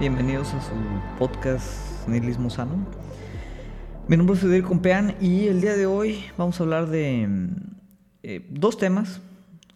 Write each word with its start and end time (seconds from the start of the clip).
bienvenidos 0.00 0.54
a 0.54 0.62
su 0.62 0.72
podcast 1.18 2.08
Nihilismo 2.08 2.48
Sano. 2.48 2.86
Mi 4.08 4.16
nombre 4.16 4.34
es 4.34 4.40
Federico 4.40 4.68
Compeán 4.68 5.14
y 5.20 5.48
el 5.48 5.60
día 5.60 5.76
de 5.76 5.84
hoy 5.84 6.24
vamos 6.38 6.58
a 6.58 6.62
hablar 6.62 6.88
de 6.88 7.28
eh, 8.22 8.46
dos 8.48 8.78
temas 8.78 9.20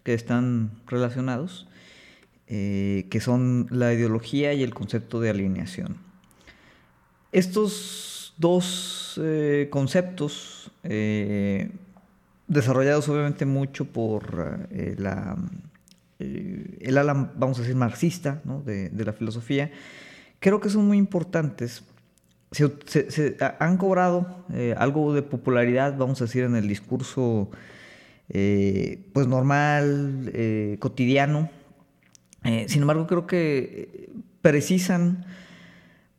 que 0.01 0.15
están 0.15 0.71
relacionados, 0.87 1.67
eh, 2.47 3.05
que 3.11 3.19
son 3.19 3.67
la 3.69 3.93
ideología 3.93 4.51
y 4.53 4.63
el 4.63 4.73
concepto 4.73 5.19
de 5.19 5.29
alineación. 5.29 5.97
Estos 7.31 8.33
dos 8.37 9.21
eh, 9.23 9.67
conceptos, 9.69 10.71
desarrollados 12.47 13.07
obviamente 13.09 13.45
mucho 13.45 13.85
por 13.85 14.67
el 14.71 15.05
ala, 15.05 17.13
vamos 17.35 17.59
a 17.59 17.61
decir, 17.61 17.75
marxista 17.75 18.41
de, 18.65 19.05
la 19.05 19.13
filosofía, 19.13 19.71
creo 20.39 20.59
que 20.59 20.69
son 20.69 20.87
muy 20.87 20.97
importantes. 20.97 21.83
Se, 22.51 23.37
han 23.59 23.77
cobrado 23.77 24.45
eh, 24.53 24.75
algo 24.77 25.13
de 25.13 25.21
popularidad, 25.21 25.97
vamos 25.97 26.21
a 26.21 26.25
decir, 26.25 26.43
en 26.43 26.55
el 26.55 26.67
discurso 26.67 27.49
eh, 28.29 29.09
pues 29.13 29.27
normal, 29.27 30.31
eh, 30.33 30.77
cotidiano. 30.79 31.49
sin 32.67 32.81
embargo, 32.81 33.07
creo 33.07 33.27
que 33.27 34.09
precisan 34.41 35.25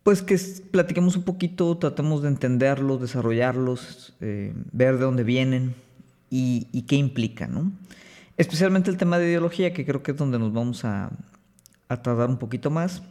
pues 0.02 0.23
que 0.23 0.39
platiquemos 0.70 1.17
un 1.17 1.25
poquito, 1.25 1.78
tratemos 1.78 2.23
de 2.23 2.28
entenderlos, 2.28 3.01
desarrollarlos, 3.01 4.14
ver 4.20 4.98
de 4.98 5.05
dónde 5.05 5.25
vienen 5.25 5.75
y, 6.30 6.83
qué 6.83 6.97
implican. 6.97 7.73
Especialmente 8.36 8.91
el 8.91 8.98
tema 8.98 9.19
de 9.19 9.28
ideología, 9.28 9.73
que 9.73 9.84
creo 9.84 10.03
que 10.03 10.12
es 10.12 10.17
donde 10.17 10.39
nos 10.39 10.53
vamos 10.53 10.84
a, 10.84 11.11
a 11.89 12.03
tardar 12.03 12.28
un 12.28 12.36
poquito 12.36 12.70
más. 12.70 13.03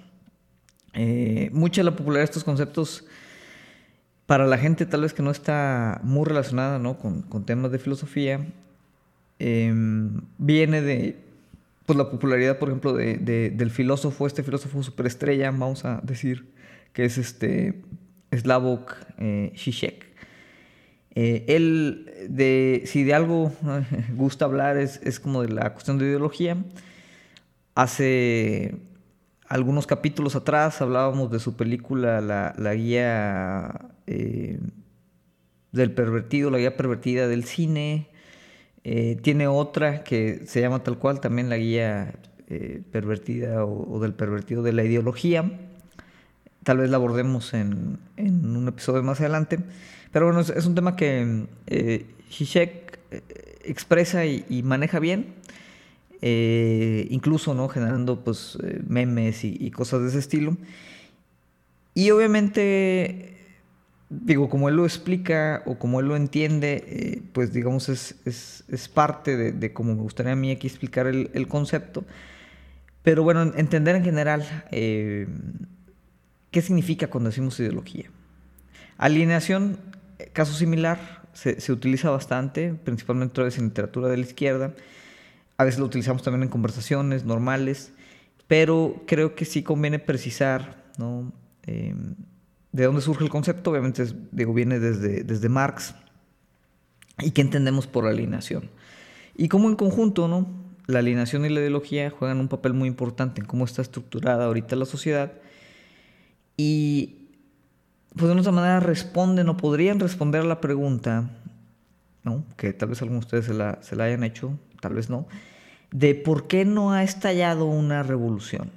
Eh, 0.96 1.50
mucha 1.52 1.82
de 1.82 1.86
la 1.86 1.96
popularidad 1.96 2.22
de 2.22 2.32
estos 2.32 2.44
conceptos 2.44 3.06
para 4.26 4.48
la 4.48 4.58
gente 4.58 4.86
tal 4.86 5.02
vez 5.02 5.14
que 5.14 5.22
no 5.22 5.30
está 5.30 6.00
muy 6.04 6.26
relacionada 6.26 6.80
con, 6.96 7.46
temas 7.46 7.72
de 7.72 7.80
filosofía, 7.80 8.46
em, 9.38 10.22
viene 10.38 10.82
de 10.82 11.18
pues, 11.86 11.98
la 11.98 12.10
popularidad, 12.10 12.58
por 12.58 12.70
ejemplo, 12.70 12.94
de, 12.94 13.18
del 13.18 13.70
filósofo, 13.70 14.26
este 14.26 14.42
filósofo 14.42 14.82
superestrella, 14.82 15.52
vamos 15.52 15.86
a 15.86 16.00
decir, 16.02 16.48
que 16.94 17.06
es 17.06 17.18
este 17.18 17.82
Slavoj 18.32 18.86
eh. 19.20 19.54
Eh, 21.18 21.46
él, 21.48 22.12
de, 22.30 22.84
si 22.86 23.04
de 23.04 23.14
algo 23.14 23.54
gusta 24.16 24.46
hablar, 24.46 24.78
es, 24.78 25.00
es, 25.04 25.20
como 25.20 25.44
de 25.44 25.50
la 25.50 25.74
cuestión 25.74 25.98
de 25.98 26.06
ideología. 26.06 26.58
Hace 27.76 28.76
algunos 29.48 29.88
capítulos 29.88 30.36
atrás 30.36 30.82
hablábamos 30.82 31.32
de 31.32 31.40
su 31.40 31.56
película 31.56 32.22
La, 32.22 32.54
la 32.58 32.74
guía 32.76 33.90
eh, 34.08 34.60
del 35.72 35.92
pervertido, 35.92 36.50
la 36.50 36.58
guía 36.58 36.78
pervertida 36.78 37.28
del 37.28 37.44
cine. 37.44 38.10
Eh, 38.84 39.18
tiene 39.22 39.48
otra 39.48 40.04
que 40.04 40.46
se 40.46 40.62
llama 40.62 40.84
tal 40.84 40.98
cual, 40.98 41.20
también 41.20 41.50
la 41.50 41.58
guía 41.58 42.14
pervertida 42.92 43.66
o, 43.66 44.00
del 44.00 44.14
pervertido 44.14 44.62
de 44.62 44.74
la 44.74 44.84
ideología. 44.84 45.52
Tal 46.64 46.78
vez 46.78 46.90
la 46.90 46.98
abordemos 46.98 47.54
en, 47.54 47.98
en 48.18 48.56
un 48.56 48.68
episodio 48.68 49.02
más 49.02 49.20
adelante. 49.20 49.60
Pero 50.16 50.28
bueno, 50.28 50.40
es, 50.40 50.66
un 50.66 50.76
tema 50.76 50.96
que 50.96 51.46
eh, 51.68 52.06
eh 52.32 52.96
expresa 53.66 54.26
y, 54.26 54.64
maneja 54.64 55.00
bien, 55.00 55.34
eh, 56.28 57.08
incluso 57.12 57.54
¿no? 57.54 57.70
generando 57.70 58.24
pues, 58.24 58.58
eh, 58.64 58.82
memes 58.88 59.44
y, 59.44 59.70
cosas 59.70 60.02
de 60.02 60.08
ese 60.08 60.20
estilo. 60.20 60.58
Y 61.94 62.10
obviamente, 62.10 63.38
digo, 64.10 64.50
como 64.50 64.68
él 64.68 64.76
lo 64.76 64.86
explica 64.86 65.62
o 65.66 65.78
como 65.78 66.00
él 66.00 66.08
lo 66.08 66.16
entiende, 66.16 67.22
pues 67.32 67.54
digamos 67.54 67.90
es, 67.90 68.16
es, 68.26 68.88
parte 68.90 69.38
de, 69.38 69.52
de, 69.52 69.72
como 69.72 69.94
me 69.94 70.02
gustaría 70.02 70.34
a 70.34 70.36
mí 70.36 70.52
aquí 70.52 70.68
explicar 70.68 71.08
el, 71.08 71.30
el 71.34 71.48
concepto. 71.48 72.04
Pero 73.04 73.24
bueno, 73.24 73.54
entender 73.56 73.96
en 73.96 74.04
general 74.04 74.66
qué 74.72 76.62
significa 76.62 77.08
cuando 77.08 77.30
decimos 77.30 77.60
ideología. 77.60 78.10
Alineación 78.98 79.78
Caso 80.32 80.54
similar, 80.54 81.24
se, 81.34 81.72
utiliza 81.72 82.10
bastante, 82.10 82.74
principalmente 82.74 83.42
en 83.42 83.66
literatura 83.66 84.08
de 84.08 84.18
la 84.18 84.24
izquierda. 84.24 84.74
A 85.58 85.64
veces 85.64 85.80
lo 85.80 85.86
utilizamos 85.86 86.24
también 86.24 86.44
en 86.44 86.50
conversaciones 86.50 87.26
normales, 87.26 87.94
pero 88.48 89.04
creo 89.08 89.36
que 89.36 89.46
sí 89.46 89.64
conviene 89.64 90.00
precisar 90.00 90.84
¿no? 90.98 91.32
Em, 91.64 92.16
de 92.72 92.84
dónde 92.84 93.02
surge 93.02 93.24
el 93.24 93.30
concepto. 93.30 93.72
Obviamente, 93.72 94.06
digo, 94.32 94.54
viene 94.54 94.80
desde, 94.80 95.24
desde 95.24 95.50
Marx 95.50 95.96
y 97.20 97.32
qué 97.32 97.42
entendemos 97.42 97.88
por 97.88 98.06
alineación. 98.06 98.70
Y 99.36 99.48
cómo 99.48 99.70
en 99.70 99.76
conjunto, 99.76 100.28
¿no? 100.28 100.48
La 100.88 101.00
alineación 101.00 101.46
y 101.46 101.50
la 101.50 101.62
ideología 101.62 102.10
juegan 102.10 102.40
un 102.40 102.48
papel 102.48 102.74
muy 102.74 102.88
importante 102.88 103.42
en 103.42 103.48
cómo 103.48 103.66
está 103.66 103.82
estructurada 103.82 104.46
ahorita 104.46 104.76
la 104.76 104.86
sociedad. 104.86 105.34
Y 106.58 107.30
pues 108.16 108.34
de 108.34 108.40
otra 108.40 108.52
manera 108.52 108.80
responden 108.80 109.50
o 109.50 109.58
podrían 109.58 110.00
responder 110.00 110.42
a 110.42 110.46
la 110.46 110.62
pregunta, 110.62 111.30
¿no? 112.24 112.46
que 112.56 112.72
tal 112.72 112.90
vez 112.90 113.02
algunos 113.02 113.30
de 113.30 113.38
ustedes 113.38 113.46
se 113.86 113.96
la, 113.96 114.04
hayan 114.04 114.24
hecho, 114.24 114.58
tal 114.86 114.94
vez 114.94 115.10
no, 115.10 115.26
de 115.90 116.14
por 116.14 116.48
qué 116.48 116.64
no 116.64 116.94
ha 116.94 117.04
estallado 117.04 117.66
una 117.66 118.04
revolución. 118.04 118.70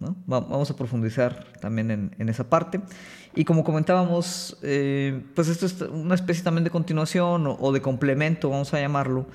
¿no? 0.00 0.14
Vamos 0.26 0.70
a 0.70 0.76
profundizar 0.76 1.46
también 1.60 2.12
en, 2.18 2.28
esa 2.28 2.44
parte. 2.44 2.80
Y 3.34 3.46
como 3.46 3.64
comentábamos, 3.64 4.58
eh, 4.62 5.22
pues 5.34 5.48
esto 5.48 5.64
es 5.64 5.80
una 5.80 6.14
especie 6.14 6.44
también 6.44 6.64
de 6.64 6.70
continuación 6.70 7.46
o, 7.58 7.72
de 7.72 7.80
complemento, 7.80 8.50
vamos 8.50 8.74
a 8.74 8.80
llamarlo, 8.80 9.26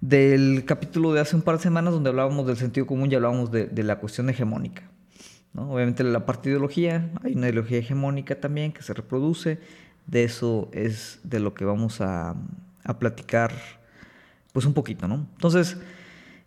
del 0.00 0.64
capítulo 0.64 1.12
de 1.12 1.20
hace 1.20 1.34
un 1.34 1.42
par 1.42 1.56
de 1.56 1.62
semanas 1.64 1.92
donde 1.92 2.10
hablábamos 2.10 2.46
del 2.46 2.56
sentido 2.56 2.86
común 2.86 3.10
y 3.10 3.16
hablábamos 3.16 3.50
de 3.50 3.82
la 3.82 3.98
cuestión 3.98 4.30
hegemónica. 4.30 4.84
Obviamente 5.56 6.02
la 6.02 6.26
parte 6.26 6.48
de 6.48 6.54
ideología, 6.54 7.10
hay 7.22 7.34
una 7.34 7.48
ideología 7.48 7.78
hegemónica 7.78 8.40
también 8.40 8.72
que 8.72 8.82
se 8.82 8.92
reproduce, 8.92 9.60
de 10.06 10.24
eso 10.24 10.68
es 10.72 11.20
de 11.22 11.40
lo 11.40 11.54
que 11.54 11.64
vamos 11.64 12.00
a, 12.00 12.34
platicar 12.98 13.52
pues 14.54 14.64
un 14.64 14.72
poquito, 14.72 15.06
¿no? 15.06 15.26
Entonces, 15.34 15.76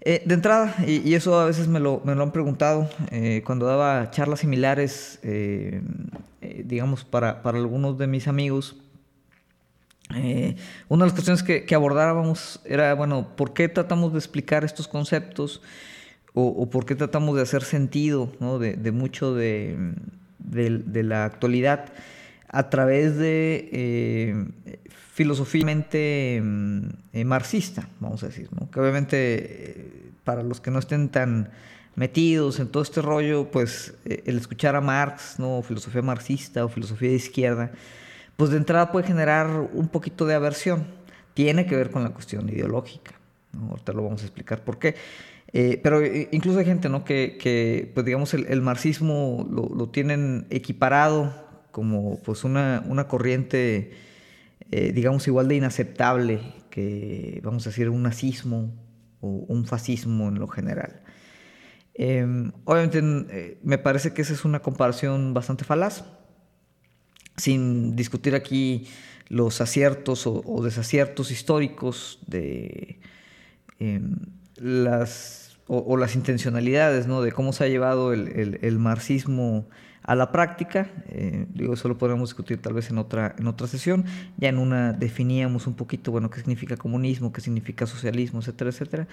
eh, 0.02 0.24
de 0.26 0.34
entrada, 0.34 0.74
y, 0.88 1.14
eso 1.14 1.40
a 1.40 1.46
veces 1.46 1.68
me 1.68 1.80
lo, 1.80 2.02
han 2.04 2.32
preguntado 2.32 2.90
eh, 3.12 3.44
cuando 3.46 3.68
daba 3.68 4.10
charlas 4.10 4.40
similares, 4.40 5.20
eh, 5.22 5.84
digamos, 6.66 7.06
para, 7.06 7.42
algunos 7.44 8.00
de 8.00 8.08
mis 8.08 8.28
amigos, 8.28 8.78
una 10.10 11.04
de 11.04 11.08
las 11.10 11.12
cuestiones 11.12 11.44
que, 11.44 11.66
que 11.66 11.76
abordábamos 11.76 12.62
era, 12.66 12.96
bueno, 12.96 13.36
¿por 13.36 13.54
qué 13.54 13.70
tratamos 13.70 14.14
de 14.14 14.20
explicar 14.20 14.64
estos 14.64 14.88
conceptos? 14.88 15.62
o, 16.40 16.70
por 16.70 16.86
qué 16.86 16.94
tratamos 16.94 17.36
de 17.36 17.42
hacer 17.42 17.64
sentido 17.64 18.32
de, 18.60 18.92
mucho 18.92 19.34
de, 19.34 19.96
la 20.50 21.26
actualidad 21.26 21.86
a 22.50 22.70
través 22.70 23.18
de 23.18 23.70
eh, 23.72 24.46
filosofíamente 25.14 26.38
eh, 26.38 27.26
marxista, 27.26 27.88
vamos 28.00 28.24
a 28.24 28.28
decir, 28.28 28.50
que 28.72 28.80
obviamente 28.80 29.18
eh, 29.20 30.12
para 30.24 30.44
los 30.44 30.62
que 30.62 30.72
no 30.72 30.80
estén 30.80 31.10
tan 31.10 31.50
metidos 31.96 32.60
en 32.60 32.68
todo 32.68 32.84
este 32.84 33.02
rollo, 33.02 33.50
pues 33.50 33.96
el 34.06 34.38
escuchar 34.38 34.76
a 34.76 34.82
Marx, 34.82 35.40
¿no? 35.40 35.62
filosofía 35.64 36.02
marxista 36.02 36.64
o 36.64 36.70
filosofía 36.70 37.10
de 37.10 37.16
izquierda, 37.16 37.72
pues 38.36 38.52
de 38.52 38.58
entrada 38.58 38.92
puede 38.92 39.08
generar 39.08 39.48
un 39.74 39.88
poquito 39.88 40.26
de 40.28 40.36
aversión. 40.36 40.86
Tiene 41.34 41.66
que 41.66 41.76
ver 41.76 41.90
con 41.90 42.04
la 42.04 42.12
cuestión 42.12 42.48
ideológica. 42.50 43.14
Ahorita 43.70 43.94
lo 43.94 44.04
vamos 44.04 44.22
a 44.22 44.26
explicar 44.26 44.64
por 44.64 44.78
qué. 44.78 44.96
Eh, 45.54 45.80
pero 45.82 46.02
eh, 46.02 46.28
incluso 46.32 46.60
hay 46.60 46.66
gente 46.66 46.90
¿no? 46.90 47.06
que, 47.06 47.92
pues 47.94 48.06
digamos, 48.06 48.34
el, 48.34 48.62
marxismo 48.62 49.48
lo, 49.50 49.90
tienen 49.90 50.46
equiparado 50.50 51.47
como 51.78 52.20
pues 52.24 52.44
una, 52.44 52.84
una 52.88 53.08
corriente, 53.08 53.92
eh, 54.72 54.92
digamos, 54.94 55.28
igual 55.28 55.48
de 55.48 55.58
inaceptable 55.58 56.40
que, 56.72 57.40
vamos 57.44 57.68
a 57.68 57.70
decir, 57.70 57.88
un 57.92 58.02
nazismo 58.02 58.74
o 59.22 59.28
un 59.48 59.64
fascismo 59.68 60.28
en 60.30 60.40
lo 60.40 60.48
general. 60.48 61.04
Em, 61.94 62.52
obviamente 62.66 63.60
me 63.62 63.78
parece 63.78 64.12
que 64.12 64.24
esa 64.24 64.34
es 64.34 64.44
una 64.44 64.64
comparación 64.64 65.36
bastante 65.36 65.66
falaz, 65.66 66.04
sin 67.36 67.96
discutir 67.96 68.34
aquí 68.34 68.88
los 69.28 69.62
aciertos 69.62 70.26
o, 70.26 70.64
desaciertos 70.64 71.30
históricos 71.30 72.18
de 72.26 73.02
em, 73.78 74.16
las, 74.56 75.60
o, 75.68 75.96
las 75.96 76.16
intencionalidades 76.16 77.06
¿no? 77.06 77.22
de 77.22 77.32
cómo 77.32 77.54
se 77.54 77.66
ha 77.66 77.68
llevado 77.68 78.14
el, 78.14 78.80
marxismo 78.80 79.70
a 80.08 80.16
la 80.16 80.32
práctica. 80.32 80.90
Eh, 81.10 81.46
digo, 81.54 81.74
eso 81.74 81.88
lo 81.88 81.98
podemos 81.98 82.30
discutir 82.30 82.60
tal 82.60 82.74
vez 82.74 82.90
en 82.90 82.98
otra, 82.98 83.36
en 83.38 83.46
otra 83.46 83.68
sesión. 83.68 84.06
Ya 84.38 84.50
en 84.50 84.58
una 84.58 84.94
definíamos 84.94 85.68
un 85.68 85.76
poquito, 85.76 86.12
bueno, 86.12 86.30
qué 86.30 86.40
significa 86.40 86.78
comunismo, 86.78 87.32
qué 87.32 87.42
significa 87.42 87.86
socialismo, 87.86 88.40
etcétera, 88.40 88.72
etcétera. 88.72 89.08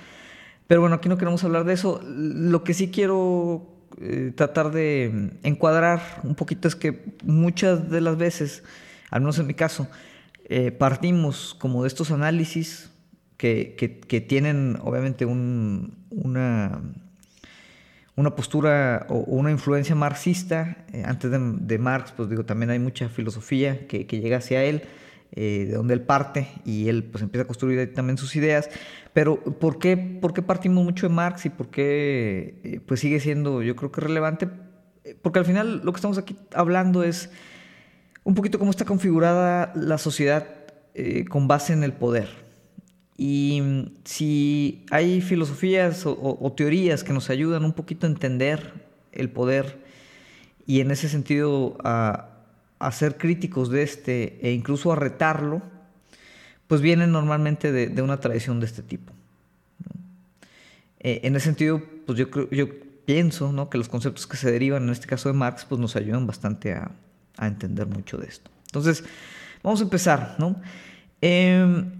Pero 0.66 0.80
bueno, 0.80 0.96
aquí 0.96 1.08
no 1.08 1.18
queremos 1.18 1.42
hablar 1.44 1.64
de 1.64 1.74
eso. 1.74 2.00
Lo 2.06 2.64
que 2.64 2.74
sí 2.74 2.90
quiero 2.90 3.66
eh, 4.00 4.32
tratar 4.34 4.70
de 4.70 5.32
encuadrar 5.42 6.20
un 6.22 6.36
poquito 6.36 6.68
es 6.68 6.76
que 6.76 7.04
muchas 7.24 7.90
de 7.90 8.00
las 8.00 8.16
veces, 8.16 8.62
al 9.10 9.20
menos 9.20 9.38
en 9.40 9.48
mi 9.48 9.54
caso, 9.54 9.88
eh, 10.44 10.70
partimos 10.70 11.56
como 11.58 11.82
de 11.82 11.88
estos 11.88 12.12
análisis 12.12 12.90
que, 13.36 13.74
que, 13.76 14.20
tienen 14.20 14.78
obviamente 14.82 15.26
un, 15.26 15.98
una, 16.10 16.80
una 18.16 18.36
postura 18.36 19.06
o, 19.08 19.16
una 19.26 19.50
influencia 19.50 19.94
marxista. 19.94 20.84
Eh, 20.92 21.02
antes 21.04 21.30
de, 21.30 21.78
Marx, 21.78 22.12
pues 22.12 22.28
digo, 22.28 22.44
también 22.44 22.70
hay 22.70 22.78
mucha 22.78 23.08
filosofía 23.08 23.86
que, 23.86 24.04
llega 24.04 24.38
hacia 24.38 24.64
él. 24.64 24.82
Eh, 25.36 25.66
de 25.68 25.74
donde 25.74 25.94
él 25.94 26.02
parte 26.02 26.46
y 26.64 26.88
él 26.88 27.02
pues 27.02 27.20
empieza 27.24 27.42
a 27.42 27.46
construir 27.48 27.92
también 27.92 28.16
sus 28.16 28.36
ideas. 28.36 28.70
Pero 29.12 29.42
¿por 29.42 29.80
qué, 29.80 29.96
por 29.96 30.32
qué 30.32 30.42
partimos 30.42 30.84
mucho 30.84 31.08
de 31.08 31.14
Marx 31.14 31.44
y 31.46 31.50
por 31.50 31.70
qué 31.70 32.60
eh, 32.62 32.80
pues 32.86 33.00
sigue 33.00 33.18
siendo 33.18 33.60
yo 33.60 33.74
creo 33.74 33.90
que 33.90 34.00
relevante? 34.00 34.48
Porque 35.22 35.40
al 35.40 35.44
final 35.44 35.80
lo 35.84 35.92
que 35.92 35.96
estamos 35.96 36.18
aquí 36.18 36.36
hablando 36.54 37.02
es 37.02 37.30
un 38.22 38.36
poquito 38.36 38.60
cómo 38.60 38.70
está 38.70 38.84
configurada 38.84 39.72
la 39.74 39.98
sociedad 39.98 40.46
con 41.28 41.48
base 41.48 41.72
en 41.72 41.82
el 41.82 41.92
poder. 41.92 42.43
Y 43.16 43.62
si 44.04 44.84
hay 44.90 45.20
filosofías 45.20 46.04
o 46.06 46.52
teorías 46.56 47.04
que 47.04 47.12
nos 47.12 47.30
ayudan 47.30 47.64
un 47.64 47.72
poquito 47.72 48.06
a 48.06 48.10
entender 48.10 48.72
el 49.12 49.30
poder 49.30 49.78
y 50.66 50.80
en 50.80 50.90
ese 50.90 51.08
sentido 51.08 51.76
a, 51.84 52.34
a 52.78 52.92
ser 52.92 53.16
críticos 53.16 53.70
de 53.70 53.82
este 53.82 54.38
e 54.46 54.52
incluso 54.52 54.92
a 54.92 54.96
retarlo, 54.96 55.62
pues 56.66 56.80
vienen 56.80 57.12
normalmente 57.12 57.72
de, 57.72 58.02
una 58.02 58.20
tradición 58.20 58.60
de 58.60 58.66
este 58.66 58.82
tipo. 58.82 59.12
Eh, 61.00 61.20
en 61.24 61.36
ese 61.36 61.46
sentido, 61.46 61.82
pues 62.06 62.18
yo, 62.18 62.28
yo 62.50 62.68
pienso 63.04 63.52
¿no? 63.52 63.68
que 63.68 63.78
los 63.78 63.88
conceptos 63.88 64.26
que 64.26 64.36
se 64.36 64.50
derivan, 64.50 64.84
en 64.84 64.90
este 64.90 65.06
caso 65.06 65.28
de 65.28 65.34
Marx, 65.34 65.64
pues 65.64 65.80
nos 65.80 65.96
ayudan 65.96 66.26
bastante 66.26 66.72
a, 66.72 66.90
entender 67.40 67.86
mucho 67.86 68.16
de 68.16 68.28
esto. 68.28 68.50
Entonces, 68.66 69.02
vamos 69.62 69.80
a 69.80 69.84
empezar. 69.84 70.36
¿no? 70.38 70.60
Em, 71.20 71.90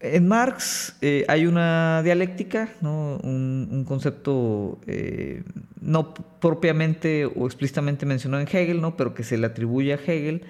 en 0.00 0.28
Marx 0.28 0.96
eh, 1.02 1.26
hay 1.28 1.46
una 1.46 2.02
dialéctica, 2.02 2.70
un, 2.80 3.84
concepto 3.86 4.80
eh, 4.86 5.42
no 5.80 6.14
propiamente 6.14 7.26
o 7.26 7.46
explícitamente 7.46 8.06
mencionado 8.06 8.42
en 8.42 8.48
Hegel, 8.48 8.80
¿no? 8.80 8.96
pero 8.96 9.12
que 9.14 9.24
se 9.24 9.36
le 9.36 9.46
atribuye 9.46 9.92
a 9.92 9.96
Hegel. 9.96 10.42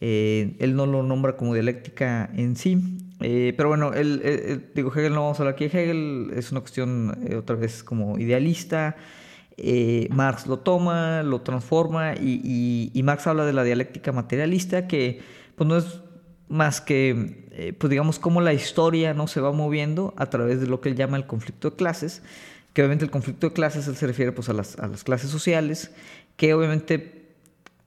Eh, 0.00 0.54
él 0.60 0.76
no 0.76 0.86
lo 0.86 1.02
nombra 1.02 1.36
como 1.36 1.54
dialéctica 1.54 2.30
en 2.36 2.54
sí. 2.54 2.98
pero 3.18 3.68
bueno, 3.68 3.92
él, 3.92 4.70
digo, 4.74 4.92
Hegel 4.92 5.14
no 5.14 5.22
vamos 5.22 5.40
a 5.40 5.42
hablar 5.42 5.54
aquí 5.54 5.68
de 5.68 5.82
Hegel, 5.82 6.30
es 6.36 6.52
una 6.52 6.60
cuestión 6.60 7.18
otra 7.36 7.56
vez 7.56 7.82
como 7.82 8.18
idealista. 8.18 8.96
Marx 10.10 10.46
lo 10.46 10.58
toma, 10.58 11.22
lo 11.22 11.40
transforma 11.40 12.14
y, 12.14 12.90
y 12.92 13.02
Marx 13.02 13.26
habla 13.26 13.46
de 13.46 13.54
la 13.54 13.64
dialéctica 13.64 14.12
materialista 14.12 14.86
que 14.86 15.20
pues 15.56 15.66
no 15.66 15.78
es 15.78 16.02
más 16.48 16.80
que, 16.80 17.46
eh, 17.50 17.72
pues 17.76 17.90
digamos, 17.90 18.18
cómo 18.18 18.40
la 18.40 18.52
historia 18.52 19.14
no 19.14 19.26
se 19.26 19.40
va 19.40 19.52
moviendo 19.52 20.14
a 20.16 20.26
través 20.30 20.60
de 20.60 20.66
lo 20.66 20.80
que 20.80 20.88
él 20.88 20.96
llama 20.96 21.16
el 21.16 21.26
conflicto 21.26 21.70
de 21.70 21.76
clases, 21.76 22.22
que 22.72 22.82
obviamente 22.82 23.04
el 23.04 23.10
conflicto 23.10 23.48
de 23.48 23.52
clases 23.52 23.84
se 23.84 24.06
refiere 24.06 24.32
pues, 24.32 24.48
a, 24.48 24.52
las, 24.52 24.78
a 24.78 24.86
las 24.86 25.04
clases 25.04 25.30
sociales, 25.30 25.90
que 26.36 26.54
obviamente 26.54 27.26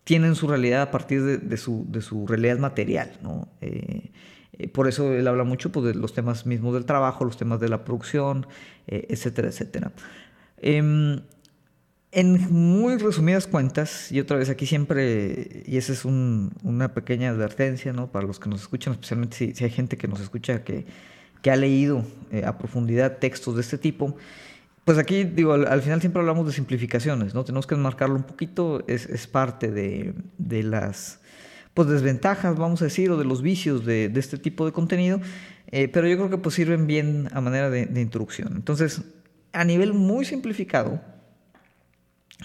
tienen 0.03 0.35
su 0.35 0.47
realidad 0.47 0.81
a 0.81 0.91
partir 0.91 1.23
de, 1.23 1.57
su, 1.57 1.85
de 1.87 2.01
su, 2.01 2.25
realidad 2.25 2.57
material. 2.57 3.11
¿no? 3.21 3.47
Eh, 3.61 4.11
eh, 4.53 4.67
por 4.67 4.87
eso 4.87 5.13
él 5.13 5.27
habla 5.27 5.43
mucho 5.43 5.71
pues, 5.71 5.85
de 5.85 5.93
los 5.93 6.13
temas 6.13 6.45
mismos 6.45 6.73
del 6.73 6.85
trabajo, 6.85 7.25
los 7.25 7.37
temas 7.37 7.59
de 7.59 7.69
la 7.69 7.85
producción, 7.85 8.47
etcétera, 8.87 9.49
etcétera. 9.49 9.91
En 12.11 12.51
muy 12.51 12.97
resumidas 12.97 13.45
cuentas, 13.45 14.11
y 14.11 14.19
otra 14.19 14.37
vez 14.37 14.49
aquí 14.49 14.65
siempre, 14.65 15.63
y 15.67 15.77
esa 15.77 15.93
es 15.93 16.05
una 16.05 16.93
pequeña 16.95 17.29
advertencia 17.29 17.93
¿no? 17.93 18.11
para 18.11 18.25
los 18.25 18.39
que 18.39 18.49
nos 18.49 18.61
escuchan, 18.61 18.93
especialmente 18.93 19.53
si, 19.53 19.63
hay 19.63 19.69
gente 19.69 19.95
que 19.95 20.07
nos 20.07 20.19
escucha 20.19 20.63
que, 20.63 20.87
que 21.43 21.51
ha 21.51 21.55
leído 21.55 22.03
eh, 22.31 22.45
a 22.45 22.57
profundidad 22.57 23.17
textos 23.17 23.53
de 23.53 23.61
este 23.61 23.77
tipo, 23.77 24.17
pues 24.85 24.97
aquí 24.97 25.23
digo, 25.23 25.53
al, 25.53 25.81
final 25.83 25.99
siempre 25.99 26.19
hablamos 26.19 26.47
de 26.47 26.51
simplificaciones, 26.51 27.35
¿no? 27.35 27.43
Tenemos 27.43 27.67
que 27.67 27.75
enmarcarlo 27.75 28.15
un 28.15 28.23
poquito, 28.23 28.83
es, 28.87 29.05
es 29.05 29.27
parte 29.27 29.69
de, 29.69 30.15
de, 30.39 30.63
las 30.63 31.19
pues, 31.75 31.89
desventajas, 31.89 32.57
vamos 32.57 32.81
a 32.81 32.85
decir, 32.85 33.11
o 33.11 33.17
de 33.17 33.25
los 33.25 33.43
vicios 33.43 33.85
de, 33.85 34.09
de 34.09 34.19
este 34.19 34.39
tipo 34.39 34.65
de 34.65 34.71
contenido, 34.71 35.21
eh, 35.67 35.89
pero 35.89 36.07
yo 36.07 36.17
creo 36.17 36.31
que 36.31 36.39
pues 36.39 36.55
sirven 36.55 36.87
bien 36.87 37.29
a 37.33 37.39
manera 37.39 37.69
de, 37.69 37.85
de 37.85 38.01
introducción. 38.01 38.53
Entonces, 38.55 39.03
a 39.53 39.63
nivel 39.63 39.93
muy 39.93 40.25
simplificado, 40.25 40.99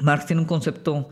Marx 0.00 0.26
tiene 0.26 0.43
un 0.43 0.49
concepto, 0.49 1.08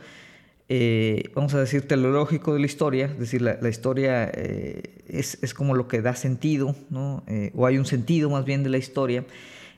eh, 0.68 1.30
vamos 1.34 1.54
a 1.54 1.60
decir, 1.60 1.86
teleológico 1.86 2.54
de 2.54 2.60
la 2.60 2.66
historia, 2.66 3.06
es 3.06 3.18
decir, 3.18 3.42
la, 3.42 3.68
historia 3.68 4.30
eh, 4.34 5.04
es, 5.06 5.54
como 5.54 5.74
lo 5.74 5.86
que 5.86 6.02
da 6.02 6.16
sentido, 6.16 6.74
¿no? 6.90 7.22
Eh, 7.28 7.52
o 7.54 7.66
hay 7.66 7.78
un 7.78 7.86
sentido 7.86 8.30
más 8.30 8.44
bien 8.44 8.62
de 8.64 8.70
la 8.70 8.78
historia. 8.78 9.24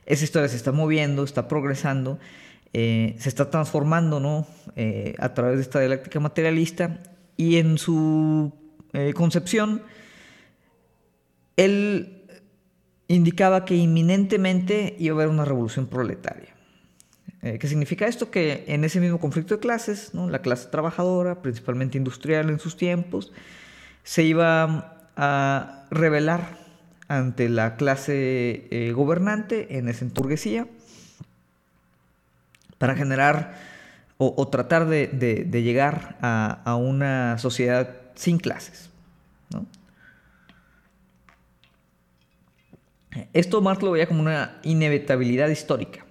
Esa 0.05 0.23
historia 0.23 0.47
se 0.49 0.55
está 0.55 0.71
moviendo, 0.71 1.23
está 1.23 1.47
progresando, 1.47 2.19
se 2.73 3.15
está 3.29 3.49
transformando 3.49 4.19
¿no? 4.19 4.45
a 5.17 5.33
través 5.33 5.55
de 5.55 5.61
esta 5.61 5.79
dialéctica 5.79 6.19
materialista 6.19 6.99
y 7.37 7.55
en 7.55 7.77
su 7.77 8.51
concepción, 9.15 9.81
él 11.55 12.25
indicaba 13.07 13.63
que 13.63 13.75
inminentemente 13.75 14.95
iba 14.99 15.15
a 15.15 15.17
haber 15.17 15.29
una 15.29 15.45
revolución 15.45 15.87
proletaria. 15.87 16.54
Eh, 17.45 17.59
¿Qué 17.59 17.67
significa 17.67 18.07
esto? 18.07 18.31
Que 18.31 18.63
en 18.67 18.83
ese 18.83 18.99
mismo 18.99 19.19
conflicto 19.19 19.53
de 19.53 19.59
clases, 19.59 20.15
la 20.15 20.41
clase 20.41 20.67
trabajadora, 20.69 21.43
principalmente 21.43 21.95
industrial 21.95 22.49
en 22.49 22.57
sus 22.57 22.75
tiempos, 22.75 23.31
se 24.01 24.23
iba 24.23 25.05
a 25.15 25.85
rebelar 25.91 26.57
ante 27.07 27.47
la 27.49 27.75
clase 27.75 28.67
eh, 28.71 28.93
gobernante 28.93 29.77
en 29.77 29.89
esa 29.89 30.05
enturguesía 30.05 30.67
para 32.79 32.95
generar 32.95 33.53
o, 34.17 34.47
tratar 34.47 34.87
de, 34.87 35.45
llegar 35.51 36.17
a, 36.21 36.75
una 36.77 37.37
sociedad 37.37 37.95
sin 38.15 38.39
clases. 38.39 38.89
Esto 43.33 43.61
Marx 43.61 43.83
lo 43.83 43.91
veía 43.91 44.07
como 44.07 44.21
una 44.21 44.57
inevitabilidad 44.63 45.49
histórica. 45.49 46.05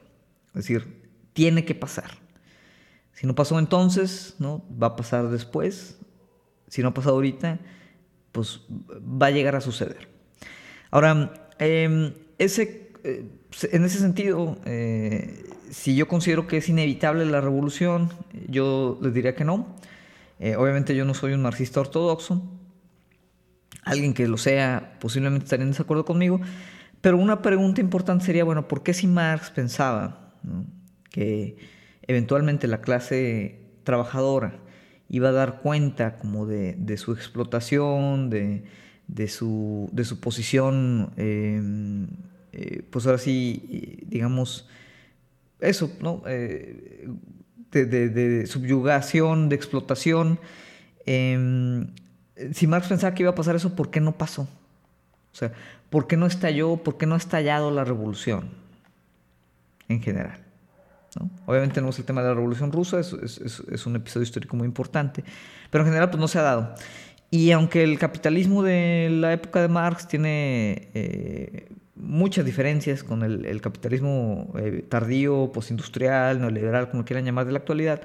Es 0.48 0.66
decir, 0.66 1.03
tiene 1.34 1.64
que 1.64 1.74
pasar. 1.74 2.24
Si 3.12 3.26
no 3.26 3.34
pasó 3.34 3.58
entonces, 3.58 4.36
¿no? 4.38 4.64
Va 4.82 4.88
a 4.88 4.96
pasar 4.96 5.28
después. 5.28 5.98
Si 6.68 6.82
no 6.82 6.88
ha 6.88 6.94
pasado 6.94 7.16
ahorita, 7.16 7.60
pues 8.32 8.62
va 8.70 9.26
a 9.26 9.30
llegar 9.30 9.54
a 9.54 9.60
suceder. 9.60 10.08
Ahora, 10.90 11.50
em, 11.58 12.12
ese, 12.38 12.92
eh, 13.04 13.28
en 13.70 13.84
ese 13.84 13.98
sentido, 13.98 14.58
eh, 14.64 15.44
si 15.70 15.94
yo 15.94 16.08
considero 16.08 16.46
que 16.46 16.56
es 16.56 16.68
inevitable 16.68 17.26
la 17.26 17.40
revolución, 17.40 18.12
yo 18.48 18.98
les 19.02 19.14
diría 19.14 19.34
que 19.34 19.44
no. 19.44 19.76
Eh, 20.40 20.56
obviamente 20.56 20.96
yo 20.96 21.04
no 21.04 21.14
soy 21.14 21.32
un 21.32 21.42
marxista 21.42 21.80
ortodoxo. 21.80 22.42
Alguien 23.82 24.14
que 24.14 24.26
lo 24.26 24.38
sea 24.38 24.96
posiblemente 25.00 25.44
estaría 25.44 25.64
en 25.64 25.70
desacuerdo 25.70 26.04
conmigo. 26.04 26.40
Pero 27.00 27.18
una 27.18 27.42
pregunta 27.42 27.80
importante 27.80 28.24
sería, 28.24 28.44
bueno, 28.44 28.66
¿por 28.66 28.82
qué 28.82 28.94
si 28.94 29.06
Marx 29.06 29.50
pensaba 29.50 30.32
que 31.14 31.56
eventualmente 32.08 32.66
la 32.66 32.80
clase 32.80 33.60
trabajadora 33.84 34.58
iba 35.08 35.28
a 35.28 35.32
dar 35.32 35.60
cuenta 35.60 36.18
como 36.18 36.44
de, 36.44 36.96
su 36.96 37.12
explotación, 37.12 38.30
de, 38.30 39.28
su, 39.28 40.18
posición, 40.20 41.12
em, 41.16 42.08
eh, 42.52 42.82
pues 42.90 43.06
ahora 43.06 43.18
sí, 43.18 44.02
digamos, 44.08 44.68
eso, 45.60 45.88
¿no? 46.00 46.24
Eh, 46.26 47.08
de, 47.70 48.46
subyugación, 48.48 49.48
de 49.48 49.54
explotación. 49.54 50.40
Em, 51.06 51.86
si 52.52 52.66
Marx 52.66 52.88
pensaba 52.88 53.14
que 53.14 53.22
iba 53.22 53.30
a 53.30 53.36
pasar 53.36 53.54
eso, 53.54 53.76
¿por 53.76 53.92
qué 53.92 54.00
no 54.00 54.18
pasó? 54.18 54.42
O 54.42 55.36
sea, 55.36 55.52
¿por 55.90 56.08
qué 56.08 56.16
no 56.16 56.26
estalló, 56.26 56.76
por 56.78 56.96
qué 56.96 57.06
no 57.06 57.14
ha 57.14 57.18
estallado 57.18 57.70
la 57.70 57.84
revolución 57.84 58.50
en 59.88 60.02
general? 60.02 60.43
Obviamente 61.46 61.74
tenemos 61.74 61.98
el 61.98 62.04
tema 62.04 62.22
de 62.22 62.28
la 62.28 62.34
Revolución 62.34 62.72
Rusa, 62.72 62.98
es, 63.00 63.86
un 63.86 63.96
episodio 63.96 64.24
histórico 64.24 64.56
muy 64.56 64.66
importante, 64.66 65.24
pero 65.70 65.84
en 65.84 65.90
general 65.90 66.10
pues 66.10 66.20
no 66.20 66.28
se 66.28 66.38
ha 66.38 66.42
dado. 66.42 66.74
Y 67.30 67.50
aunque 67.52 67.82
el 67.82 67.98
capitalismo 67.98 68.62
de 68.62 69.08
la 69.10 69.32
época 69.32 69.60
de 69.60 69.68
Marx 69.68 70.06
tiene 70.06 70.88
eh, 70.94 71.68
muchas 71.96 72.44
diferencias 72.44 73.02
con 73.02 73.22
el, 73.22 73.60
capitalismo 73.60 74.52
eh, 74.58 74.84
tardío, 74.88 75.50
postindustrial, 75.52 76.40
neoliberal, 76.40 76.90
como 76.90 77.04
quieran 77.04 77.24
llamar 77.24 77.46
de 77.46 77.52
la 77.52 77.58
actualidad, 77.58 78.02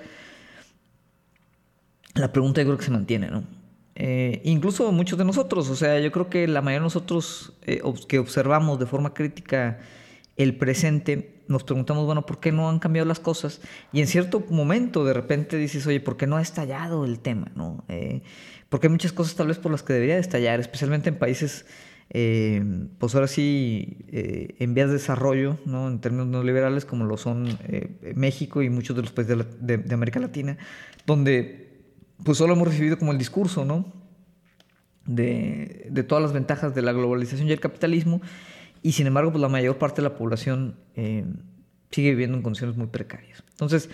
la 2.15 2.31
pregunta 2.31 2.61
yo 2.61 2.67
creo 2.67 2.77
que 2.77 2.85
se 2.85 2.91
mantiene, 2.91 3.29
¿no? 3.29 3.43
Eh, 3.95 4.41
incluso 4.45 4.91
muchos 4.93 5.19
de 5.19 5.25
nosotros, 5.25 5.69
o 5.69 5.75
sea, 5.75 5.99
yo 5.99 6.11
creo 6.11 6.29
que 6.29 6.47
la 6.47 6.61
mayoría 6.61 6.79
de 6.79 6.85
nosotros 6.85 7.53
que 8.07 8.19
observamos 8.19 8.79
de 8.79 8.85
forma 8.85 9.13
crítica 9.13 9.79
el 10.39 10.55
presente, 10.55 11.43
nos 11.49 11.65
preguntamos, 11.65 12.05
bueno, 12.05 12.25
¿por 12.25 12.39
qué 12.39 12.53
no 12.53 12.69
han 12.69 12.79
cambiado 12.79 13.05
las 13.05 13.19
cosas? 13.19 13.59
Y 13.91 13.99
en 13.99 14.07
cierto 14.07 14.45
momento 14.49 15.03
de 15.03 15.13
repente 15.13 15.57
dices, 15.57 15.85
oye, 15.85 15.99
¿por 15.99 16.15
qué 16.15 16.27
no 16.27 16.37
ha 16.37 16.41
estallado 16.41 17.03
el 17.03 17.19
tema? 17.19 17.51
¿no? 17.55 17.83
Eh, 17.89 18.21
porque 18.69 18.87
hay 18.87 18.91
muchas 18.91 19.11
cosas 19.11 19.35
tal 19.35 19.47
vez 19.47 19.57
por 19.57 19.69
las 19.69 19.83
que 19.83 19.91
debería 19.91 20.15
de 20.15 20.21
estallar, 20.21 20.61
especialmente 20.61 21.09
en 21.09 21.17
países, 21.17 21.65
eh, 22.11 22.63
pues 22.99 23.15
ahora 23.15 23.27
sí, 23.27 23.97
eh, 24.07 24.55
en 24.59 24.73
vías 24.73 24.87
de 24.87 24.93
desarrollo, 24.93 25.57
¿no? 25.65 25.89
en 25.89 25.99
términos 25.99 26.27
neoliberales, 26.27 26.85
como 26.85 27.03
lo 27.03 27.17
son 27.17 27.59
México 28.15 28.61
y 28.61 28.69
muchos 28.69 28.95
de 28.95 29.01
los 29.01 29.11
países 29.11 29.45
de, 29.59 29.93
América 29.93 30.21
Latina, 30.21 30.57
donde 31.05 31.83
pues 32.23 32.37
solo 32.37 32.53
hemos 32.53 32.69
recibido 32.69 32.97
como 32.97 33.11
el 33.11 33.17
discurso, 33.17 33.65
¿no? 33.65 33.91
De 35.05 36.05
todas 36.07 36.21
las 36.21 36.31
ventajas 36.31 36.73
de 36.73 36.81
la 36.81 36.93
globalización 36.93 37.49
y 37.49 37.51
el 37.51 37.59
capitalismo, 37.59 38.21
y 38.81 38.93
sin 38.93 39.07
embargo, 39.07 39.31
pues 39.31 39.41
la 39.41 39.49
mayor 39.49 39.77
parte 39.77 40.01
de 40.01 40.09
la 40.09 40.15
población 40.15 40.75
eh, 40.95 41.25
sigue 41.91 42.11
viviendo 42.11 42.37
en 42.37 42.43
condiciones 42.43 42.77
muy 42.77 42.87
precarias. 42.87 43.43
Entonces, 43.51 43.89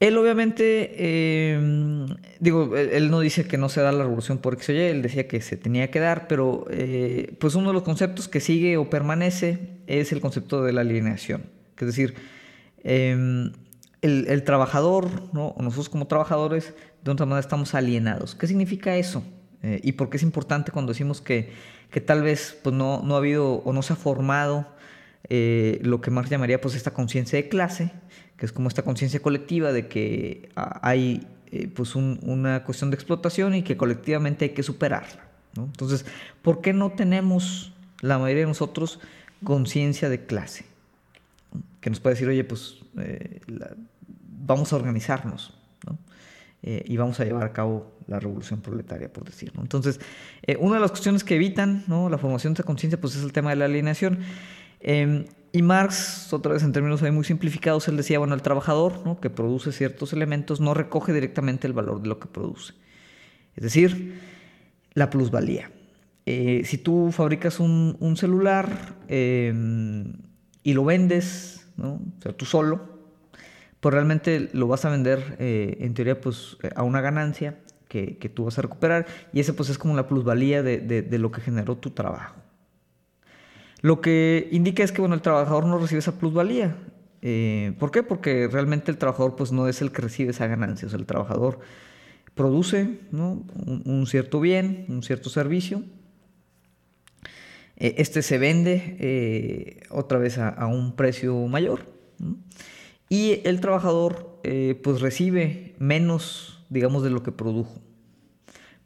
él 0.00 0.18
obviamente, 0.18 0.92
eh, 0.96 2.06
digo, 2.40 2.76
él 2.76 3.10
no 3.10 3.20
dice 3.20 3.46
que 3.46 3.56
no 3.56 3.68
se 3.68 3.80
da 3.80 3.92
la 3.92 4.04
revolución 4.04 4.38
por 4.38 4.54
X 4.54 4.70
o 4.70 4.72
Y, 4.72 4.78
él 4.78 5.02
decía 5.02 5.26
que 5.28 5.40
se 5.40 5.56
tenía 5.56 5.90
que 5.90 6.00
dar, 6.00 6.28
pero 6.28 6.66
eh, 6.70 7.34
pues 7.40 7.54
uno 7.54 7.68
de 7.68 7.74
los 7.74 7.82
conceptos 7.82 8.28
que 8.28 8.40
sigue 8.40 8.76
o 8.76 8.90
permanece 8.90 9.58
es 9.86 10.12
el 10.12 10.20
concepto 10.20 10.62
de 10.62 10.72
la 10.72 10.82
alineación. 10.82 11.44
Es 11.78 11.86
decir, 11.86 12.14
em, 12.82 13.52
el, 14.02 14.42
trabajador, 14.44 15.08
¿no? 15.32 15.54
nosotros 15.58 15.88
como 15.88 16.06
trabajadores, 16.06 16.74
de 17.02 17.10
otra 17.10 17.26
manera 17.26 17.40
estamos 17.40 17.74
alienados. 17.74 18.34
¿Qué 18.34 18.46
significa 18.46 18.96
eso? 18.96 19.24
¿Y 19.62 19.92
por 19.92 20.10
qué 20.10 20.16
es 20.16 20.22
importante 20.22 20.70
cuando 20.70 20.92
decimos 20.92 21.20
que 21.20 21.50
que 21.90 22.00
tal 22.00 22.22
vez 22.22 22.58
pues, 22.62 22.74
no, 22.74 23.02
no 23.02 23.14
ha 23.14 23.18
habido 23.18 23.54
o 23.54 23.72
no 23.72 23.82
se 23.82 23.92
ha 23.92 23.96
formado 23.96 24.66
eh, 25.28 25.80
lo 25.82 26.00
que 26.00 26.10
Marx 26.10 26.30
llamaría 26.30 26.60
pues, 26.60 26.74
esta 26.74 26.92
conciencia 26.92 27.36
de 27.36 27.48
clase, 27.48 27.92
que 28.36 28.46
es 28.46 28.52
como 28.52 28.68
esta 28.68 28.82
conciencia 28.82 29.20
colectiva 29.20 29.72
de 29.72 29.88
que 29.88 30.50
ah, 30.56 30.80
hay 30.82 31.26
eh, 31.50 31.68
pues 31.74 31.94
una 31.94 32.64
cuestión 32.64 32.90
de 32.90 32.96
explotación 32.96 33.54
y 33.54 33.62
que 33.62 33.76
colectivamente 33.76 34.46
hay 34.46 34.50
que 34.50 34.62
superarla. 34.62 35.26
Entonces, 35.56 36.04
¿por 36.42 36.60
qué 36.60 36.72
no 36.72 36.92
tenemos 36.92 37.72
la 38.02 38.18
mayoría 38.18 38.42
de 38.42 38.48
nosotros 38.48 39.00
conciencia 39.42 40.08
de 40.08 40.26
clase? 40.26 40.66
Que 41.80 41.88
nos 41.88 42.00
puede 42.00 42.14
decir, 42.14 42.28
oye, 42.28 42.44
pues 42.44 42.76
eh, 42.98 43.40
vamos 44.44 44.72
a 44.72 44.76
organizarnos. 44.76 45.55
Eh, 46.68 46.82
y 46.84 46.96
vamos 46.96 47.20
a 47.20 47.24
llevar 47.24 47.44
a 47.44 47.52
cabo 47.52 47.92
la 48.08 48.18
revolución 48.18 48.60
proletaria, 48.60 49.12
por 49.12 49.24
decirlo. 49.24 49.62
Entonces, 49.62 50.00
eh, 50.42 50.56
una 50.58 50.74
de 50.74 50.80
las 50.80 50.90
cuestiones 50.90 51.22
que 51.22 51.36
evitan 51.36 51.84
¿no? 51.86 52.08
la 52.08 52.18
formación 52.18 52.54
de 52.54 52.56
esa 52.56 52.64
conciencia 52.64 53.00
pues 53.00 53.14
es 53.14 53.22
el 53.22 53.32
tema 53.32 53.50
de 53.50 53.56
la 53.56 53.66
alienación. 53.66 54.18
Em, 54.80 55.26
y 55.52 55.62
Marx, 55.62 56.32
otra 56.32 56.54
vez 56.54 56.64
en 56.64 56.72
términos 56.72 57.00
muy 57.02 57.22
simplificados, 57.22 57.86
él 57.86 57.96
decía, 57.96 58.18
bueno, 58.18 58.34
el 58.34 58.42
trabajador 58.42 59.00
¿no? 59.04 59.20
que 59.20 59.30
produce 59.30 59.70
ciertos 59.70 60.12
elementos 60.12 60.60
no 60.60 60.74
recoge 60.74 61.12
directamente 61.12 61.68
el 61.68 61.72
valor 61.72 62.02
de 62.02 62.08
lo 62.08 62.18
que 62.18 62.26
produce. 62.26 62.74
Es 63.54 63.62
decir, 63.62 64.20
la 64.94 65.08
plusvalía. 65.08 65.70
Eh, 66.26 66.62
si 66.64 66.78
tú 66.78 67.12
fabricas 67.12 67.60
un, 67.60 68.16
celular 68.16 68.96
em, 69.06 70.14
y 70.64 70.72
lo 70.72 70.84
vendes, 70.84 71.68
o 71.78 72.00
sea, 72.20 72.32
tú 72.32 72.44
solo, 72.44 72.95
pues 73.86 73.94
realmente 73.94 74.48
lo 74.52 74.66
vas 74.66 74.84
a 74.84 74.90
vender 74.90 75.36
eh, 75.38 75.76
en 75.78 75.94
teoría 75.94 76.20
pues 76.20 76.56
a 76.74 76.82
una 76.82 77.00
ganancia 77.00 77.60
que, 77.86 78.18
tú 78.34 78.46
vas 78.46 78.58
a 78.58 78.62
recuperar 78.62 79.06
y 79.32 79.38
ese 79.38 79.52
pues 79.52 79.68
es 79.68 79.78
como 79.78 79.94
la 79.94 80.08
plusvalía 80.08 80.60
de, 80.64 81.18
lo 81.20 81.30
que 81.30 81.40
generó 81.40 81.76
tu 81.76 81.90
trabajo. 81.90 82.34
Lo 83.82 84.00
que 84.00 84.48
indica 84.50 84.82
es 84.82 84.90
que 84.90 85.00
bueno, 85.00 85.14
el 85.14 85.22
trabajador 85.22 85.66
no 85.66 85.78
recibe 85.78 86.00
esa 86.00 86.18
plusvalía. 86.18 86.76
Eh, 87.22 87.74
¿Por 87.78 87.92
qué? 87.92 88.02
Porque 88.02 88.48
realmente 88.48 88.90
el 88.90 88.98
trabajador 88.98 89.36
pues 89.36 89.52
no 89.52 89.68
es 89.68 89.80
el 89.80 89.92
que 89.92 90.02
recibe 90.02 90.32
esa 90.32 90.48
ganancia, 90.48 90.86
o 90.86 90.88
sea, 90.88 90.98
el 90.98 91.06
trabajador 91.06 91.60
produce 92.34 92.98
un, 93.12 94.04
cierto 94.08 94.40
bien, 94.40 94.86
un 94.88 95.04
cierto 95.04 95.30
servicio, 95.30 95.84
eh, 97.76 97.94
este 97.98 98.22
se 98.22 98.38
vende 98.38 99.80
otra 99.90 100.18
vez 100.18 100.38
a, 100.38 100.66
un 100.66 100.96
precio 100.96 101.36
mayor. 101.46 101.94
Y 103.08 103.40
el 103.44 103.60
trabajador 103.60 104.40
eh, 104.42 104.80
pues 104.82 105.00
recibe 105.00 105.74
menos, 105.78 106.64
digamos, 106.68 107.02
de 107.02 107.10
lo 107.10 107.22
que 107.22 107.32
produjo, 107.32 107.80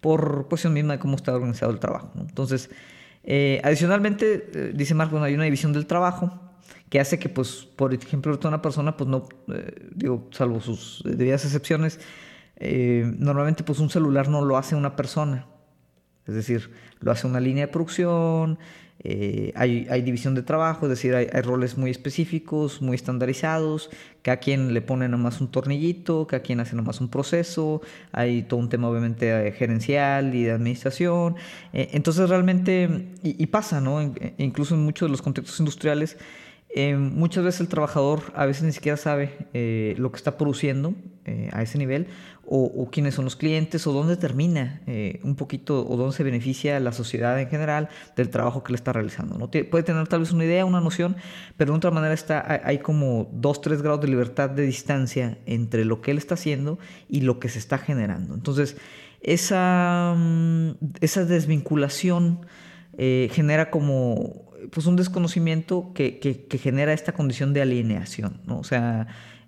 por 0.00 0.48
cuestión 0.48 0.74
misma 0.74 0.94
de 0.94 0.98
cómo 0.98 1.16
está 1.16 1.34
organizado 1.34 1.72
el 1.72 1.78
trabajo. 1.78 2.12
Entonces, 2.18 2.70
eh, 3.24 3.60
adicionalmente, 3.64 4.50
eh, 4.54 4.72
dice 4.74 4.94
Marco, 4.94 5.22
hay 5.22 5.34
una 5.34 5.44
división 5.44 5.72
del 5.72 5.86
trabajo 5.86 6.38
que 6.88 7.00
hace 7.00 7.18
que, 7.18 7.28
pues, 7.28 7.68
por 7.76 7.94
ejemplo, 7.94 8.38
una 8.44 8.60
persona, 8.60 8.96
pues 8.96 9.08
no, 9.08 9.28
digo, 9.94 10.28
salvo 10.32 10.60
sus 10.60 11.02
debidas 11.04 11.44
excepciones, 11.44 12.00
normalmente 12.60 13.62
pues 13.62 13.78
un 13.78 13.88
celular 13.88 14.28
no 14.28 14.44
lo 14.44 14.56
hace 14.56 14.74
una 14.74 14.96
persona. 14.96 15.46
Es 16.30 16.36
decir, 16.36 16.70
lo 17.00 17.10
hace 17.10 17.26
una 17.26 17.40
línea 17.40 17.66
de 17.66 17.72
producción, 17.72 18.58
eh, 19.02 19.52
hay, 19.54 20.02
división 20.02 20.34
de 20.34 20.42
trabajo, 20.42 20.84
es 20.84 20.90
decir, 20.90 21.14
hay, 21.14 21.26
roles 21.40 21.78
muy 21.78 21.90
específicos, 21.90 22.82
muy 22.82 22.96
estandarizados, 22.96 23.88
cada 24.20 24.36
quien 24.36 24.74
le 24.74 24.82
pone 24.82 25.08
nomás 25.08 25.40
un 25.40 25.50
tornillito, 25.50 26.26
cada 26.26 26.42
quien 26.42 26.60
hace 26.60 26.76
nomás 26.76 27.00
un 27.00 27.08
proceso, 27.08 27.80
hay 28.12 28.42
todo 28.42 28.60
un 28.60 28.68
tema 28.68 28.88
obviamente 28.88 29.52
gerencial 29.52 30.34
y 30.34 30.44
de 30.44 30.50
administración. 30.50 31.36
Eh, 31.72 31.88
entonces 31.92 32.28
realmente, 32.28 33.08
y, 33.22 33.46
pasa, 33.46 33.80
¿no? 33.80 34.02
incluso 34.36 34.74
en 34.74 34.84
muchos 34.84 35.08
de 35.08 35.10
los 35.10 35.22
contextos 35.22 35.58
industriales, 35.60 36.18
eh, 36.68 36.94
muchas 36.94 37.42
veces 37.42 37.62
el 37.62 37.68
trabajador 37.68 38.22
a 38.34 38.44
veces 38.44 38.64
ni 38.64 38.72
siquiera 38.72 38.98
sabe 38.98 39.48
lo 39.98 40.12
que 40.12 40.16
está 40.16 40.36
produciendo 40.36 40.94
a 41.52 41.62
ese 41.62 41.78
nivel 41.78 42.06
o, 42.52 42.88
quiénes 42.90 43.14
son 43.14 43.24
los 43.24 43.36
clientes 43.36 43.86
o 43.86 43.92
dónde 43.92 44.16
termina 44.16 44.82
un 45.22 45.36
poquito 45.36 45.86
o 45.88 45.96
dónde 45.96 46.16
se 46.16 46.24
beneficia 46.24 46.80
la 46.80 46.92
sociedad 46.92 47.40
en 47.40 47.48
general 47.48 47.88
del 48.16 48.28
trabajo 48.28 48.64
que 48.64 48.72
le 48.72 48.76
está 48.76 48.92
realizando. 48.92 49.38
¿no? 49.38 49.50
puede 49.50 49.84
tener 49.84 50.08
tal 50.08 50.20
vez 50.20 50.32
una 50.32 50.44
idea, 50.44 50.64
una 50.64 50.80
noción, 50.80 51.16
pero 51.56 51.72
de 51.72 51.78
otra 51.78 51.90
manera 51.92 52.12
está, 52.12 52.60
hay 52.64 52.78
como 52.78 53.30
dos, 53.32 53.60
tres 53.60 53.82
grados 53.82 54.00
de 54.00 54.08
libertad 54.08 54.50
de 54.50 54.62
distancia 54.62 55.38
entre 55.46 55.84
lo 55.84 56.00
que 56.00 56.10
él 56.10 56.18
está 56.18 56.34
haciendo 56.34 56.78
y 57.08 57.20
lo 57.20 57.38
que 57.38 57.48
se 57.48 57.60
está 57.60 57.78
generando. 57.78 58.34
Entonces, 58.34 58.76
esa, 59.22 60.14
mm, 60.16 60.70
esa 61.00 61.24
desvinculación 61.24 62.46
genera 63.30 63.70
como 63.70 64.50
pues 64.70 64.86
un 64.86 64.96
desconocimiento 64.96 65.92
que, 65.94 66.46
genera 66.60 66.92
esta 66.92 67.12
condición 67.12 67.52
de 67.52 67.62
alineación, 67.62 68.40
¿no? 68.46 68.58
O 68.58 68.64
sea, 68.64 69.06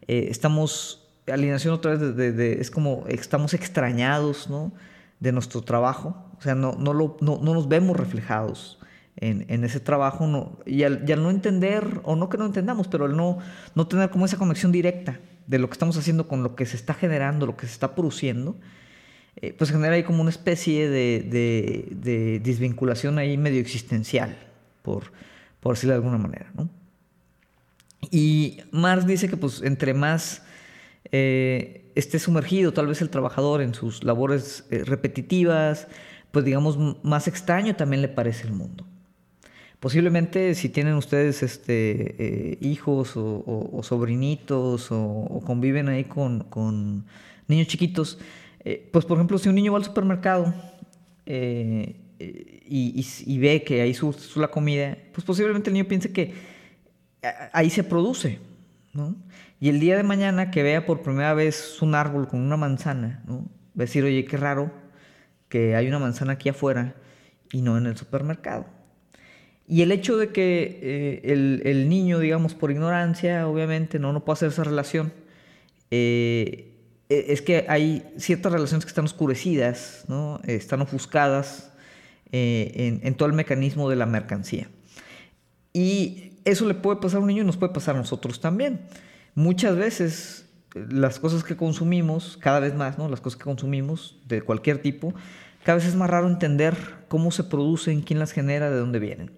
eh, 0.09 0.29
estamos, 0.31 1.02
alineación 1.31 1.75
otra 1.75 1.93
vez 1.97 2.17
de, 2.17 2.61
es 2.61 2.71
como 2.71 3.05
estamos 3.09 3.55
extrañados, 3.55 4.49
¿no? 4.49 4.73
De 5.21 5.33
nuestro 5.33 5.63
trabajo, 5.63 6.17
o 6.39 6.43
sea, 6.43 6.55
no, 6.55 6.73
no, 6.73 6.93
lo, 6.93 7.17
no, 7.21 7.39
nos 7.39 7.69
vemos 7.69 7.97
reflejados 7.97 8.81
en, 9.17 9.63
ese 9.63 9.79
trabajo, 9.79 10.27
no, 10.27 10.59
y, 10.67 10.83
al, 10.83 11.05
no 11.23 11.31
entender, 11.31 12.01
o 12.03 12.17
no 12.17 12.29
que 12.29 12.39
no 12.39 12.47
entendamos, 12.47 12.89
pero 12.89 13.05
al 13.05 13.17
no, 13.17 13.39
no 13.77 13.87
tener 13.87 14.11
como 14.11 14.25
esa 14.25 14.37
conexión 14.37 14.73
directa 14.73 15.21
de 15.47 15.59
lo 15.59 15.69
que 15.69 15.75
estamos 15.75 15.97
haciendo 15.97 16.27
con 16.27 16.43
lo 16.43 16.57
que 16.57 16.67
se 16.67 16.77
está 16.77 16.95
generando, 16.95 17.47
lo 17.47 17.57
que 17.57 17.67
se 17.67 17.73
está 17.73 17.95
produciendo, 17.95 18.57
eh, 19.37 19.55
pues 19.57 19.71
genera 19.71 19.95
ahí 19.95 20.03
como 20.03 20.23
una 20.23 20.31
especie 20.31 20.89
de, 20.89 21.27
de, 21.31 21.89
de 21.95 22.41
desvinculación 22.41 23.19
ahí 23.19 23.37
medio 23.37 23.61
existencial, 23.61 24.37
por, 24.83 25.13
por 25.61 25.75
decirlo 25.75 25.93
de 25.93 25.99
alguna 25.99 26.19
manera. 26.19 26.51
¿no? 26.55 26.69
Y 28.11 28.61
Marx 28.73 29.07
dice 29.07 29.29
que 29.29 29.37
pues 29.37 29.63
entre 29.63 29.95
más 29.95 30.43
eh, 31.13 31.93
esté 31.95 32.19
sumergido 32.19 32.73
tal 32.73 32.87
vez 32.87 33.03
el 33.03 33.11
trabajador 33.11 33.61
en 33.61 33.75
sus 33.75 34.03
labores 34.03 34.65
eh, 34.71 34.83
repetitivas, 34.83 35.87
pues 36.31 36.47
digamos 36.47 36.79
más 37.05 37.29
extraño 37.29 37.77
también 37.77 38.01
le 38.01 38.09
parece 38.09 38.47
el 38.47 38.55
mundo. 38.55 38.87
Posiblemente 39.79 40.55
si 40.55 40.71
tienen 40.71 40.95
ustedes 40.95 41.43
este, 41.43 42.53
eh, 42.53 42.59
hijos 42.63 43.13
o, 43.17 43.81
sobrinitos 43.83 44.89
o, 44.91 45.43
conviven 45.45 45.89
ahí 45.89 46.05
con, 46.05 47.05
niños 47.47 47.67
chiquitos, 47.67 48.19
pues 48.93 49.05
por 49.05 49.19
ejemplo 49.19 49.39
si 49.39 49.49
un 49.49 49.57
niño 49.57 49.73
va 49.73 49.79
al 49.79 49.85
supermercado 49.85 50.55
y, 51.27 53.39
ve 53.39 53.65
que 53.65 53.83
ahí 53.83 53.93
su, 53.93 54.15
la 54.37 54.49
comida, 54.49 54.97
pues 55.13 55.27
posiblemente 55.27 55.69
el 55.69 55.75
niño 55.75 55.87
piense 55.87 56.13
que 56.13 56.33
ahí 57.53 57.69
se 57.69 57.85
produce, 57.85 58.39
¿no? 58.95 59.17
Y 59.63 59.69
el 59.69 59.79
día 59.79 59.97
de 59.97 60.03
mañana 60.03 60.51
que 60.51 60.65
vea 60.65 60.87
por 60.87 61.03
primera 61.03 61.35
vez 61.35 61.81
un 61.83 61.95
árbol 61.95 62.27
con 62.27 62.41
una 62.41 62.57
manzana, 62.57 63.23
¿no? 63.29 63.49
Va 63.79 63.83
a 63.83 63.87
decir, 63.87 64.03
oye, 64.03 64.25
qué 64.25 64.37
raro 64.37 64.73
que 65.49 65.77
hay 65.77 65.87
una 65.87 66.01
manzana 66.01 66.33
aquí 66.33 66.49
afuera 66.49 66.97
y 67.53 67.63
no 67.63 67.79
en 67.79 67.87
el 67.87 67.97
supermercado. 67.97 68.67
Y 69.69 69.83
el 69.83 69.93
hecho 69.93 70.17
de 70.17 70.31
que 70.31 70.81
eh, 70.83 71.61
el, 71.65 71.89
niño, 71.89 72.19
digamos, 72.19 72.57
por 72.57 72.73
ignorancia, 72.73 73.47
obviamente, 73.47 74.01
no, 74.01 74.13
no 74.13 74.25
puede 74.25 74.39
hacer 74.39 74.49
esa 74.49 74.65
relación, 74.65 75.13
eh, 75.93 76.75
e, 77.09 77.27
es 77.29 77.41
que 77.41 77.65
hay 77.69 78.05
ciertas 78.17 78.51
relaciones 78.51 78.85
que 78.85 78.89
están 78.89 79.05
oscurecidas, 79.05 80.07
¿no? 80.09 80.41
están 80.43 80.81
ofuscadas 80.81 81.71
eh, 82.33 82.99
en, 83.01 83.15
todo 83.15 83.29
el 83.29 83.35
mecanismo 83.35 83.89
de 83.89 83.95
la 83.95 84.07
mercancía. 84.07 84.69
Y 85.73 86.33
eso 86.45 86.67
le 86.67 86.75
puede 86.75 87.01
pasar 87.01 87.19
a 87.19 87.21
un 87.21 87.29
niño 87.29 87.43
y 87.43 87.47
nos 87.47 87.57
puede 87.57 87.73
pasar 87.73 87.95
a 87.95 87.99
nosotros 87.99 88.41
también. 88.41 88.81
Muchas 89.35 89.77
veces 89.77 90.49
las 90.75 91.19
cosas 91.19 91.45
que 91.45 91.57
consumimos, 91.57 92.39
cada 92.41 92.61
vez 92.61 92.75
más, 92.75 92.99
¿no? 92.99 93.09
Las 93.09 93.21
cosas 93.21 93.39
que 93.39 93.45
consumimos 93.45 94.19
de 94.27 94.43
cualquier 94.43 94.81
tipo, 94.81 95.15
cada 95.65 95.77
vez 95.77 95.87
es 95.87 95.95
más 95.95 96.11
raro 96.11 96.29
entender 96.29 96.77
cómo 97.09 97.31
se 97.31 97.45
producen, 97.45 98.03
quién 98.03 98.19
las 98.19 98.33
genera, 98.33 98.71
de 98.71 98.79
dónde 98.79 98.99
vienen. 98.99 99.31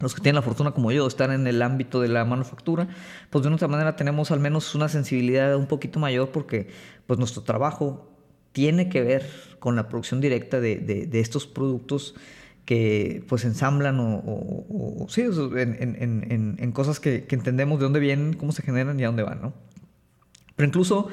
Los 0.00 0.14
que 0.14 0.20
tienen 0.20 0.36
la 0.36 0.42
fortuna 0.42 0.70
como 0.70 0.92
yo 0.92 1.02
de 1.02 1.08
estar 1.08 1.30
en 1.32 1.46
el 1.46 1.60
ámbito 1.60 2.00
de 2.00 2.08
la 2.08 2.24
manufactura, 2.24 2.88
pues 3.30 3.42
de 3.42 3.52
otra 3.52 3.66
manera 3.66 3.96
tenemos 3.96 4.30
al 4.30 4.38
menos 4.38 4.74
una 4.76 4.88
sensibilidad 4.88 5.56
un 5.56 5.66
poquito 5.66 5.98
mayor 5.98 6.30
porque 6.30 6.68
pues 7.06 7.18
nuestro 7.18 7.42
trabajo 7.42 8.08
tiene 8.52 8.88
que 8.88 9.02
ver 9.02 9.28
con 9.58 9.74
la 9.74 9.88
producción 9.88 10.20
directa 10.20 10.60
de, 10.60 10.76
de, 10.76 11.20
estos 11.20 11.46
productos 11.46 12.14
que 12.68 13.24
pues 13.26 13.46
ensamblan 13.46 13.96
o, 13.98 15.06
sí, 15.08 15.22
en, 15.22 15.74
en, 15.80 16.56
en, 16.58 16.72
cosas 16.72 17.00
que, 17.00 17.24
que, 17.24 17.34
entendemos 17.34 17.78
de 17.78 17.84
dónde 17.84 17.98
vienen, 17.98 18.34
cómo 18.34 18.52
se 18.52 18.62
generan 18.62 19.00
y 19.00 19.04
a 19.04 19.06
dónde 19.06 19.22
van, 19.22 19.40
¿no? 19.40 19.54
Pero 20.54 20.66
incluso 20.66 21.08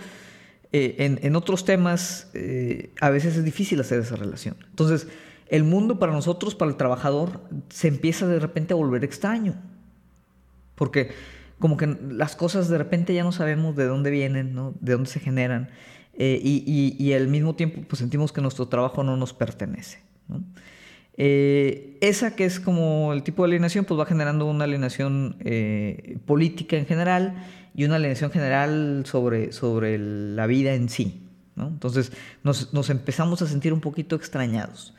eh, 0.73 1.17
en, 1.21 1.35
otros 1.37 1.63
temas 1.63 2.29
eh, 2.33 2.91
a 2.99 3.09
veces 3.09 3.37
es 3.37 3.45
difícil 3.45 3.79
hacer 3.79 4.01
esa 4.01 4.17
relación. 4.17 4.57
Entonces, 4.69 5.07
el 5.47 5.63
mundo 5.63 5.97
para 5.97 6.11
nosotros, 6.11 6.55
para 6.55 6.69
el 6.69 6.75
trabajador, 6.75 7.39
se 7.69 7.87
empieza 7.87 8.27
de 8.27 8.37
repente 8.37 8.73
a 8.73 8.75
volver 8.75 9.05
extraño. 9.05 9.55
Porque 10.75 11.11
como 11.57 11.77
que 11.77 11.97
las 12.09 12.35
cosas 12.35 12.67
de 12.67 12.77
repente 12.77 13.13
ya 13.13 13.23
no 13.23 13.31
sabemos 13.31 13.77
de 13.77 13.85
dónde 13.85 14.11
vienen, 14.11 14.53
¿no? 14.53 14.73
de 14.81 14.91
dónde 14.91 15.09
se 15.09 15.21
generan. 15.21 15.69
Eh, 16.15 16.37
y, 16.43 17.13
al 17.13 17.29
mismo 17.29 17.55
tiempo 17.55 17.81
pues 17.87 17.99
sentimos 17.99 18.33
que 18.33 18.41
nuestro 18.41 18.67
trabajo 18.67 19.05
no 19.05 19.15
nos 19.15 19.33
pertenece. 19.33 20.03
Eh, 21.17 21.97
esa 22.01 22.35
que 22.35 22.45
es 22.45 22.59
como 22.59 23.13
el 23.13 23.23
tipo 23.23 23.43
de 23.43 23.47
alienación, 23.47 23.85
pues 23.85 23.99
va 23.99 24.05
generando 24.05 24.45
una 24.45 24.65
alienación 24.65 25.37
eh, 25.39 26.17
política 26.25 26.77
en 26.77 26.85
general 26.85 27.45
y 27.73 27.85
una 27.85 27.95
alienación 27.95 28.31
general 28.31 29.03
sobre, 29.05 29.51
sobre 29.51 29.97
la 29.97 30.45
vida 30.47 30.73
en 30.73 30.89
sí. 30.89 31.21
Entonces 31.57 32.11
nos, 32.43 32.89
empezamos 32.89 33.41
a 33.41 33.47
sentir 33.47 33.71
un 33.71 33.79
poquito 33.79 34.15
extrañados. 34.15 34.93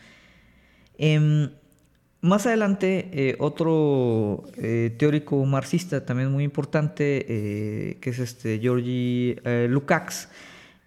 Em, 0.96 1.50
más 2.22 2.46
adelante, 2.46 3.36
otro 3.38 4.44
teórico 4.96 5.44
marxista 5.44 6.04
también 6.06 6.32
muy 6.32 6.44
importante, 6.44 7.98
que 8.00 8.10
es 8.10 8.18
este 8.18 8.58
Georgi 8.58 9.36
Lukács, 9.68 10.30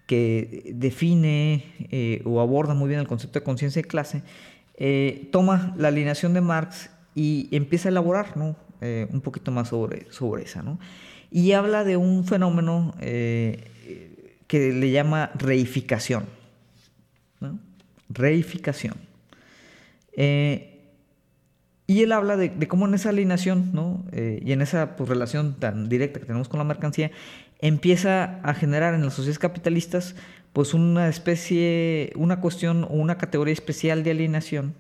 que 0.10 0.72
define 0.74 1.66
eh, 1.92 2.24
o 2.26 2.42
aborda 2.42 2.74
muy 2.74 2.88
bien 2.88 3.00
el 3.00 3.08
concepto 3.08 3.38
de 3.38 3.44
conciencia 3.44 3.80
de 3.80 3.88
clase, 3.88 4.24
eh, 4.80 5.28
toma 5.32 5.76
la 5.78 5.90
alineación 5.90 6.34
de 6.34 6.42
Marx 6.42 6.90
y 7.14 7.50
empieza 7.52 7.90
a 7.90 7.92
elaborar 7.92 8.34
eh, 8.82 9.08
un 9.12 9.22
poquito 9.22 9.52
más 9.52 9.68
sobre, 9.68 10.12
sobre 10.12 10.44
esa. 10.44 10.64
Y 11.30 11.52
habla 11.52 11.84
de 11.84 11.98
un 11.98 12.26
fenómeno 12.26 12.96
que 13.00 14.74
le 14.74 14.92
llama 14.92 15.32
reificación. 15.36 16.26
Reificación. 18.10 18.96
y 20.16 22.02
él 22.02 22.12
habla 22.12 22.38
de, 22.38 22.68
cómo 22.68 22.88
en 22.88 22.94
esa 22.94 23.10
alineación 23.10 23.72
¿no? 23.74 24.06
y 24.14 24.52
en 24.54 24.62
esa 24.62 24.96
pues, 24.96 25.10
relación 25.10 25.56
tan 25.60 25.90
directa 25.90 26.20
que 26.20 26.26
tenemos 26.26 26.48
con 26.48 26.58
la 26.58 26.64
mercancía, 26.64 27.12
empieza 27.60 28.40
a 28.44 28.54
generar 28.54 28.94
en 28.94 29.04
las 29.04 29.14
sociedades 29.14 29.40
capitalistas 29.40 30.16
pues 30.54 30.74
una 30.74 31.10
especie, 31.10 32.12
una 32.16 32.42
cuestión 32.42 32.84
o 32.84 32.94
una 32.94 33.18
categoría 33.18 33.54
especial 33.54 34.04
de 34.04 34.12
alienación, 34.12 34.74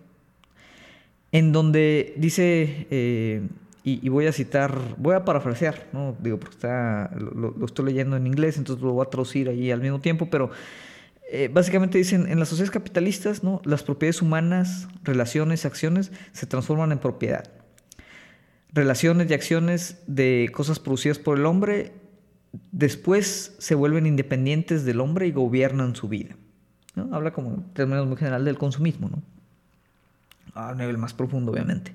en 1.31 1.51
donde 1.51 2.13
dice, 2.17 2.87
eh, 2.89 3.47
y, 3.83 4.09
voy 4.09 4.27
a 4.27 4.33
citar, 4.33 4.77
voy 4.97 5.15
a 5.15 5.25
parafrasear, 5.25 5.87
¿no? 5.93 6.15
digo, 6.19 6.39
porque 6.39 6.55
está, 6.55 7.11
lo, 7.15 7.65
estoy 7.65 7.85
leyendo 7.85 8.17
en 8.17 8.27
inglés, 8.27 8.57
entonces 8.57 8.83
lo 8.83 8.93
voy 8.93 9.05
a 9.05 9.09
traducir 9.09 9.49
ahí 9.49 9.71
al 9.71 9.81
mismo 9.81 9.99
tiempo, 9.99 10.29
pero 10.29 10.51
eh, 11.31 11.49
básicamente 11.51 11.97
dicen, 11.97 12.27
en 12.27 12.39
las 12.39 12.49
sociedades 12.49 12.71
capitalistas, 12.71 13.43
¿no? 13.43 13.61
las 13.63 13.83
propiedades 13.83 14.21
humanas, 14.21 14.87
relaciones, 15.03 15.65
acciones, 15.65 16.11
se 16.33 16.45
transforman 16.45 16.91
en 16.91 16.99
propiedad. 16.99 17.49
Relaciones 18.73 19.29
y 19.29 19.33
acciones 19.33 19.97
de 20.07 20.49
cosas 20.53 20.79
producidas 20.79 21.17
por 21.17 21.37
el 21.37 21.45
hombre 21.45 21.93
después 22.71 23.55
se 23.57 23.75
vuelven 23.75 24.05
independientes 24.05 24.85
del 24.85 25.01
hombre 25.01 25.27
y 25.27 25.31
gobiernan 25.31 25.95
su 25.95 26.07
vida. 26.07 26.35
Habla 27.11 27.31
como 27.31 27.53
en 27.53 27.63
términos 27.73 28.07
muy 28.07 28.17
general 28.17 28.45
del 28.45 28.57
consumismo, 28.57 29.09
¿no? 29.09 29.21
a 30.55 30.73
nivel 30.73 30.97
más 30.97 31.13
profundo, 31.13 31.51
obviamente. 31.51 31.93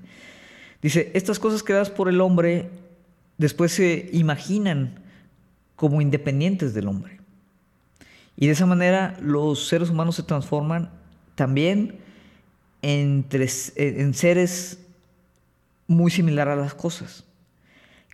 Dice, 0.81 1.11
estas 1.13 1.39
cosas 1.39 1.63
creadas 1.63 1.89
por 1.89 2.09
el 2.09 2.21
hombre 2.21 2.69
después 3.37 3.71
se 3.71 4.09
imaginan 4.13 4.99
como 5.75 6.01
independientes 6.01 6.73
del 6.73 6.87
hombre. 6.87 7.19
Y 8.37 8.47
de 8.47 8.53
esa 8.53 8.65
manera 8.65 9.17
los 9.21 9.67
seres 9.67 9.89
humanos 9.89 10.15
se 10.15 10.23
transforman 10.23 10.89
también 11.35 11.99
entre, 12.81 13.47
en 13.75 14.13
seres 14.13 14.79
muy 15.87 16.11
similares 16.11 16.53
a 16.53 16.57
las 16.57 16.73
cosas, 16.73 17.23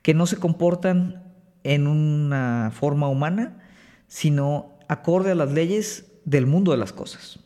que 0.01 0.13
no 0.13 0.27
se 0.27 0.37
comportan 0.37 1.20
en 1.63 1.87
una 1.87 2.71
forma 2.73 3.07
humana, 3.07 3.61
sino 4.07 4.77
acorde 4.87 5.31
a 5.31 5.35
las 5.35 5.51
leyes 5.51 6.05
del 6.25 6.45
mundo 6.45 6.71
de 6.71 6.77
las 6.77 6.93
cosas. 6.93 7.39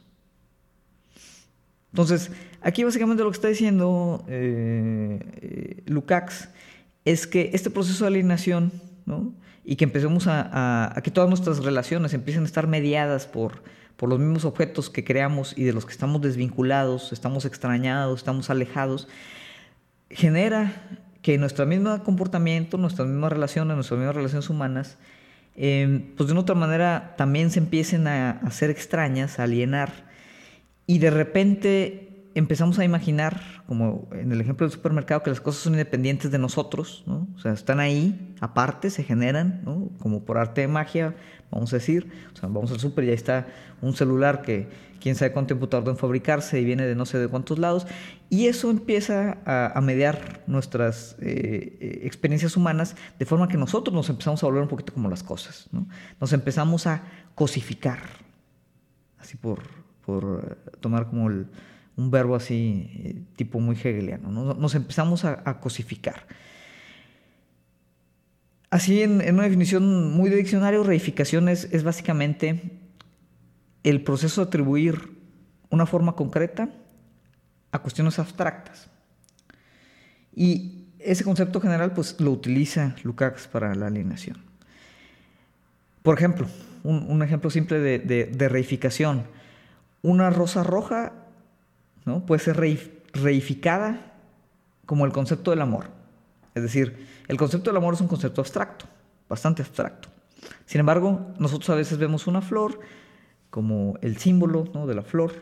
Entonces, 1.92 2.32
aquí 2.62 2.84
básicamente 2.84 3.24
lo 3.24 3.32
que 3.32 3.36
está 3.36 3.48
diciendo 3.48 4.26
eh, 4.28 5.84
Lukács 5.86 6.50
es 7.06 7.28
que 7.28 7.52
este 7.54 7.70
proceso 7.70 8.04
de 8.04 8.10
alienación, 8.10 8.72
y 9.64 9.76
que 9.76 9.86
empecemos 9.86 10.26
a, 10.28 11.00
que 11.04 11.12
todas 11.12 11.30
nuestras 11.30 11.64
relaciones 11.64 12.14
empiecen 12.14 12.44
a 12.44 12.46
estar 12.46 12.68
mediadas 12.68 13.26
por, 13.26 13.64
por 13.96 14.10
los 14.10 14.20
mismos 14.20 14.46
objetos 14.46 14.90
que 14.90 15.04
creamos 15.04 15.58
y 15.58 15.64
de 15.64 15.74
los 15.74 15.86
que 15.86 15.92
estamos 15.92 16.22
desvinculados, 16.22 17.12
estamos 17.12 17.46
extrañados, 17.46 18.20
estamos 18.20 18.50
alejados, 18.50 19.08
genera 20.10 21.00
que 21.26 21.40
nuestro 21.40 21.66
mismo 21.66 22.04
comportamiento, 22.04 22.78
nuestras 22.78 23.08
mismas 23.08 23.32
relaciones, 23.32 23.74
nuestras 23.74 23.98
mismas 23.98 24.16
relaciones 24.16 24.48
humanas, 24.48 25.00
em, 25.56 26.14
pues 26.16 26.28
de 26.28 26.34
una 26.34 26.42
otra 26.42 26.54
manera 26.54 27.16
también 27.18 27.50
se 27.50 27.58
empiecen 27.58 28.06
a, 28.06 28.40
ser 28.52 28.70
extrañas, 28.70 29.40
a 29.40 29.46
alienar, 29.46 29.90
y 30.86 31.00
de 31.00 31.10
repente 31.10 32.15
empezamos 32.36 32.78
a 32.80 32.84
imaginar, 32.84 33.42
como 33.66 34.10
en 34.12 34.32
el 34.32 34.42
ejemplo 34.42 34.68
del 34.68 34.74
supermercado, 34.74 35.24
que 35.24 35.30
las 35.30 35.40
cosas 35.40 35.64
son 35.64 35.74
independientes 35.74 36.32
de 36.32 36.38
nosotros, 36.38 37.04
¿no? 37.08 37.28
O 37.36 37.40
sea, 37.40 37.54
están 37.54 37.80
ahí, 37.80 38.36
aparte, 38.42 38.90
se 38.90 39.04
generan, 39.04 39.62
¿no? 39.64 39.90
Como 40.00 40.26
por 40.26 40.38
arte 40.38 40.62
de 40.62 40.68
magia, 40.68 41.16
vamos 41.50 41.72
a 41.72 41.78
decir. 41.78 42.12
O 42.34 42.36
sea, 42.36 42.50
vamos 42.50 42.72
al 42.72 42.80
super 42.80 43.06
y 43.06 43.10
ahí 43.10 43.14
está 43.14 43.48
un 43.82 43.96
celular 43.96 44.42
que 44.42 44.68
quién 45.00 45.16
sabe 45.16 45.32
cuánto 45.32 45.48
tiempo 45.48 45.70
tardó 45.70 45.92
en 45.92 45.98
fabricarse 45.98 46.60
y 46.60 46.66
viene 46.66 46.86
de 46.86 46.94
no 46.94 47.06
sé 47.06 47.18
de 47.20 47.30
cuántos 47.30 47.58
lados. 47.58 47.88
Y 48.30 48.48
eso 48.48 48.70
empieza 48.70 49.38
a, 49.46 49.80
mediar 49.80 50.44
nuestras 50.46 51.16
eh, 51.22 51.78
eh, 51.80 52.00
experiencias 52.04 52.58
humanas 52.58 52.98
de 53.18 53.26
forma 53.26 53.48
que 53.48 53.56
nosotros 53.56 53.96
nos 53.96 54.10
empezamos 54.10 54.44
a 54.44 54.48
volver 54.48 54.62
un 54.62 54.68
poquito 54.68 54.94
como 54.94 55.10
las 55.10 55.24
cosas, 55.24 55.70
¿no? 55.72 55.88
Nos 56.20 56.34
empezamos 56.34 56.86
a 56.86 57.04
cosificar, 57.34 58.00
así 59.20 59.38
por, 59.38 59.62
por 60.06 60.58
tomar 60.82 61.08
como 61.08 61.30
el 61.30 61.48
un 61.98 62.12
verbo 62.12 62.36
así 62.36 62.90
eh, 62.94 63.22
tipo 63.36 63.60
muy 63.60 63.76
hegeliano. 63.76 64.30
Nos 64.30 64.76
empezamos 64.76 65.26
a, 65.26 65.60
cosificar. 65.60 66.28
Así, 68.70 69.02
en, 69.02 69.22
una 69.34 69.44
definición 69.44 70.12
muy 70.12 70.30
de 70.30 70.38
diccionario, 70.38 70.84
reificación 70.84 71.48
es, 71.48 71.84
básicamente 71.84 72.80
el 73.84 74.04
proceso 74.04 74.42
de 74.42 74.48
atribuir 74.48 75.16
una 75.70 75.86
forma 75.86 76.16
concreta 76.16 76.70
a 77.72 77.80
cuestiones 77.80 78.20
abstractas. 78.20 78.90
Y 80.36 80.88
ese 81.00 81.24
concepto 81.24 81.62
general 81.62 81.94
pues 81.94 82.20
lo 82.20 82.32
utiliza 82.32 82.96
Lukács 83.04 83.48
para 83.48 83.74
la 83.76 83.88
alineación. 83.88 84.38
Por 86.02 86.18
ejemplo, 86.18 86.48
un, 86.84 87.22
ejemplo 87.24 87.50
simple 87.50 87.80
de, 87.80 88.00
de 88.00 88.50
reificación. 88.50 89.24
Una 90.02 90.30
rosa 90.30 90.64
roja 90.64 91.25
¿no? 92.06 92.26
puede 92.26 92.42
ser 92.42 92.58
reificada 93.14 94.14
como 94.86 95.06
el 95.06 95.12
concepto 95.12 95.52
del 95.52 95.62
amor. 95.62 95.88
Es 96.54 96.64
decir, 96.64 97.08
el 97.28 97.38
concepto 97.38 97.70
del 97.70 97.78
amor 97.78 97.96
es 97.96 98.02
un 98.02 98.08
concepto 98.08 98.42
abstracto, 98.42 98.86
bastante 99.28 99.62
abstracto. 99.62 100.10
Sin 100.66 100.80
embargo, 100.80 101.34
nosotros 101.38 101.70
a 101.72 101.76
veces 101.76 101.98
vemos 101.98 102.28
una 102.28 102.42
flor 102.42 102.80
como 103.50 103.98
el 104.02 104.18
símbolo 104.18 104.64
de 104.64 104.96
la 104.96 105.02
flor 105.02 105.34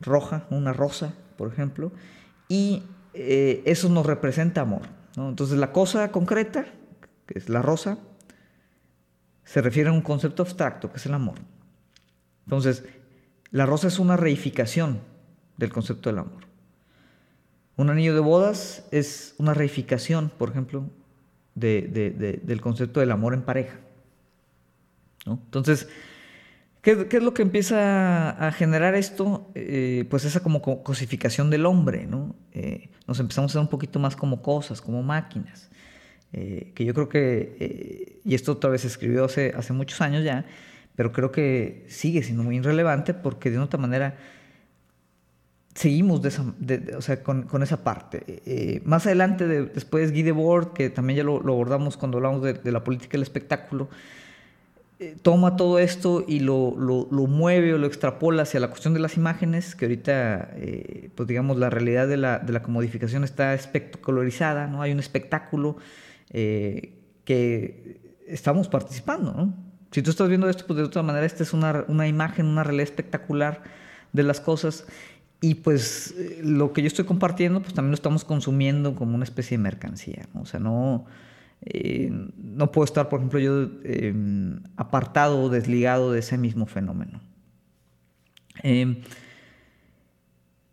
roja, 0.00 0.46
una 0.50 0.72
rosa, 0.72 1.14
por 1.36 1.50
ejemplo, 1.52 1.92
y 2.48 2.82
eh, 3.14 3.62
eso 3.64 3.88
nos 3.88 4.06
representa 4.06 4.60
amor. 4.60 4.82
Entonces 5.16 5.58
la 5.58 5.72
cosa 5.72 6.12
concreta, 6.12 6.66
que 7.26 7.38
es 7.38 7.48
la 7.48 7.62
rosa, 7.62 7.98
se 9.44 9.62
refiere 9.62 9.88
a 9.88 9.92
un 9.92 10.02
concepto 10.02 10.42
abstracto, 10.42 10.90
que 10.90 10.98
es 10.98 11.06
el 11.06 11.14
amor. 11.14 11.36
Entonces, 12.44 12.84
la 13.50 13.66
rosa 13.66 13.88
es 13.88 13.98
una 13.98 14.16
reificación 14.16 15.00
del 15.58 15.70
concepto 15.70 16.08
del 16.08 16.20
amor. 16.20 16.48
Un 17.76 17.90
anillo 17.90 18.14
de 18.14 18.20
bodas 18.20 18.86
es 18.90 19.34
una 19.38 19.52
reificación, 19.52 20.32
por 20.36 20.50
ejemplo, 20.50 20.88
del 21.54 22.60
concepto 22.60 23.00
del 23.00 23.10
amor 23.10 23.34
en 23.34 23.42
pareja. 23.42 23.78
Entonces, 25.26 25.88
¿qué, 26.80 27.06
es 27.10 27.22
lo 27.22 27.34
que 27.34 27.42
empieza 27.42 28.30
a 28.30 28.52
generar 28.52 28.94
esto? 28.94 29.50
Eh, 29.54 30.06
pues 30.08 30.24
esa 30.24 30.40
como 30.40 30.62
cosificación 30.82 31.50
del 31.50 31.66
hombre, 31.66 32.06
¿no? 32.06 32.34
Eh, 32.52 32.88
nos 33.06 33.20
empezamos 33.20 33.52
a 33.52 33.54
ser 33.54 33.60
un 33.60 33.68
poquito 33.68 33.98
más 33.98 34.16
como 34.16 34.42
cosas, 34.42 34.80
como 34.80 35.02
máquinas. 35.02 35.70
Eh, 36.32 36.72
que 36.74 36.84
yo 36.84 36.94
creo 36.94 37.08
que, 37.08 38.20
y 38.24 38.34
esto 38.34 38.52
otra 38.52 38.70
vez 38.70 38.82
se 38.82 38.88
escribió 38.88 39.24
hace, 39.24 39.52
hace 39.56 39.72
muchos 39.72 40.00
años 40.00 40.24
ya, 40.24 40.44
pero 40.94 41.12
creo 41.12 41.32
que 41.32 41.84
sigue 41.88 42.22
siendo 42.22 42.42
muy 42.42 42.56
irrelevante 42.56 43.14
porque 43.14 43.50
de 43.50 43.56
una 43.56 43.66
otra 43.66 43.78
manera 43.78 44.18
seguimos 45.78 46.20
de 46.22 46.28
esa, 46.30 46.44
o 46.96 47.00
sea, 47.00 47.22
con, 47.22 47.44
con, 47.44 47.62
esa 47.62 47.84
parte. 47.84 48.24
Eh, 48.26 48.82
más 48.84 49.06
adelante, 49.06 49.46
después 49.46 50.10
Guy 50.10 50.24
Debord, 50.24 50.72
que 50.72 50.90
también 50.90 51.18
ya 51.18 51.22
lo, 51.22 51.36
abordamos 51.36 51.96
cuando 51.96 52.18
hablamos 52.18 52.42
de, 52.42 52.72
la 52.72 52.82
política 52.82 53.12
del 53.12 53.22
espectáculo, 53.22 53.88
eh, 54.98 55.16
toma 55.22 55.54
todo 55.54 55.78
esto 55.78 56.24
y 56.26 56.40
lo, 56.40 56.74
lo, 56.76 57.26
mueve 57.28 57.74
o 57.74 57.78
lo 57.78 57.86
extrapola 57.86 58.42
hacia 58.42 58.58
la 58.58 58.66
cuestión 58.70 58.92
de 58.92 58.98
las 58.98 59.16
imágenes, 59.16 59.76
que 59.76 59.84
ahorita, 59.84 60.50
eh, 60.56 61.10
pues 61.14 61.28
digamos, 61.28 61.58
la 61.58 61.70
realidad 61.70 62.08
de 62.08 62.16
la, 62.16 62.40
de 62.40 62.52
la 62.52 62.60
comodificación 62.60 63.22
está 63.22 63.54
espectacularizada, 63.54 64.66
¿no? 64.66 64.82
Hay 64.82 64.90
un 64.90 64.98
espectáculo 64.98 65.76
que 66.30 68.00
estamos 68.26 68.68
participando, 68.68 69.32
¿no? 69.32 69.54
Si 69.92 70.02
tú 70.02 70.10
estás 70.10 70.28
viendo 70.28 70.50
esto, 70.50 70.66
pues 70.66 70.76
de 70.76 70.82
otra 70.82 71.02
manera, 71.02 71.24
esta 71.24 71.44
es 71.44 71.52
una, 71.52 71.84
una 71.86 72.08
imagen, 72.08 72.46
una 72.46 72.64
realidad 72.64 72.88
espectacular 72.88 73.62
de 74.12 74.22
las 74.22 74.40
cosas 74.40 74.84
y 75.40 75.54
pues 75.56 76.14
eh, 76.18 76.40
lo 76.42 76.72
que 76.72 76.82
yo 76.82 76.88
estoy 76.88 77.04
compartiendo, 77.04 77.60
pues 77.60 77.72
también 77.72 77.92
lo 77.92 77.94
estamos 77.94 78.24
consumiendo 78.24 78.94
como 78.94 79.14
una 79.14 79.24
especie 79.24 79.56
de 79.56 79.62
mercancía. 79.62 80.26
¿no? 80.34 80.42
O 80.42 80.46
sea, 80.46 80.58
no, 80.58 81.06
eh, 81.62 82.10
no 82.36 82.72
puedo 82.72 82.84
estar, 82.84 83.08
por 83.08 83.20
ejemplo, 83.20 83.38
yo 83.38 83.70
em, 83.84 84.60
apartado 84.76 85.42
o 85.42 85.48
desligado 85.48 86.12
de 86.12 86.20
ese 86.20 86.38
mismo 86.38 86.66
fenómeno. 86.66 87.20
Em, 88.64 88.96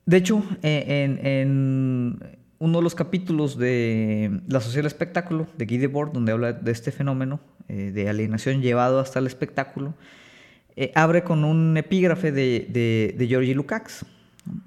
de 0.07 0.17
hecho, 0.17 0.43
e, 0.63 1.03
en, 1.41 2.19
uno 2.57 2.77
de 2.79 2.83
los 2.83 2.95
capítulos 2.95 3.57
de 3.57 4.41
La 4.47 4.61
sociedad 4.61 4.83
del 4.83 4.87
espectáculo, 4.87 5.47
de 5.57 5.65
Guy 5.65 5.77
Debord, 5.77 6.13
donde 6.13 6.31
habla 6.31 6.53
de 6.53 6.71
este 6.71 6.91
fenómeno 6.91 7.39
eh, 7.67 7.91
de 7.93 8.09
alienación 8.09 8.61
llevado 8.61 8.99
hasta 8.99 9.19
el 9.19 9.27
espectáculo, 9.27 9.93
abre 10.93 11.23
con 11.23 11.45
un 11.45 11.77
epígrafe 11.77 12.31
de, 12.31 12.67
de, 12.69 13.15
de 13.17 13.27
Georgi 13.27 13.53
Lukács 13.53 14.05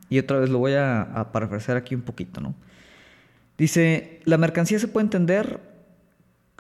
y 0.09 0.19
otra 0.19 0.39
vez 0.39 0.51
lo 0.51 0.59
voy 0.59 0.75
a, 0.75 1.03
a 1.03 1.33
parafrasear 1.33 1.77
aquí 1.77 1.95
un 1.95 2.03
poquito, 2.03 2.41
¿no? 2.41 2.55
Dice, 3.57 4.21
la 4.25 4.39
mercancía 4.39 4.79
se 4.79 4.89
puede 4.89 5.05
entender 5.05 5.61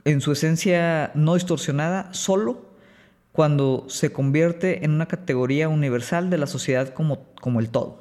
en 0.05 0.21
su 0.21 0.33
esencia 0.33 1.13
no 1.15 1.35
distorsionada 1.35 2.13
solo 2.13 2.67
cuando 3.33 3.87
se 3.89 4.11
convierte 4.11 4.85
en 4.85 4.91
una 4.91 5.07
categoría 5.07 5.69
universal 5.69 6.29
de 6.29 6.39
la 6.39 6.47
sociedad 6.47 6.93
como, 6.93 7.25
como 7.41 7.61
el 7.61 7.69
todo. 7.69 8.01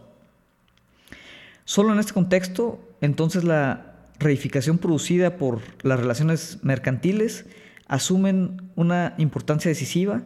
Solo 1.64 1.94
en 1.94 2.00
este 2.00 2.14
contexto, 2.14 2.80
entonces 3.02 3.44
la 3.44 3.94
reificación 4.20 4.78
producida 4.78 5.38
por 5.38 5.60
las 5.84 6.00
relaciones 6.00 6.60
mercantiles 6.64 7.46
asumen 7.88 8.62
una 8.76 9.14
importancia 9.18 9.70
decisiva 9.70 10.24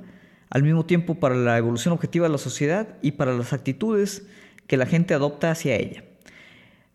al 0.50 0.64
mismo 0.64 0.86
tiempo 0.86 1.16
para 1.16 1.36
la 1.36 1.58
evolución 1.58 1.94
objetiva 1.94 2.28
de 2.28 2.32
la 2.32 2.38
sociedad 2.38 2.88
y 3.02 3.12
para 3.12 3.34
las 3.34 3.54
actitudes 3.54 4.28
que 4.72 4.78
la 4.78 4.86
gente 4.86 5.14
adopta 5.14 5.52
hacia 5.52 5.76
ella, 5.76 6.02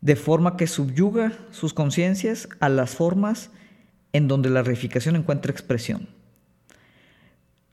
de 0.01 0.15
forma 0.15 0.57
que 0.57 0.65
subyuga 0.65 1.33
sus 1.51 1.75
conciencias 1.75 2.49
a 2.59 2.69
las 2.69 2.95
formas 2.95 3.51
en 4.13 4.27
donde 4.27 4.49
la 4.49 4.63
reificación 4.63 5.15
encuentra 5.15 5.51
expresión. 5.51 6.09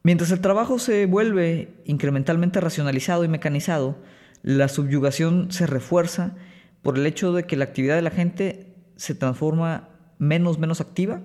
Mientras 0.03 0.31
el 0.31 0.43
trabajo 0.43 0.79
se 0.79 1.07
vuelve 1.07 1.73
incrementalmente 1.87 2.61
racionalizado 2.61 3.25
y 3.25 3.29
mecanizado, 3.29 3.97
la 4.43 4.69
subyugación 4.69 5.51
se 5.51 5.67
refuerza 5.67 6.35
por 6.83 6.99
el 6.99 7.07
hecho 7.07 7.33
de 7.33 7.45
que 7.45 7.57
la 7.57 7.65
actividad 7.65 7.95
de 7.97 8.03
la 8.03 8.11
gente 8.11 8.75
se 8.97 9.15
transforma 9.15 9.89
menos 10.19 10.59
menos 10.59 10.83
activa 10.83 11.23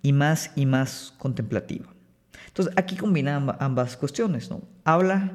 y 0.00 0.14
más 0.14 0.50
y 0.56 0.64
más 0.64 1.12
contemplativa. 1.18 1.92
Entonces 2.46 2.72
aquí 2.78 2.96
combina 2.96 3.36
ambas 3.60 3.98
cuestiones. 3.98 4.50
¿no? 4.50 4.62
Habla 4.82 5.32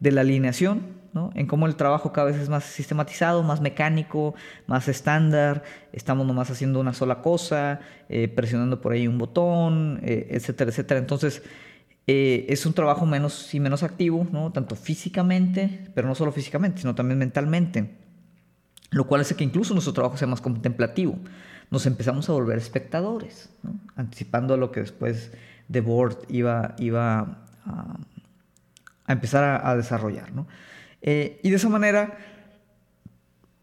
de 0.00 0.10
la 0.10 0.22
alineación 0.22 1.01
en 1.34 1.46
cómo 1.46 1.66
el 1.66 1.76
trabajo 1.76 2.12
cada 2.12 2.28
vez 2.28 2.36
es 2.36 2.48
más 2.48 2.64
sistematizado, 2.64 3.42
más 3.42 3.60
mecánico, 3.60 4.34
más 4.66 4.88
estándar, 4.88 5.62
estamos 5.92 6.26
nomás 6.26 6.50
haciendo 6.50 6.80
una 6.80 6.94
sola 6.94 7.20
cosa, 7.20 7.80
eh, 8.08 8.28
presionando 8.28 8.80
por 8.80 8.92
ahí 8.92 9.06
un 9.06 9.18
botón, 9.18 10.00
eh, 10.02 10.28
etcétera, 10.30 10.70
etcétera. 10.70 11.00
Entonces, 11.00 11.42
eh, 12.06 12.46
es 12.48 12.64
un 12.64 12.72
trabajo 12.72 13.04
menos 13.04 13.54
y 13.54 13.60
menos 13.60 13.82
activo, 13.82 14.26
¿no? 14.32 14.52
Tanto 14.52 14.74
físicamente, 14.74 15.90
pero 15.94 16.08
no 16.08 16.14
solo 16.14 16.32
físicamente, 16.32 16.80
sino 16.80 16.94
también 16.94 17.18
mentalmente. 17.18 17.90
Lo 18.90 19.06
cual 19.06 19.20
hace 19.20 19.36
que 19.36 19.44
incluso 19.44 19.74
nuestro 19.74 19.92
trabajo 19.92 20.16
sea 20.16 20.28
más 20.28 20.40
contemplativo. 20.40 21.18
Nos 21.70 21.86
empezamos 21.86 22.28
a 22.28 22.32
volver 22.32 22.58
espectadores, 22.58 23.50
anticipando 23.96 24.56
lo 24.56 24.72
que 24.72 24.80
después 24.80 25.32
The 25.70 25.80
Board 25.80 26.18
iba, 26.28 26.74
iba 26.78 27.44
a, 27.64 27.96
empezar 29.08 29.44
a, 29.44 29.70
a 29.70 29.76
desarrollar. 29.76 30.32
¿no? 30.32 30.46
Eh, 31.02 31.40
y 31.42 31.50
de 31.50 31.56
esa 31.56 31.68
manera, 31.68 32.16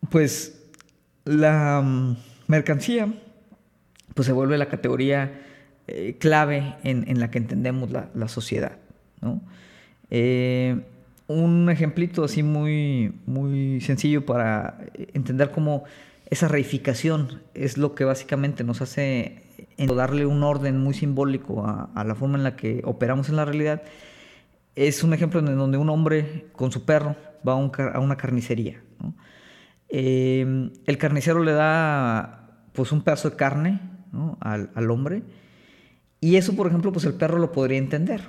pues 0.10 0.62
la 1.26 1.82
mm, 1.82 2.18
mercancía 2.48 3.08
pues 4.14 4.26
se 4.26 4.34
vuelve 4.34 4.58
la 4.58 4.68
categoría 4.68 5.42
eh, 5.88 6.18
clave 6.20 6.76
en, 6.84 7.20
la 7.20 7.32
que 7.32 7.38
entendemos 7.38 7.90
la, 7.90 8.28
sociedad. 8.28 8.74
Eh, 10.10 10.78
un 11.28 11.70
ejemplito 11.70 12.26
así 12.26 12.44
muy, 12.44 13.14
muy 13.26 13.80
sencillo 13.80 14.26
para 14.26 14.80
entender 15.14 15.52
cómo 15.52 15.86
esa 16.30 16.48
reificación 16.48 17.42
es 17.54 17.78
lo 17.78 17.96
que 17.96 18.04
básicamente 18.04 18.64
nos 18.64 18.82
hace 18.82 19.44
darle 19.78 20.26
un 20.26 20.44
orden 20.44 20.78
muy 20.78 20.94
simbólico 20.94 21.66
a, 21.66 22.04
la 22.04 22.16
forma 22.16 22.38
en 22.38 22.44
la 22.44 22.56
que 22.56 22.82
operamos 22.84 23.30
en 23.30 23.38
la 23.38 23.46
realidad. 23.46 23.82
Es 24.76 25.04
un 25.04 25.14
ejemplo 25.14 25.40
en 25.40 25.58
donde 25.58 25.78
un 25.78 25.90
hombre 25.90 26.48
con 26.52 26.72
su 26.72 26.86
perro 26.86 27.16
va 27.48 27.54
a, 27.54 28.00
una 28.00 28.18
carnicería. 28.18 28.82
Em, 29.90 30.72
el 30.86 30.98
carnicero 30.98 31.44
le 31.44 31.54
da 31.54 32.68
pues 32.74 32.92
un 32.92 33.02
pedazo 33.02 33.32
de 33.32 33.36
carne 33.36 33.82
al, 34.40 34.92
hombre 34.92 35.24
y 36.22 36.36
eso, 36.36 36.56
por 36.56 36.68
ejemplo, 36.68 36.92
pues 36.92 37.06
el 37.06 37.14
perro 37.14 37.40
lo 37.40 37.52
podría 37.52 37.78
entender. 37.78 38.22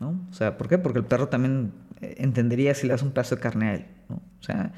¿no? 0.00 0.20
O 0.30 0.32
sea, 0.32 0.58
¿por 0.58 0.68
qué? 0.68 0.78
Porque 0.78 0.98
el 0.98 1.04
perro 1.04 1.28
también 1.28 1.72
eh, 2.00 2.16
entendería 2.18 2.74
si 2.74 2.86
le 2.86 2.92
das 2.92 3.02
un 3.02 3.12
pedazo 3.12 3.36
de 3.36 3.40
carne 3.40 3.68
a 3.68 3.74
él. 3.74 3.86
O 4.08 4.42
sea, 4.42 4.72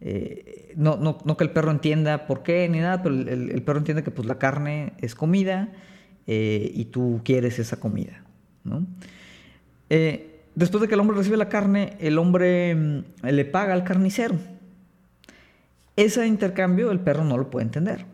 eh, 0.00 0.72
no, 0.76 0.96
no, 0.96 1.18
no, 1.24 1.36
que 1.36 1.44
el 1.44 1.50
perro 1.50 1.70
entienda 1.70 2.26
por 2.26 2.42
qué 2.42 2.68
ni 2.68 2.80
nada, 2.80 3.02
pero 3.02 3.14
el, 3.14 3.62
perro 3.62 3.78
entiende 3.78 4.02
que 4.02 4.10
pues 4.10 4.26
la 4.26 4.38
carne 4.38 4.92
es 4.98 5.14
comida 5.14 5.72
eh, 6.26 6.70
y 6.74 6.86
tú 6.86 7.20
quieres 7.24 7.58
esa 7.58 7.78
comida. 7.78 8.22
¿no? 8.64 8.86
Después 10.56 10.80
de 10.80 10.88
que 10.88 10.94
el 10.94 11.00
hombre 11.00 11.18
recibe 11.18 11.36
la 11.36 11.50
carne, 11.50 11.98
el 12.00 12.18
hombre 12.18 12.74
mm, 12.74 13.26
le 13.26 13.44
paga 13.44 13.74
al 13.74 13.84
carnicero. 13.84 14.36
Ese 15.96 16.26
intercambio 16.26 16.90
el 16.90 16.98
perro 16.98 17.24
no 17.24 17.36
lo 17.36 17.50
puede 17.50 17.66
entender, 17.66 18.06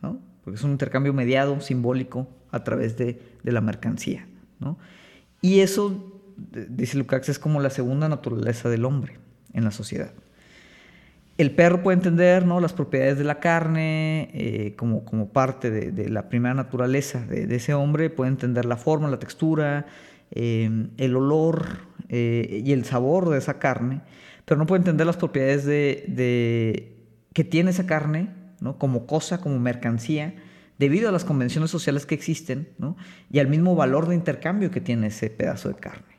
¿no? 0.00 0.18
porque 0.42 0.56
es 0.58 0.64
un 0.64 0.72
intercambio 0.72 1.12
mediado, 1.12 1.60
simbólico, 1.60 2.26
a 2.50 2.64
través 2.64 2.96
de, 2.96 3.20
la 3.42 3.60
mercancía. 3.60 4.26
¿no? 4.58 4.78
Y 5.42 5.60
eso, 5.60 6.22
dice 6.36 6.96
Lukács, 6.96 7.28
es 7.28 7.38
como 7.38 7.60
la 7.60 7.70
segunda 7.70 8.08
naturaleza 8.08 8.70
del 8.70 8.86
hombre 8.86 9.18
en 9.52 9.64
la 9.64 9.70
sociedad. 9.70 10.12
El 11.36 11.50
perro 11.50 11.82
puede 11.82 11.96
entender 11.96 12.46
¿no? 12.46 12.58
las 12.58 12.72
propiedades 12.72 13.18
de 13.18 13.24
la 13.24 13.40
carne 13.40 14.30
eh, 14.32 14.74
como, 14.76 15.04
como, 15.04 15.28
parte 15.28 15.70
de, 15.70 16.08
la 16.08 16.30
primera 16.30 16.54
naturaleza 16.54 17.26
de, 17.26 17.46
de, 17.46 17.56
ese 17.56 17.74
hombre, 17.74 18.08
puede 18.08 18.30
entender 18.30 18.64
la 18.64 18.76
forma, 18.78 19.10
la 19.10 19.18
textura, 19.18 19.86
Em, 20.36 20.90
el 20.96 21.14
olor 21.14 21.78
eh, 22.08 22.60
y 22.64 22.72
el 22.72 22.84
sabor 22.84 23.28
de 23.30 23.38
esa 23.38 23.60
carne, 23.60 24.00
pero 24.44 24.58
no 24.58 24.66
puede 24.66 24.80
entender 24.80 25.06
las 25.06 25.16
propiedades 25.16 25.64
de, 25.64 26.96
que 27.32 27.44
tiene 27.44 27.70
esa 27.70 27.86
carne 27.86 28.30
¿no? 28.58 28.76
como 28.76 29.06
cosa, 29.06 29.40
como 29.40 29.60
mercancía, 29.60 30.34
debido 30.76 31.08
a 31.08 31.12
las 31.12 31.24
convenciones 31.24 31.70
sociales 31.70 32.04
que 32.04 32.16
existen 32.16 32.68
y 33.30 33.38
al 33.38 33.46
mismo 33.46 33.76
valor 33.76 34.08
de 34.08 34.16
intercambio 34.16 34.72
que 34.72 34.80
tiene 34.80 35.06
ese 35.06 35.30
pedazo 35.30 35.68
de 35.68 35.76
carne. 35.76 36.18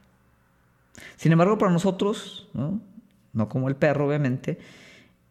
Sin 1.18 1.34
embargo, 1.34 1.58
para 1.58 1.74
nosotros, 1.74 2.50
no, 2.54 3.50
como 3.50 3.68
el 3.68 3.76
perro 3.76 4.08
obviamente, 4.08 4.60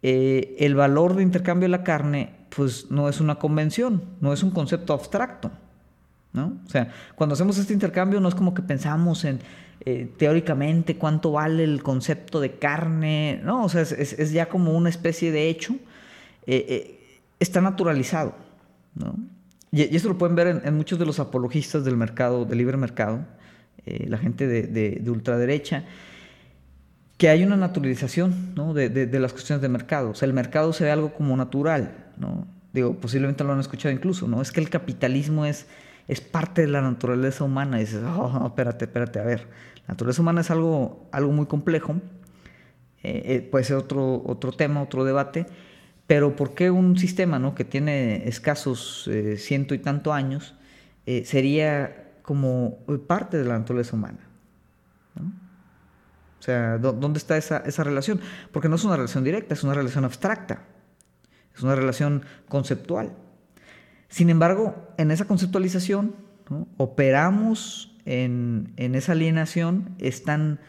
eh, 0.03 0.57
el 0.59 0.75
valor 0.75 1.16
de 1.16 1.23
intercambio 1.23 1.64
de 1.64 1.70
la 1.70 1.85
carne 1.85 2.35
pues 2.55 2.90
no 2.90 3.09
es 3.09 3.23
una 3.23 3.37
convención, 3.37 4.05
no 4.20 4.35
es 4.35 4.42
un 4.42 4.51
concepto 4.51 4.92
abstracto. 4.92 5.51
¿No? 6.35 6.61
O 6.66 6.68
sea, 6.68 6.92
cuando 7.14 7.33
hacemos 7.33 7.57
este 7.57 7.73
intercambio 7.73 8.20
no 8.20 8.29
es 8.29 8.35
como 8.35 8.53
que 8.53 8.61
pensamos 8.61 9.25
en 9.25 9.40
eh, 9.81 10.12
teóricamente 10.18 10.97
cuánto 10.97 11.33
vale 11.33 11.64
el 11.64 11.83
concepto 11.83 12.40
de 12.40 12.59
carne, 12.59 13.40
¿no? 13.42 13.64
O 13.64 13.68
sea, 13.70 13.83
es, 13.83 14.33
ya 14.33 14.49
como 14.51 14.73
una 14.73 14.90
especie 14.90 15.33
de 15.33 15.49
hecho 15.49 15.75
está 17.38 17.62
naturalizado. 17.62 18.35
¿no? 18.94 19.16
Y, 19.70 19.97
esto 19.97 20.09
lo 20.09 20.18
pueden 20.18 20.37
ver 20.37 20.62
en, 20.62 20.75
muchos 20.75 20.99
de 20.99 21.07
los 21.07 21.18
apologistas 21.20 21.85
del 21.85 21.97
mercado, 21.97 22.44
del 22.44 22.59
libre 22.59 22.77
mercado, 22.77 23.25
la 23.87 24.18
gente 24.18 24.47
de, 24.47 24.62
de, 25.01 25.11
ultraderecha, 25.11 25.85
que 27.16 27.29
hay 27.29 27.44
una 27.44 27.57
naturalización 27.57 28.55
¿no? 28.55 28.75
de, 28.75 28.88
de, 28.88 29.20
las 29.20 29.33
cuestiones 29.33 29.62
de 29.62 29.68
mercado. 29.68 30.11
O 30.11 30.14
sea, 30.14 30.27
el 30.27 30.33
mercado 30.33 30.73
se 30.73 30.85
ve 30.85 30.90
algo 30.90 31.14
como 31.14 31.37
natural. 31.37 32.05
¿no? 32.18 32.47
Digo, 32.73 32.94
posiblemente 32.97 33.44
lo 33.44 33.53
han 33.53 33.61
escuchado 33.61 33.94
incluso, 33.94 34.27
¿no? 34.27 34.42
Es 34.42 34.51
que 34.51 34.61
el 34.61 34.68
capitalismo 34.68 35.47
es, 35.47 35.66
es 36.09 36.21
parte 36.21 36.62
de 36.62 36.69
la 36.69 36.81
naturaleza 36.81 37.45
humana. 37.45 37.79
Y 37.79 37.85
dices, 37.85 38.03
oh, 38.05 38.47
espérate, 38.47 38.87
espérate, 38.87 39.19
a 39.19 39.25
ver. 39.25 39.49
La 39.87 39.93
naturaleza 39.95 40.23
humana 40.23 40.40
es 40.40 40.51
algo, 40.51 41.09
algo 41.12 41.33
muy 41.33 41.47
complejo. 41.47 41.97
Eh, 43.03 43.47
puede 43.51 43.64
ser 43.64 43.77
otro, 43.77 44.23
otro 44.25 44.53
tema, 44.53 44.83
otro 44.83 45.05
debate. 45.05 45.47
Pero 46.07 46.37
¿por 46.37 46.55
qué 46.55 46.71
un 46.71 46.99
sistema 46.99 47.38
¿no? 47.38 47.55
que 47.55 47.64
tiene 47.64 48.29
escasos 48.29 49.09
eh, 49.11 49.37
ciento 49.37 49.75
y 49.75 49.79
tanto 49.79 50.12
años 50.12 50.55
eh, 51.07 51.25
sería 51.25 52.12
como 52.23 52.79
parte 53.07 53.38
de 53.38 53.45
la 53.45 53.59
naturaleza 53.59 53.97
humana? 53.97 54.19
O 56.40 56.43
sea, 56.45 56.77
¿dónde 56.77 57.19
está 57.19 57.38
esa, 57.38 57.59
esa 57.59 57.85
relación? 57.85 58.21
Porque 58.53 58.69
no 58.69 58.77
es 58.77 58.85
una 58.85 58.97
relación 58.97 59.25
directa, 59.25 59.55
es 59.55 59.64
una 59.64 59.73
relación 59.73 60.05
abstracta, 60.05 60.64
es 61.57 61.62
una 61.62 61.75
relación 61.75 62.23
conceptual. 62.49 63.12
Sin 64.09 64.31
embargo, 64.31 64.75
en 64.97 65.11
esa 65.11 65.27
conceptualización 65.27 66.14
operamos 66.77 67.97
en, 68.05 68.73
en, 68.77 68.95
esa 68.95 69.12
alienación, 69.12 69.95
es 69.99 70.23
tan 70.25 70.61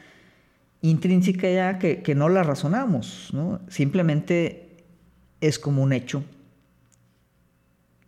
intrínseca 0.82 1.50
ya 1.50 1.80
que, 1.80 2.02
que 2.02 2.16
no 2.16 2.30
la 2.30 2.44
razonamos, 2.44 3.32
¿no? 3.34 3.60
simplemente 3.68 4.86
es 5.42 5.60
como 5.60 5.84
un 5.84 5.94
hecho 5.94 6.24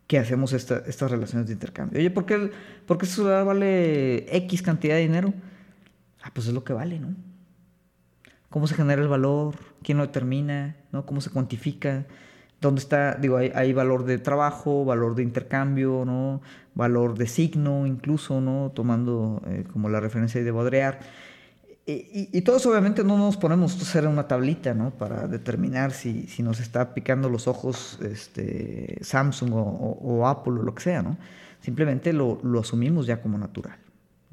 que 0.08 0.18
hacemos 0.18 0.54
estas 0.54 1.12
relaciones 1.12 1.48
de 1.48 1.54
intercambio. 1.54 2.00
Oye, 2.00 2.10
¿por 2.10 2.26
qué, 2.26 2.50
¿por 2.86 2.98
qué 2.98 3.06
este 3.06 3.18
celular 3.18 3.46
vale 3.46 4.26
X 4.38 4.62
cantidad 4.62 4.96
de 4.96 5.02
dinero? 5.02 5.34
Ah, 6.24 6.32
pues 6.34 6.48
es 6.48 6.54
lo 6.54 6.64
que 6.64 6.72
vale, 6.72 7.00
¿no? 7.00 7.14
¿Cómo 8.50 8.68
se 8.68 8.76
genera 8.76 9.02
el 9.02 9.10
valor? 9.10 9.56
¿Quién 9.84 9.98
lo 9.98 10.06
determina? 10.06 10.78
¿Cómo 11.06 11.20
se 11.20 11.30
cuantifica? 11.30 12.06
¿Dónde 12.60 12.80
está? 12.80 13.16
Digo, 13.16 13.38
hay, 13.38 13.74
valor 13.74 14.06
de 14.06 14.18
trabajo, 14.18 14.84
valor 14.84 15.16
de 15.16 15.24
intercambio, 15.24 16.04
¿no? 16.06 16.42
Valor 16.74 17.18
de 17.18 17.28
signo 17.28 17.86
incluso, 17.86 18.42
¿no? 18.42 18.72
Tomando 18.74 19.42
eh, 19.48 19.64
como 19.72 19.90
la 19.90 20.00
referencia 20.00 20.44
de 20.44 20.52
Baudrillard. 20.52 20.98
Y, 21.90 22.42
todos 22.42 22.66
obviamente 22.66 23.02
no 23.02 23.18
nos 23.18 23.38
ponemos 23.38 23.74
a 23.80 23.82
hacer 23.82 24.06
una 24.08 24.28
tablita, 24.28 24.74
¿no? 24.74 24.92
Para 24.92 25.26
determinar 25.30 25.92
si, 25.92 26.28
si 26.28 26.44
nos 26.44 26.60
está 26.60 26.94
picando 26.94 27.30
los 27.30 27.48
ojos 27.48 27.98
este, 28.02 28.98
Samsung 29.02 29.52
o, 29.54 30.28
Apple 30.28 30.60
o 30.60 30.64
lo 30.64 30.76
que 30.76 30.84
sea, 30.84 31.02
¿no? 31.02 31.18
Simplemente 31.62 32.12
lo, 32.12 32.42
lo 32.44 32.60
asumimos 32.60 33.08
ya 33.08 33.22
como 33.22 33.38
natural, 33.38 33.78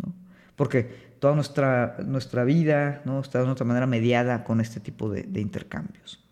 ¿no? 0.03 0.13
Porque 0.57 1.15
toda 1.25 1.35
nuestra, 1.35 1.97
nuestra 2.05 2.45
vida, 2.45 3.01
¿no? 3.07 3.19
Está 3.21 3.43
de 3.43 3.49
otra 3.49 3.65
manera 3.65 3.87
mediada 3.87 4.45
con 4.45 4.61
este 4.61 4.79
tipo 4.79 5.09
de, 5.09 5.41
intercambios. 5.41 6.23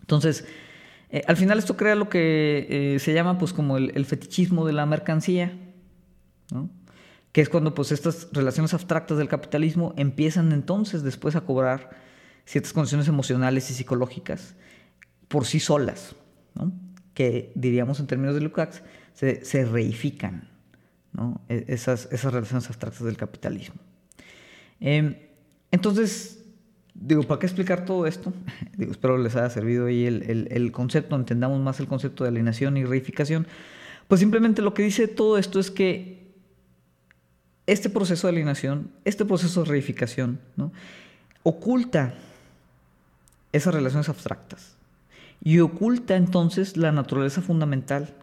Entonces, 0.00 0.44
eh, 1.12 1.22
al 1.26 1.36
final 1.36 1.58
esto 1.58 1.76
crea 1.76 1.94
lo 1.94 2.08
que 2.08 2.66
eh, 2.94 2.98
se 2.98 3.12
llama 3.12 3.38
pues 3.38 3.52
como 3.52 3.76
el, 3.76 4.04
fetichismo 4.06 4.66
de 4.66 4.72
la 4.72 4.86
mercancía, 4.86 5.52
¿no? 6.50 6.70
que 7.32 7.42
es 7.42 7.50
cuando 7.50 7.74
pues 7.74 7.92
estas 7.92 8.28
relaciones 8.32 8.72
abstractas 8.72 9.18
del 9.18 9.28
capitalismo 9.28 9.92
empiezan 9.98 10.52
entonces 10.52 11.02
después 11.02 11.36
a 11.36 11.42
cobrar 11.42 11.90
ciertas 12.46 12.72
condiciones 12.72 13.08
emocionales 13.08 13.70
y 13.70 13.74
psicológicas 13.74 14.56
por 15.28 15.44
sí 15.44 15.60
solas, 15.60 16.16
¿no? 16.54 16.72
que 17.12 17.52
diríamos 17.54 18.00
en 18.00 18.06
términos 18.06 18.34
de 18.34 18.40
Lukács 18.40 18.82
se, 19.12 19.64
reifican 19.66 20.48
¿no? 21.12 21.42
E, 21.50 21.66
esas, 21.68 22.08
esas 22.10 22.32
relaciones 22.32 22.66
abstractas 22.68 23.04
del 23.04 23.18
capitalismo. 23.18 23.76
Em, 24.80 25.16
entonces, 25.70 26.41
digo, 27.04 27.22
¿para 27.24 27.40
qué 27.40 27.46
explicar 27.46 27.84
todo 27.84 28.06
esto? 28.06 28.32
digo, 28.76 28.92
espero 28.92 29.18
les 29.18 29.36
haya 29.36 29.50
servido 29.50 29.86
ahí 29.86 30.06
el, 30.06 30.48
el, 30.50 30.72
concepto, 30.72 31.16
entendamos 31.16 31.60
más 31.60 31.80
el 31.80 31.86
concepto 31.86 32.24
de 32.24 32.30
alienación 32.30 32.76
y 32.76 32.84
reificación. 32.84 33.46
Pues 34.08 34.20
simplemente 34.20 34.62
lo 34.62 34.74
que 34.74 34.82
dice 34.82 35.08
todo 35.08 35.38
esto 35.38 35.58
es 35.60 35.70
que 35.70 36.32
este 37.66 37.90
proceso 37.90 38.26
de 38.26 38.32
alienación, 38.32 38.90
este 39.04 39.24
proceso 39.24 39.62
de 39.62 39.70
reificación, 39.70 40.40
¿no? 40.56 40.72
oculta 41.42 42.14
esas 43.52 43.74
relaciones 43.74 44.08
abstractas 44.08 44.76
y 45.42 45.60
oculta 45.60 46.16
entonces 46.16 46.76
la 46.76 46.92
naturaleza 46.92 47.42
fundamental 47.42 48.14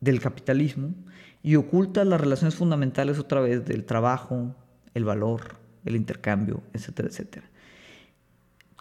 del 0.00 0.20
capitalismo 0.20 0.94
y 1.42 1.56
oculta 1.56 2.04
las 2.04 2.20
relaciones 2.20 2.54
fundamentales 2.56 3.18
otra 3.18 3.40
vez 3.40 3.64
del 3.64 3.84
trabajo, 3.84 4.54
el 4.94 5.04
valor, 5.04 5.67
el 5.88 5.96
intercambio, 5.96 6.62
etcétera, 6.72 7.08
etcétera. 7.08 7.46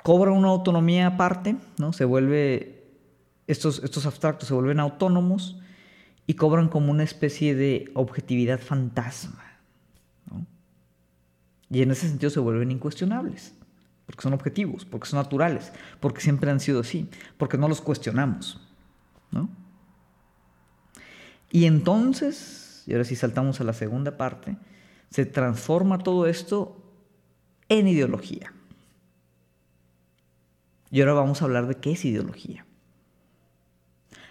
Cobra 0.03 0.31
una 0.31 0.49
autonomía 0.49 1.07
aparte, 1.07 1.57
¿no? 1.79 1.93
Se 1.93 2.05
vuelve, 2.05 2.85
estos, 3.47 3.83
estos 3.83 4.05
abstractos 4.05 4.47
se 4.47 4.53
vuelven 4.53 4.79
autónomos 4.79 5.59
y 6.27 6.35
cobran 6.35 6.69
como 6.69 6.91
una 6.91 7.03
especie 7.03 7.55
de 7.55 7.89
objetividad 7.93 8.59
fantasma. 8.59 9.43
Y 11.69 11.81
en 11.81 11.91
ese 11.91 12.07
sentido 12.07 12.29
se 12.29 12.39
vuelven 12.39 12.71
incuestionables, 12.71 13.53
porque 14.05 14.21
son 14.21 14.33
objetivos, 14.33 14.85
porque 14.85 15.07
son 15.07 15.19
naturales, 15.19 15.73
porque 15.99 16.21
siempre 16.21 16.49
han 16.49 16.59
sido 16.59 16.79
así, 16.79 17.09
porque 17.37 17.57
no 17.57 17.67
los 17.67 17.81
cuestionamos. 17.81 18.61
Y 21.49 21.65
entonces, 21.65 22.83
y 22.87 22.93
ahora 22.93 23.05
si 23.05 23.15
saltamos 23.15 23.59
a 23.61 23.63
la 23.63 23.73
segunda 23.73 24.17
parte, 24.17 24.57
se 25.09 25.25
transforma 25.25 25.99
todo 25.99 26.27
esto 26.27 26.86
en 27.69 27.87
ideología. 27.87 28.53
Y 30.89 31.01
ahora 31.01 31.13
vamos 31.13 31.41
a 31.41 31.45
hablar 31.45 31.67
de 31.67 31.75
qué 31.75 31.91
es 31.91 32.05
ideología. 32.05 32.65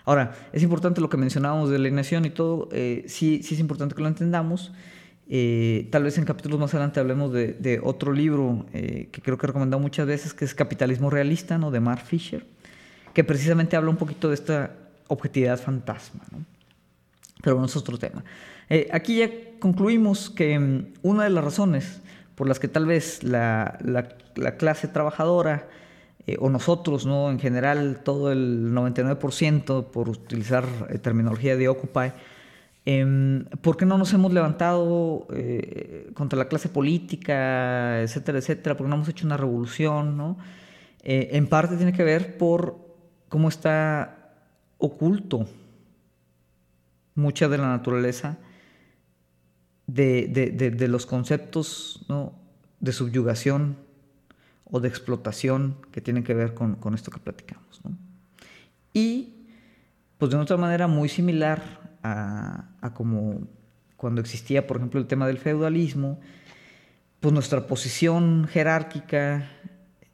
Ahora, 0.05 0.37
es 0.53 0.63
importante 0.63 1.01
lo 1.01 1.11
que 1.11 1.17
mencionábamos 1.17 1.69
de 1.69 1.79
la 1.79 1.83
alienación 1.83 2.25
y 2.25 2.31
todo, 2.31 2.69
eh, 2.71 3.05
sí, 3.09 3.43
sí 3.43 3.55
es 3.55 3.61
importante 3.61 3.95
que 3.95 4.03
lo 4.03 4.09
entendamos. 4.09 4.73
Eh, 5.29 5.89
tal 5.91 6.05
vez 6.05 6.17
en 6.17 6.25
capítulos 6.25 6.61
más 6.61 6.73
adelante 6.73 7.01
hablemos 7.01 7.33
de, 7.33 7.81
otro 7.83 8.13
libro 8.13 8.65
eh, 8.73 9.09
que 9.11 9.21
creo 9.21 9.37
que 9.37 9.47
he 9.47 9.49
recomendado 9.49 9.83
muchas 9.83 10.07
veces, 10.07 10.33
que 10.33 10.45
es 10.45 10.55
Capitalismo 10.55 11.11
Realista, 11.11 11.59
¿no? 11.59 11.73
de 11.73 11.81
Mark 11.81 12.05
Fisher, 12.07 12.47
que 13.13 13.25
precisamente 13.25 13.75
habla 13.75 13.91
un 13.91 13.97
poquito 13.97 14.29
de 14.29 14.35
esta 14.35 14.77
objetividad 15.09 15.61
fantasma. 15.61 16.23
Pero 17.43 17.57
bueno, 17.57 17.67
es 17.67 17.77
otro 17.77 17.99
tema. 17.99 18.25
aquí 18.93 19.19
ya 19.19 19.31
concluimos 19.59 20.31
que 20.31 20.57
mm, 20.57 20.93
una 21.03 21.25
de 21.25 21.31
las 21.31 21.43
razones 21.43 22.01
por 22.37 22.47
las 22.47 22.61
que 22.61 22.69
tal 22.69 22.87
vez 22.87 23.25
la, 23.25 23.79
la 24.37 24.57
clase 24.57 24.87
trabajadora 24.87 25.69
eh, 26.27 26.37
o 26.41 26.51
nosotros, 26.51 27.07
¿no? 27.07 27.31
En 27.31 27.39
general, 27.39 28.01
todo 28.03 28.33
el 28.33 28.73
99%, 28.73 29.91
por 29.91 30.09
utilizar 30.09 30.65
eh, 30.89 30.99
terminología 30.99 31.57
de 31.57 31.69
Occupy, 31.69 32.13
em, 32.85 33.45
¿por 33.63 33.77
qué 33.77 33.87
no 33.87 33.97
nos 33.97 34.13
hemos 34.13 34.33
levantado 34.33 35.29
eh, 35.33 36.11
contra 36.15 36.37
la 36.37 36.49
clase 36.49 36.69
política, 36.69 38.03
etcétera, 38.03 38.39
etcétera? 38.39 38.77
¿Por 38.77 38.87
qué 38.87 38.91
no 38.91 38.97
hemos 38.97 39.09
hecho 39.09 39.27
una 39.27 39.37
revolución, 39.37 40.17
no? 40.17 40.37
en 41.09 41.47
parte 41.47 41.77
tiene 41.77 41.93
que 41.93 42.03
ver 42.03 42.37
por 42.37 42.81
cómo 43.29 43.49
está 43.49 44.33
oculto 44.79 45.47
mucha 47.15 47.47
de 47.47 47.59
la 47.59 47.69
naturaleza 47.69 48.39
de, 49.87 50.27
de 50.29 50.89
los 50.89 51.07
conceptos 51.07 52.05
¿no? 52.09 52.35
de 52.81 52.93
subyugación 52.93 53.77
o 54.71 54.81
de 54.81 54.89
explotación 54.89 55.77
que 55.93 56.01
tienen 56.01 56.25
que 56.25 56.35
ver 56.35 56.55
con, 56.55 56.95
esto 56.95 57.11
que 57.11 57.19
platicamos. 57.19 57.81
Y, 58.93 59.47
pues 60.19 60.31
de 60.31 60.37
otra 60.37 60.57
manera 60.57 60.87
muy 60.87 61.09
similar 61.09 61.63
a, 62.03 62.69
como 62.95 63.47
cuando 63.97 64.21
existía, 64.21 64.67
por 64.67 64.79
ejemplo, 64.79 65.01
el 65.01 65.07
tema 65.07 65.27
del 65.27 65.39
feudalismo, 65.39 66.19
pues 67.21 67.33
nuestra 67.33 67.67
posición 67.67 68.47
jerárquica, 68.51 69.51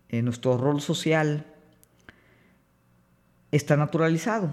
eh, 0.08 0.22
nuestro 0.22 0.56
rol 0.56 0.80
social, 0.80 1.46
está 3.50 3.76
naturalizado, 3.76 4.50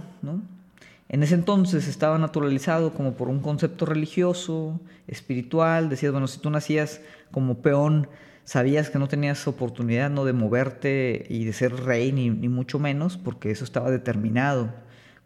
En 1.09 1.23
ese 1.23 1.33
entonces 1.33 1.87
estaba 1.87 2.19
naturalizado 2.19 2.93
como 2.93 3.15
por 3.15 3.29
un 3.29 3.39
concepto 3.39 3.87
religioso, 3.87 4.79
espiritual, 5.07 5.89
decías, 5.89 6.11
bueno, 6.11 6.27
si 6.27 6.39
tú 6.39 6.51
nacías 6.51 7.01
como 7.31 7.63
peón 7.63 8.07
sabías 8.43 8.89
que 8.89 8.99
no 8.99 9.07
tenías 9.07 9.47
oportunidad 9.47 10.09
no 10.09 10.25
de 10.25 10.33
moverte 10.33 11.25
y 11.29 11.45
de 11.45 11.53
ser 11.53 11.75
rey, 11.83 12.11
ni, 12.11 12.29
mucho 12.29 12.79
menos, 12.79 13.17
porque 13.17 13.51
eso 13.51 13.63
estaba 13.63 13.91
determinado 13.91 14.71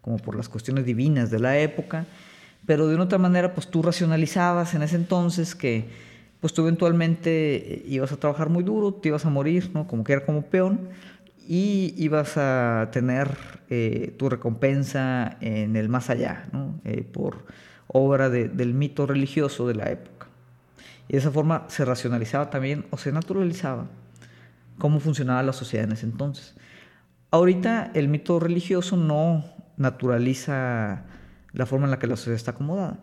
como 0.02 0.18
por 0.18 0.36
las 0.36 0.50
cuestiones 0.50 0.86
divinas 0.86 1.32
de 1.32 1.40
la 1.40 1.58
época, 1.58 2.06
pero 2.66 2.88
de 2.88 2.96
una 2.96 3.06
otra 3.06 3.18
manera, 3.18 3.54
pues 3.54 3.68
tú 3.68 3.82
racionalizabas 3.82 4.74
en 4.76 4.84
ese 4.84 4.96
entonces 4.96 5.54
que 5.56 5.86
pues 6.40 6.54
tú 6.54 6.64
eventualmente 6.64 7.84
ibas 7.88 8.12
a 8.12 8.18
trabajar 8.18 8.50
muy 8.50 8.66
duro, 8.66 8.94
te 8.94 9.08
ibas 9.08 9.26
a 9.26 9.30
morir, 9.30 9.72
¿no? 9.74 9.88
Como 9.88 10.04
que 10.04 10.12
era 10.12 10.26
como 10.26 10.42
peón, 10.42 10.90
y 11.48 11.94
ibas 11.98 12.38
a 12.38 12.90
tener 12.92 13.38
eh, 13.70 14.16
tu 14.18 14.30
recompensa 14.30 15.38
en 15.42 15.76
el 15.76 15.90
más 15.90 16.10
allá, 16.10 16.48
eh, 16.86 17.04
por 17.04 17.46
obra 17.88 18.30
del 18.30 18.74
mito 18.74 19.06
religioso 19.06 19.68
de 19.68 19.76
la 19.76 19.92
época. 19.92 20.28
Y 21.08 21.14
de 21.14 21.20
esa 21.20 21.32
forma 21.32 21.66
se 21.68 21.86
racionalizaba 21.86 22.50
también 22.50 22.86
o 22.92 22.98
se 22.98 23.12
naturalizaba 23.12 23.88
cómo 24.78 25.00
funcionaba 25.00 25.44
la 25.44 25.54
sociedad 25.54 25.86
en 25.86 25.94
ese 25.94 26.06
entonces. 26.06 26.56
Ahorita 27.30 27.92
el 27.94 28.08
mito 28.08 28.40
religioso 28.40 28.96
no 28.98 29.44
naturaliza 29.78 31.06
la 31.52 31.66
forma 31.66 31.86
en 31.86 31.92
la 31.92 32.00
que 32.00 32.08
la 32.08 32.16
sociedad 32.16 32.36
está 32.36 32.52
acomodada, 32.52 33.00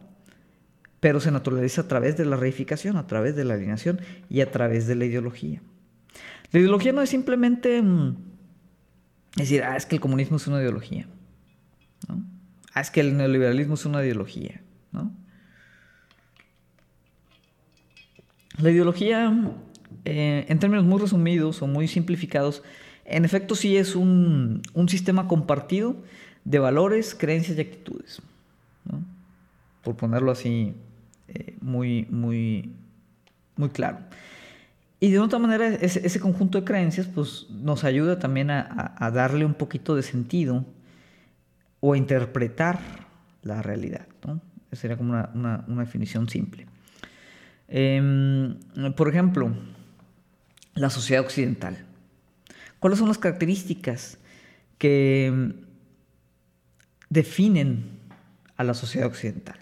pero 1.01 1.21
se 1.21 1.31
naturaliza 1.31 1.83
a 1.83 1.89
través 1.89 2.17
de 2.17 2.25
la 2.25 2.37
reificación, 2.37 2.97
a 2.97 3.07
través 3.07 3.37
de 3.37 3.45
la 3.45 3.55
alineación 3.55 4.01
y 4.29 4.41
a 4.41 4.51
través 4.51 4.87
de 4.87 4.95
la 4.95 5.05
ideología. 5.05 5.63
La 6.53 6.61
ideología 6.61 6.93
no 6.93 7.03
es 7.03 7.11
simplemente 7.11 7.81
mm, 7.81 8.30
decir, 9.37 9.63
ah, 9.63 9.77
es 9.77 9.87
que 9.87 9.97
el 9.97 10.01
comunismo 10.01 10.37
es 10.37 10.47
una 10.47 10.61
ideología, 10.61 11.07
¿no? 12.09 12.25
Ah, 12.75 12.81
es 12.81 12.91
que 12.91 13.01
el 13.01 13.17
neoliberalismo 13.17 13.75
es 13.75 13.85
una 13.85 14.03
ideología, 14.03 14.61
¿no? 14.93 15.13
La 18.59 18.71
ideología, 18.71 19.33
eh, 20.05 20.45
en 20.49 20.59
términos 20.59 20.85
muy 20.85 21.01
resumidos 21.01 21.63
o 21.63 21.67
muy 21.67 21.89
simplificados, 21.89 22.63
en 23.05 23.25
efecto 23.25 23.55
sí 23.55 23.77
es 23.77 23.97
un, 23.97 24.63
sistema 24.89 25.27
compartido 25.27 25.97
de 26.45 26.59
valores, 26.59 27.15
creencias 27.15 27.59
y 27.59 27.61
actitudes. 27.61 28.23
Por 29.83 29.97
ponerlo 29.97 30.31
así 30.31 30.75
eh, 31.29 31.57
muy, 31.61 32.07
muy, 32.11 32.71
muy 33.57 33.71
claro. 33.71 33.99
Y 35.03 35.11
de 35.11 35.19
otra 35.19 35.39
manera, 35.39 35.67
ese, 35.67 36.21
conjunto 36.21 36.59
de 36.59 36.65
creencias 36.65 37.07
pues, 37.07 37.47
nos 37.49 37.85
ayuda 37.85 38.19
también 38.19 38.51
a, 38.51 39.11
darle 39.15 39.47
un 39.47 39.55
poquito 39.55 39.97
de 39.97 40.03
sentido 40.03 40.67
o 41.81 41.95
a 41.95 41.97
interpretar 41.97 42.79
la 43.43 43.63
realidad. 43.63 44.07
¿no? 44.27 44.43
Esa 44.71 44.83
sería 44.83 44.99
como 44.99 45.13
una, 45.13 45.65
definición 45.67 46.29
simple. 46.29 46.67
Em, 47.67 48.59
por 48.95 49.09
ejemplo, 49.09 49.51
la 50.75 50.91
sociedad 50.91 51.25
occidental. 51.25 51.79
¿Cuáles 52.79 52.99
son 52.99 53.09
las 53.09 53.19
características 53.19 54.19
que 54.77 55.55
definen 57.09 58.01
a 58.59 58.65
la 58.65 58.75
sociedad 58.75 59.09
occidental? 59.09 59.60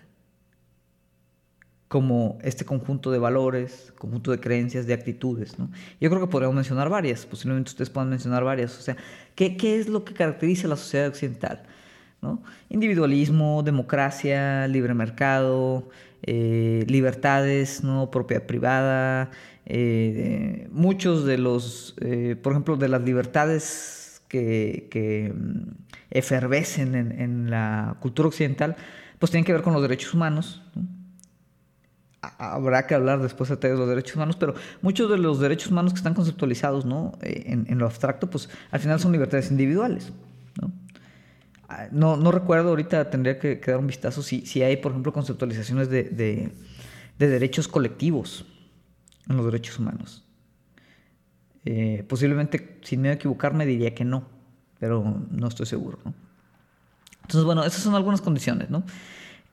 Como 1.88 2.38
este 2.42 2.66
conjunto 2.66 3.11
de 3.11 3.18
valores, 3.18 3.92
conjunto 3.98 4.31
de 4.31 4.38
creencias, 4.38 4.87
de 4.87 4.92
actitudes. 4.92 5.59
¿no? 5.59 5.70
Yo 6.01 6.11
creo 6.11 6.20
que 6.20 6.31
podríamos 6.31 6.55
mencionar 6.55 6.90
varias, 6.90 7.24
posiblemente 7.24 7.70
ustedes 7.70 7.88
puedan 7.88 8.11
mencionar 8.11 8.44
varias. 8.44 8.79
O 8.79 8.83
sea, 8.83 8.96
¿qué, 9.35 9.57
es 9.61 9.88
lo 9.88 10.05
que 10.05 10.12
caracteriza 10.12 10.66
a 10.66 10.70
la 10.70 10.77
sociedad 10.77 11.09
occidental? 11.09 11.62
Individualismo, 12.68 13.62
democracia, 13.62 14.66
libre 14.68 14.92
mercado, 14.92 15.88
eh, 16.22 16.85
libertades, 16.88 17.83
¿no? 17.83 18.11
propiedad 18.11 18.44
privada, 18.44 19.31
eh, 19.64 20.68
muchos 20.70 21.24
de 21.24 21.38
los, 21.38 21.94
eh, 22.01 22.37
por 22.42 22.53
ejemplo, 22.53 22.77
de 22.77 22.88
las 22.88 23.03
libertades 23.03 24.20
que, 24.29 24.88
que 24.90 25.33
mm, 25.35 25.70
efervescen 26.11 26.94
en, 26.94 27.12
en, 27.12 27.51
la 27.51 27.96
cultura 28.01 28.29
occidental, 28.29 28.77
pues 29.18 29.31
tienen 29.31 29.44
que 29.44 29.53
ver 29.53 29.62
con 29.62 29.72
los 29.72 29.81
derechos 29.81 30.12
humanos. 30.12 30.62
¿no? 30.74 30.97
Habrá 32.20 32.87
que 32.87 32.94
hablar 32.94 33.22
después 33.22 33.48
de 33.48 33.68
los 33.70 33.88
derechos 33.88 34.16
humanos, 34.16 34.37
pero 34.37 34.54
muchos 34.83 35.11
de 35.11 35.18
los 35.18 35.38
derechos 35.40 35.70
humanos 35.70 35.92
que 35.92 35.98
están 35.98 36.14
conceptualizados 36.14 36.85
¿no? 36.85 37.12
Eh, 37.22 37.44
en, 37.46 37.78
lo 37.78 37.87
abstracto, 37.87 38.28
pues 38.28 38.48
al 38.70 38.81
final 38.81 38.98
son 38.98 39.12
libertades 39.12 39.50
individuales. 39.50 40.12
¿no? 40.61 40.72
Ah, 41.68 41.87
no, 41.92 42.33
recuerdo, 42.33 42.70
ahorita 42.70 43.11
tendría 43.11 43.38
que, 43.38 43.57
dar 43.57 43.78
un 43.78 43.87
vistazo 43.87 44.22
si, 44.22 44.44
si, 44.46 44.62
hay, 44.62 44.78
por 44.78 44.92
ejemplo, 44.92 45.12
conceptualizaciones 45.12 45.88
de, 45.88 46.04
de, 46.04 47.28
derechos 47.28 47.68
colectivos 47.68 48.46
en 49.28 49.37
los 49.37 49.46
derechos 49.46 49.78
humanos. 49.78 50.24
Eh, 51.64 52.04
posiblemente, 52.09 52.78
sin 52.83 53.02
miedo 53.02 53.12
a 53.12 53.16
equivocarme, 53.16 53.66
diría 53.66 53.94
que 53.94 54.04
no, 54.04 54.24
pero 54.81 55.22
no 55.31 55.48
estoy 55.48 55.66
seguro. 55.66 55.98
¿no? 56.04 56.14
Entonces, 57.22 57.44
bueno, 57.44 57.62
esas 57.62 57.83
son 57.83 57.94
algunas 57.94 58.22
condiciones, 58.22 58.70
¿no? 58.70 58.83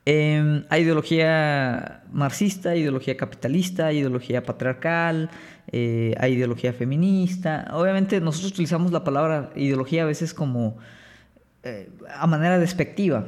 Em, 0.08 0.66
hay 0.70 0.84
ideología 0.84 2.04
marxista, 2.12 2.76
ideología 2.76 3.18
capitalista, 3.18 3.92
ideología 3.92 4.44
patriarcal, 4.44 5.32
eh, 5.72 6.14
hay 6.20 6.34
ideología 6.34 6.74
feminista. 6.74 7.68
Obviamente 7.74 8.22
nosotros 8.22 8.52
utilizamos 8.52 8.92
la 8.92 9.04
palabra 9.04 9.52
ideología 9.56 10.04
a 10.04 10.06
veces 10.06 10.34
como 10.36 10.78
eh, 11.64 11.90
a 12.16 12.28
manera 12.28 12.60
despectiva. 12.60 13.26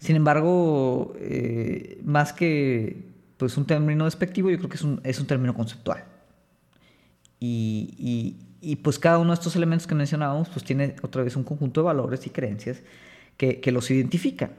Sin 0.00 0.16
embargo, 0.16 1.14
eh, 1.20 2.00
más 2.04 2.32
que 2.32 3.04
pues, 3.36 3.56
un 3.56 3.64
término 3.64 4.06
despectivo, 4.06 4.50
yo 4.50 4.58
creo 4.58 4.68
que 4.68 4.76
es 4.76 4.82
un, 4.82 5.00
es 5.04 5.20
un 5.20 5.26
término 5.26 5.54
conceptual. 5.54 6.04
Y, 7.38 7.94
y, 7.96 8.70
y, 8.72 8.76
pues 8.76 8.98
cada 8.98 9.18
uno 9.18 9.30
de 9.30 9.34
estos 9.34 9.54
elementos 9.54 9.86
que 9.86 9.94
mencionábamos 9.94 10.48
pues 10.48 10.64
tiene 10.64 10.96
otra 11.02 11.22
vez 11.22 11.36
un 11.36 11.44
conjunto 11.44 11.80
de 11.80 11.84
valores 11.84 12.26
y 12.26 12.30
creencias 12.30 12.82
que, 13.38 13.72
los 13.72 13.90
identifican. 13.90 14.50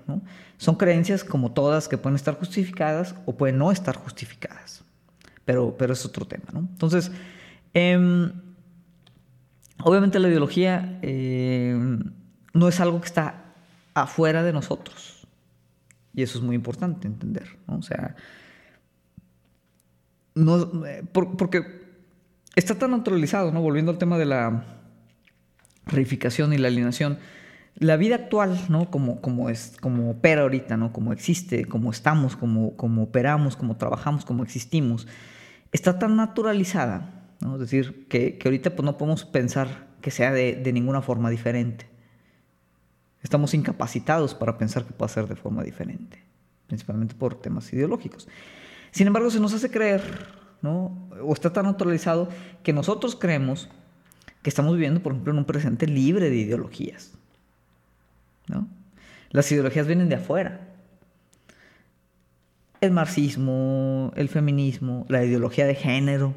Son 0.58 0.76
creencias 0.76 1.24
como 1.24 1.52
todas 1.52 1.88
que 1.88 1.98
pueden 1.98 2.16
estar 2.16 2.36
justificadas 2.36 3.14
o 3.26 3.36
pueden 3.36 3.58
no 3.58 3.72
estar 3.72 3.96
justificadas. 3.98 4.84
Pero, 5.46 5.76
pero 5.78 5.94
es 5.94 6.06
otro 6.06 6.26
tema. 6.26 6.46
Entonces, 6.56 7.12
em, 7.74 8.32
obviamente 9.84 10.18
la 10.18 10.30
ideología 10.30 10.98
em, 11.02 12.00
no 12.54 12.68
es 12.70 12.80
algo 12.80 13.02
que 13.02 13.08
está 13.08 13.54
afuera 13.94 14.44
de 14.44 14.54
nosotros. 14.54 15.28
Y 16.14 16.24
eso 16.24 16.38
es 16.38 16.44
muy 16.44 16.56
importante 16.56 17.08
entender. 17.08 17.58
O 17.68 17.82
sea, 17.82 18.16
no, 20.36 20.86
eh, 20.86 21.04
porque 21.14 21.82
está 22.56 22.76
tan 22.76 22.92
naturalizado, 22.92 23.52
¿no? 23.52 23.62
volviendo 23.62 23.92
al 23.92 23.98
tema 23.98 24.18
de 24.18 24.26
la 24.26 24.64
reificación 25.86 26.54
y 26.54 26.58
la 26.58 26.70
alienación 26.70 27.20
la 27.80 27.96
vida 27.96 28.16
actual, 28.16 28.60
¿no? 28.68 28.92
Como, 28.92 29.22
como, 29.22 29.50
es, 29.50 29.78
como 29.80 30.12
opera 30.12 30.42
ahorita, 30.42 30.76
¿no? 30.76 30.92
Como 30.92 31.14
existe, 31.14 31.66
como 31.66 31.92
estamos, 31.92 32.36
como, 32.36 32.76
como 32.76 33.04
operamos, 33.04 33.56
como 33.56 33.78
trabajamos, 33.78 34.26
como 34.26 34.44
existimos, 34.44 35.08
está 35.72 35.98
tan 35.98 36.18
naturalizada, 36.18 37.26
¿no? 37.40 37.56
Es 37.56 37.62
decir, 37.62 38.08
que, 38.10 38.38
que 38.38 38.48
ahorita 38.48 38.76
pues, 38.76 38.86
no 38.86 38.98
podemos 38.98 39.24
pensar 39.24 39.88
que 40.02 40.12
sea 40.12 40.32
de, 40.32 40.56
de, 40.56 40.74
ninguna 40.74 41.02
forma 41.02 41.30
diferente. 41.30 41.88
Estamos 43.24 43.54
incapacitados 43.54 44.36
para 44.36 44.58
pensar 44.58 44.86
que 44.86 44.94
pueda 44.94 45.10
ser 45.10 45.28
de 45.28 45.36
forma 45.36 45.64
diferente, 45.64 46.22
principalmente 46.68 47.16
por 47.16 47.36
temas 47.36 47.72
ideológicos. 47.72 48.28
Sin 48.92 49.08
embargo, 49.08 49.30
se 49.30 49.40
nos 49.40 49.54
hace 49.54 49.72
creer, 49.72 50.02
¿no? 50.62 51.10
O 51.22 51.34
está 51.34 51.54
tan 51.54 51.66
naturalizado 51.66 52.28
que 52.64 52.74
nosotros 52.74 53.16
creemos 53.16 53.70
que 54.42 54.50
estamos 54.50 54.74
viviendo, 54.74 55.02
por 55.02 55.14
ejemplo, 55.14 55.34
en 55.34 55.40
un 55.40 55.46
presente 55.46 55.86
libre 55.86 56.30
de 56.30 56.38
ideologías. 56.38 57.19
Las 59.32 59.52
ideologías 59.52 59.88
vienen 59.88 60.10
de 60.10 60.16
afuera. 60.16 60.62
El 62.82 62.92
marxismo, 62.92 64.12
el 64.16 64.30
feminismo, 64.30 65.06
la 65.10 65.24
ideología 65.24 65.66
de 65.68 65.76
género, 65.76 66.34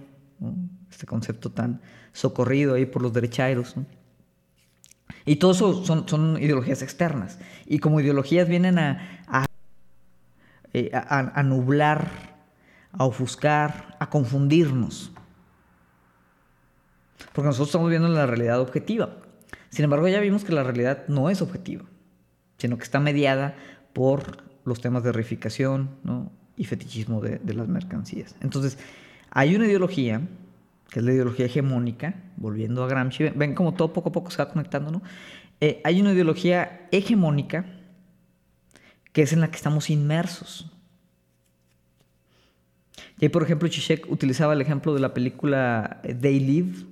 este 0.91 1.07
concepto 1.07 1.51
tan 1.51 1.81
socorrido 2.13 2.75
ahí 2.75 2.85
por 2.85 3.03
los 3.03 3.13
derechairos. 3.13 3.77
Y 5.25 5.37
todo 5.37 5.53
eso 5.53 5.85
son, 5.85 6.43
ideologías 6.43 6.83
externas. 6.83 7.39
Y 7.67 7.79
como 7.79 8.01
ideologías 8.01 8.49
vienen 8.49 8.79
eh, 8.79 8.99
a 10.93 11.43
nublar, 11.45 12.11
a 12.93 13.05
ofuscar, 13.05 13.97
a 14.01 14.11
confundirnos. 14.11 15.13
Porque 17.33 17.47
nosotros 17.47 17.69
estamos 17.69 17.89
viendo 17.89 18.09
la 18.09 18.27
realidad 18.27 18.61
objetiva. 18.61 19.17
Sin 19.71 19.85
embargo, 19.85 20.09
ya 20.09 20.21
vimos 20.21 20.45
que 20.45 20.53
la 20.53 20.65
realidad 20.65 21.05
no 21.09 21.31
es 21.31 21.41
objetiva 21.41 21.85
sino 22.59 22.77
que 22.79 22.85
está 22.85 23.01
mediada 23.01 23.57
por 23.93 24.43
los 24.65 24.81
temas 24.81 25.03
de 25.03 25.13
reificación 25.13 25.91
y 26.57 26.65
fetichismo 26.65 27.21
de, 27.21 27.41
las 27.55 27.69
mercancías. 27.69 28.37
Entonces, 28.41 28.79
hay 29.31 29.57
una 29.57 29.67
ideología, 29.67 30.21
que 30.91 31.01
es 31.01 31.05
la 31.05 31.13
ideología 31.13 31.47
hegemónica, 31.47 32.15
volviendo 32.37 32.85
a 32.85 32.89
Gramsci, 32.89 33.31
ven 33.31 33.55
como 33.55 33.75
todo 33.75 33.93
poco 33.93 34.11
a 34.11 34.13
poco 34.13 34.31
se 34.31 34.39
va 34.39 34.49
conectando, 34.49 34.91
¿no? 34.91 35.03
Eh, 35.61 35.81
hay 35.85 36.01
una 36.01 36.13
ideología 36.13 36.89
hegemónica 36.91 37.65
que 39.13 39.23
es 39.23 39.33
en 39.33 39.41
la 39.41 39.51
que 39.51 39.57
estamos 39.57 39.91
inmersos. 39.91 40.71
Y 43.19 43.27
ahí, 43.27 43.29
por 43.29 43.43
ejemplo, 43.43 43.69
Zizek 43.69 44.11
utilizaba 44.11 44.55
el 44.55 44.61
ejemplo 44.61 44.95
de 44.95 45.01
la 45.01 45.15
película 45.15 46.01
They 46.03 46.41
Live, 46.41 46.87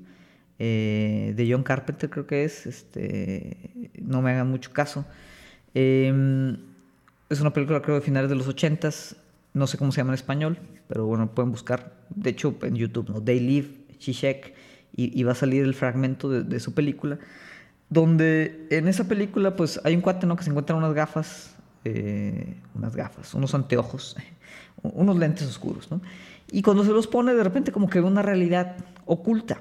eh, 0.58 1.32
de 1.34 1.50
John 1.50 1.62
Carpenter, 1.62 2.11
creo 2.11 2.26
que 2.26 2.44
es, 2.44 2.66
este, 2.66 3.90
no 4.00 4.20
me 4.22 4.30
hagan 4.30 4.48
mucho 4.48 4.72
caso, 4.72 5.06
Em, 5.75 6.57
es 7.29 7.41
una 7.41 7.53
película 7.53 7.81
creo 7.83 7.97
de 7.97 8.01
finales 8.01 8.29
de 8.29 8.37
los 8.37 8.49
80 8.49 8.91
no 9.53 9.66
sé 9.66 9.79
cómo 9.79 9.93
se 9.93 9.99
llama 9.99 10.11
en 10.11 10.14
español, 10.14 10.59
pero 10.89 11.07
bueno, 11.07 11.29
pueden 11.35 11.51
buscar, 11.51 11.93
de 12.11 12.31
hecho 12.31 12.55
en 12.62 12.77
YouTube, 12.77 13.09
¿no? 13.11 13.23
They 13.23 13.41
Live, 13.41 13.68
Zizek 14.01 14.55
y, 14.95 15.23
va 15.23 15.33
a 15.33 15.35
salir 15.35 15.64
el 15.64 15.75
fragmento 15.75 16.29
de, 16.29 16.61
su 16.61 16.75
película, 16.75 17.18
donde 17.89 18.66
en 18.71 18.87
esa 18.87 19.05
película 19.05 19.57
pues 19.57 19.81
hay 19.85 19.95
un 19.95 20.03
cuate 20.03 20.27
¿no? 20.27 20.37
que 20.37 20.45
se 20.45 20.51
encuentra 20.51 20.77
unas 20.77 20.93
gafas, 20.93 21.57
eh, 21.85 22.55
unas 22.75 22.95
gafas, 22.95 23.33
unos 23.35 23.55
anteojos, 23.55 24.16
unos 24.83 25.16
lentes 25.16 25.47
oscuros, 25.47 25.91
¿no? 25.91 26.01
Y 26.53 26.62
cuando 26.62 26.85
se 26.85 26.91
los 26.91 27.07
pone 27.07 27.33
de 27.35 27.45
repente 27.45 27.73
como 27.73 27.89
que 27.89 28.01
ve 28.01 28.07
una 28.07 28.23
realidad 28.23 28.77
oculta, 29.07 29.61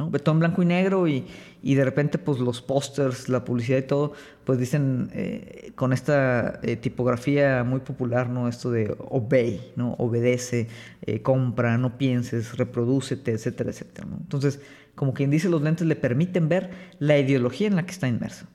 ¿no? 0.00 0.10
Todo 0.10 0.34
en 0.34 0.38
blanco 0.38 0.62
y 0.62 0.66
negro 0.66 1.06
y, 1.06 1.26
y 1.62 1.74
de 1.74 1.84
repente 1.84 2.16
pues 2.16 2.38
los 2.38 2.62
pósters, 2.62 3.28
la 3.28 3.44
publicidad 3.44 3.78
y 3.78 3.82
todo, 3.82 4.14
pues 4.44 4.58
dicen 4.58 5.10
eh, 5.12 5.72
con 5.74 5.92
esta 5.92 6.58
eh, 6.62 6.76
tipografía 6.76 7.64
muy 7.64 7.80
popular, 7.80 8.30
¿no? 8.30 8.48
Esto 8.48 8.70
de 8.70 8.96
obey, 8.98 9.72
¿no? 9.76 9.92
Obedece, 9.98 10.68
eh, 11.02 11.20
compra, 11.20 11.76
no 11.76 11.98
pienses, 11.98 12.56
reproducete, 12.56 13.32
etcétera, 13.32 13.70
etcétera, 13.70 14.08
¿no? 14.10 14.16
Entonces, 14.16 14.60
como 14.94 15.12
quien 15.12 15.30
dice, 15.30 15.50
los 15.50 15.60
lentes 15.60 15.86
le 15.86 15.96
permiten 15.96 16.48
ver 16.48 16.70
la 16.98 17.18
ideología 17.18 17.66
en 17.68 17.76
la 17.76 17.84
que 17.84 17.92
está 17.92 18.08
inmersa. 18.08 18.46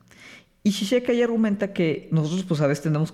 Y 0.64 0.72
Shisheka 0.72 1.12
ahí 1.12 1.22
argumenta 1.22 1.74
que 1.74 2.10
nosotros 2.12 2.44
pues 2.44 2.60
a 2.62 2.68
veces 2.68 2.84
tendemos 2.84 3.14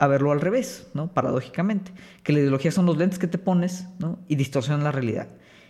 a 0.00 0.06
verlo 0.08 0.32
al 0.32 0.40
revés, 0.40 0.88
¿no? 0.94 1.12
Paradójicamente, 1.12 1.92
que 2.24 2.32
la 2.32 2.40
ideología 2.40 2.72
son 2.72 2.86
los 2.86 2.98
lentes 2.98 3.20
que 3.20 3.28
te 3.28 3.38
pones, 3.38 3.86
¿no? 4.00 4.18
Y 4.26 4.34
distorsionan 4.34 4.82
la 4.82 4.90
realidad. 4.90 5.28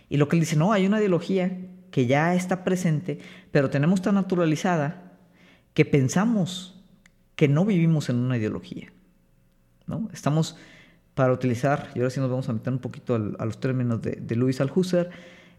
Y 0.09 0.17
lo 0.17 0.27
que 0.27 0.35
él 0.35 0.39
dice, 0.39 0.55
no, 0.55 0.73
hay 0.73 0.87
una 0.87 0.97
ideología 0.97 1.55
que 1.91 2.05
ya 2.05 2.35
está 2.35 2.63
presente, 2.63 3.19
pero 3.51 3.69
tenemos 3.69 4.01
tan 4.01 4.15
naturalizada 4.15 5.13
que 5.73 5.85
pensamos 5.85 6.83
que 7.35 7.47
no 7.47 7.65
vivimos 7.65 8.09
en 8.09 8.17
una 8.17 8.37
ideología. 8.37 8.91
¿no? 9.87 10.09
Estamos, 10.13 10.57
para 11.13 11.33
utilizar, 11.33 11.91
y 11.95 11.99
ahora 11.99 12.09
sí 12.09 12.19
nos 12.19 12.29
vamos 12.29 12.49
a 12.49 12.53
meter 12.53 12.73
un 12.73 12.79
poquito 12.79 13.15
a 13.15 13.45
los 13.45 13.59
términos 13.59 14.01
de, 14.01 14.11
de 14.11 14.35
Luis 14.35 14.61
Althusser, 14.61 15.09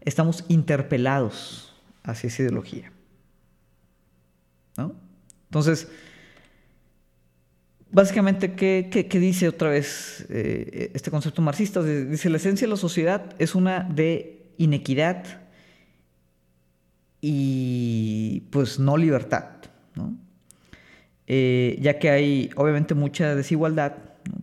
estamos 0.01 0.45
interpelados 0.47 1.75
hacia 2.03 2.27
esa 2.27 2.43
ideología. 2.43 2.91
¿no? 4.77 4.95
Entonces, 5.49 5.89
básicamente, 7.91 8.53
¿qué, 8.53 9.19
dice 9.19 9.47
otra 9.47 9.69
vez 9.69 10.25
eh, 10.29 10.91
este 10.93 11.11
concepto 11.11 11.41
marxista? 11.41 11.83
Dice, 11.83 12.29
la 12.29 12.37
esencia 12.37 12.65
de 12.67 12.71
la 12.71 12.77
sociedad 12.77 13.35
es 13.37 13.55
una 13.55 13.81
de 13.83 14.53
inequidad, 14.57 15.40
y 17.21 18.41
pues 18.49 18.79
no 18.79 18.97
libertad, 18.97 19.45
¿no? 19.95 20.15
Eh, 21.27 21.77
ya 21.79 21.99
que 21.99 22.09
hay 22.09 22.49
obviamente 22.55 22.95
mucha 22.95 23.35
desigualdad, 23.35 23.93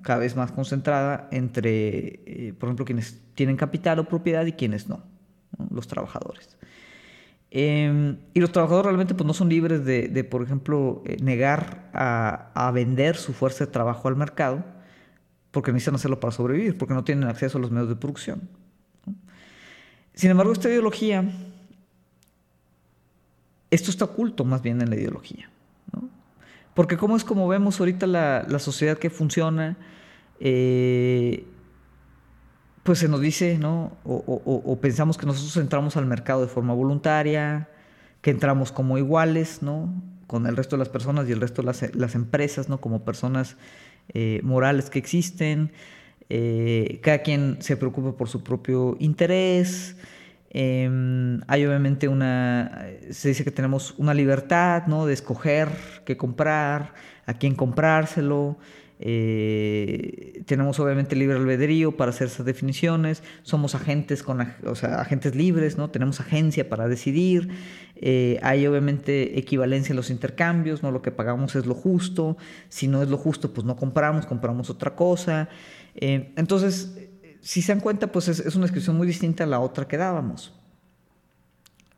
cada 0.02 0.20
vez 0.20 0.36
más 0.36 0.52
concentrada 0.52 1.28
entre, 1.32 2.20
eh, 2.24 2.54
por 2.58 2.68
ejemplo, 2.68 2.84
quienes 2.84 3.20
tienen 3.34 3.56
capital 3.56 3.98
o 3.98 4.08
propiedad 4.08 4.46
y 4.46 4.52
quienes 4.52 4.88
no, 4.88 5.02
los 5.70 5.86
trabajadores. 5.88 6.56
Em, 7.50 8.18
y 8.34 8.40
los 8.40 8.52
trabajadores 8.52 8.86
realmente 8.86 9.14
pues, 9.14 9.26
no 9.26 9.34
son 9.34 9.48
libres 9.48 9.84
de, 9.84 10.24
por 10.24 10.42
ejemplo, 10.42 11.02
eh, 11.06 11.16
negar 11.22 11.90
a, 11.94 12.50
a, 12.54 12.70
vender 12.70 13.16
su 13.16 13.32
fuerza 13.32 13.64
de 13.64 13.72
trabajo 13.72 14.08
al 14.08 14.16
mercado 14.16 14.64
porque 15.50 15.72
necesitan 15.72 15.94
hacerlo 15.94 16.20
para 16.20 16.30
sobrevivir, 16.30 16.76
porque 16.76 16.94
no 16.94 17.04
tienen 17.04 17.28
acceso 17.28 17.58
a 17.58 17.60
los 17.60 17.70
medios 17.70 17.88
de 17.88 17.96
producción. 17.96 18.48
Sin 20.14 20.30
embargo, 20.30 20.52
esta 20.52 20.68
ideología 20.68 21.24
esto 23.70 23.90
está 23.90 24.06
oculto 24.06 24.44
más 24.44 24.62
bien 24.62 24.80
en 24.80 24.90
la 24.90 24.96
ideología. 24.96 25.50
¿no? 25.92 26.08
Porque 26.74 26.96
como 26.96 27.16
es 27.16 27.24
como 27.24 27.48
vemos 27.48 27.80
ahorita 27.80 28.06
la, 28.06 28.58
sociedad 28.58 28.98
que 28.98 29.10
funciona, 29.10 29.76
eh, 30.40 31.44
pues 32.82 33.00
se 33.00 33.08
nos 33.08 33.20
dice, 33.20 33.58
¿no? 33.58 33.92
O, 34.04 34.78
pensamos 34.80 35.18
que 35.18 35.26
nosotros 35.26 35.56
entramos 35.58 35.96
al 35.98 36.06
mercado 36.06 36.40
de 36.40 36.48
forma 36.48 36.72
voluntaria, 36.72 37.68
que 38.22 38.30
entramos 38.30 38.72
como 38.72 38.96
iguales, 38.96 39.62
¿no? 39.62 39.92
Con 40.26 40.46
el 40.46 40.56
resto 40.56 40.76
de 40.76 40.78
las 40.78 40.88
personas 40.88 41.28
y 41.28 41.32
el 41.32 41.40
resto 41.40 41.60
de 41.60 41.66
las, 41.66 42.14
empresas, 42.14 42.70
¿no? 42.70 42.80
Como 42.80 43.04
personas 43.04 43.56
eh, 44.14 44.40
morales 44.42 44.88
que 44.88 44.98
existen. 44.98 45.72
Eh, 46.30 47.00
cada 47.02 47.18
quien 47.18 47.58
se 47.60 47.76
preocupa 47.76 48.16
por 48.16 48.28
su 48.28 48.42
propio 48.42 48.96
interés. 49.00 49.96
Em, 50.50 51.40
hay 51.46 51.66
obviamente 51.66 52.08
una, 52.08 52.86
se 53.10 53.28
dice 53.28 53.44
que 53.44 53.50
tenemos 53.50 53.94
una 53.98 54.14
libertad, 54.14 54.86
¿no? 54.86 55.06
De 55.06 55.12
escoger 55.14 55.68
qué 56.04 56.16
comprar, 56.16 56.94
a 57.26 57.34
quién 57.34 57.54
comprárselo. 57.54 58.58
Eh, 59.00 60.42
tenemos 60.46 60.80
obviamente 60.80 61.14
libre 61.14 61.36
albedrío 61.36 61.96
para 61.96 62.10
hacer 62.10 62.26
esas 62.28 62.46
definiciones. 62.46 63.22
Somos 63.42 63.74
agentes 63.74 64.22
con, 64.22 64.40
o 64.64 64.74
sea, 64.74 65.00
agentes 65.00 65.36
libres, 65.36 65.76
¿no? 65.76 65.90
Tenemos 65.90 66.20
agencia 66.20 66.68
para 66.68 66.88
decidir. 66.88 67.48
Eh, 67.96 68.38
hay 68.42 68.66
obviamente 68.66 69.38
equivalencia 69.38 69.92
en 69.92 69.96
los 69.96 70.10
intercambios, 70.10 70.82
¿no? 70.82 70.90
Lo 70.90 71.02
que 71.02 71.12
pagamos 71.12 71.54
es 71.54 71.66
lo 71.66 71.74
justo. 71.74 72.36
Si 72.68 72.88
no 72.88 73.02
es 73.02 73.08
lo 73.08 73.18
justo, 73.18 73.52
pues 73.52 73.64
no 73.66 73.76
compramos, 73.76 74.26
compramos 74.26 74.70
otra 74.70 74.96
cosa. 74.96 75.48
Eh, 75.94 76.32
entonces, 76.36 77.07
si 77.40 77.62
se 77.62 77.72
dan 77.72 77.80
cuenta, 77.80 78.12
pues 78.12 78.28
es, 78.28 78.54
una 78.54 78.64
descripción 78.64 78.96
muy 78.96 79.06
distinta 79.06 79.44
a 79.44 79.46
la 79.46 79.60
otra 79.60 79.86
que 79.86 79.96
dábamos. 79.96 80.52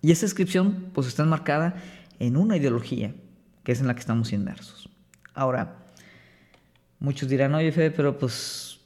Y 0.03 0.13
esa 0.13 0.27
descripción, 0.27 0.91
pues 0.95 1.07
está 1.07 1.23
enmarcada 1.23 1.77
en 2.19 2.37
una 2.37 2.57
ideología, 2.57 3.15
que 3.65 3.73
es 3.73 3.81
en 3.81 3.87
la 3.87 3.95
que 3.95 4.01
estamos 4.01 4.33
inmersos. 4.33 4.89
Ahora, 5.35 5.85
muchos 6.99 7.29
dirán, 7.29 7.55
oye, 7.55 7.73
Fede, 7.73 7.91
pero 7.91 8.19
pues, 8.19 8.81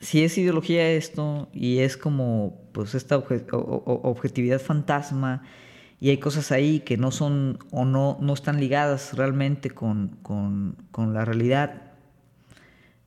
si 0.00 0.24
es 0.24 0.36
ideología 0.38 0.90
esto, 0.90 1.48
y 1.52 1.78
es 1.78 1.96
como, 1.96 2.68
pues, 2.72 2.94
esta 2.94 3.16
objetividad 3.16 4.60
fantasma, 4.60 5.42
y 6.00 6.08
hay 6.08 6.18
cosas 6.18 6.50
ahí 6.50 6.80
que 6.80 6.96
no 6.96 7.10
son 7.10 7.58
o 7.70 7.84
no, 7.84 8.16
no 8.20 8.32
están 8.32 8.58
ligadas 8.58 9.14
realmente 9.14 9.70
con, 9.70 10.16
con 10.22 11.14
la 11.14 11.24
realidad, 11.24 11.89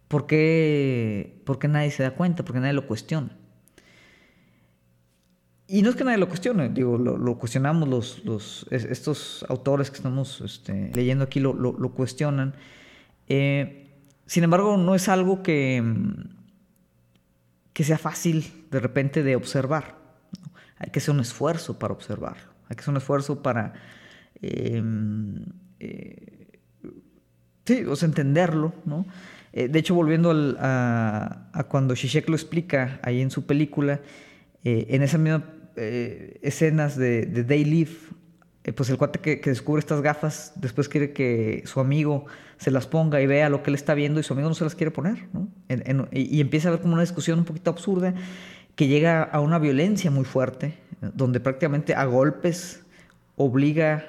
¿Por 0.08 0.28
qué, 0.28 1.42
nadie 1.70 1.92
se 1.92 2.04
da 2.04 2.12
cuenta? 2.12 2.44
Porque 2.44 2.60
nadie 2.60 2.74
lo 2.74 2.88
cuestiona. 2.88 3.30
Y 5.68 5.82
no 5.82 5.90
es 5.90 5.96
que 5.96 6.04
nadie 6.04 6.18
lo 6.18 6.28
cuestione, 6.28 6.70
digo, 6.70 6.98
lo, 6.98 7.38
cuestionamos 7.40 7.88
los, 8.24 8.68
estos 8.70 9.46
autores 9.50 9.90
que 9.90 9.98
estamos 9.98 10.42
este, 10.42 10.92
leyendo 10.94 11.24
aquí 11.24 11.40
lo, 11.40 11.94
cuestionan. 11.96 12.54
Eh, 13.28 13.90
sin 14.26 14.44
embargo, 14.44 14.78
no 14.78 14.94
es 14.94 15.10
algo 15.10 15.42
que, 15.42 15.84
que 17.74 17.84
sea 17.84 17.98
fácil 17.98 18.66
de 18.70 18.80
repente 18.80 19.24
de 19.24 19.36
observar. 19.36 19.98
Hay 20.78 20.92
que 20.92 21.00
hacer 21.00 21.14
un 21.14 21.22
esfuerzo 21.22 21.80
para 21.80 21.94
observarlo. 21.94 22.52
Hay 22.70 22.76
que 22.76 22.82
hacer 22.82 22.92
un 22.92 22.98
esfuerzo 22.98 23.42
para 23.42 23.74
em, 24.42 25.46
eh, 25.80 26.60
sí, 27.66 27.84
o 27.86 27.94
entenderlo, 28.06 28.74
¿no? 28.86 29.06
Eh, 29.54 29.68
de 29.68 29.80
hecho, 29.80 29.94
volviendo 29.94 30.34
a, 30.60 31.66
cuando 31.70 31.96
Zizek 31.96 32.28
lo 32.28 32.36
explica 32.36 33.00
ahí 33.04 33.22
en 33.22 33.30
su 33.30 33.46
película, 33.46 34.02
eh, 34.64 34.88
en 34.90 35.04
esas 35.04 35.20
mismas 35.20 35.44
eh, 35.76 36.40
escenas 36.42 36.98
de, 36.98 37.28
de 37.28 37.44
Day 37.44 37.64
Live, 37.64 37.92
pues 38.76 38.90
el 38.90 38.98
cuate 38.98 39.20
que, 39.20 39.36
descubre 39.50 39.80
estas 39.80 40.02
gafas 40.02 40.54
después 40.56 40.88
quiere 40.88 41.12
que 41.12 41.64
su 41.66 41.82
amigo 41.82 42.26
se 42.58 42.72
las 42.72 42.88
ponga 42.88 43.22
y 43.22 43.28
vea 43.28 43.50
lo 43.50 43.62
que 43.62 43.70
él 43.70 43.76
está 43.76 43.94
viendo 43.94 44.22
y 44.22 44.24
su 44.24 44.32
amigo 44.32 44.48
no 44.48 44.56
se 44.56 44.64
las 44.64 44.74
quiere 44.74 44.90
poner, 44.90 45.28
¿no? 45.34 45.50
y, 46.12 46.40
empieza 46.40 46.70
a 46.70 46.72
haber 46.72 46.82
como 46.82 46.94
una 46.94 47.02
discusión 47.02 47.40
un 47.40 47.46
poquito 47.46 47.70
absurda 47.70 48.14
que 48.78 48.88
llega 48.88 49.22
a 49.22 49.42
una 49.42 49.60
violencia 49.60 50.10
muy 50.12 50.24
fuerte, 50.24 50.78
donde 51.14 51.42
prácticamente 51.42 51.94
a 51.94 52.06
golpes 52.06 52.84
obliga 53.36 54.06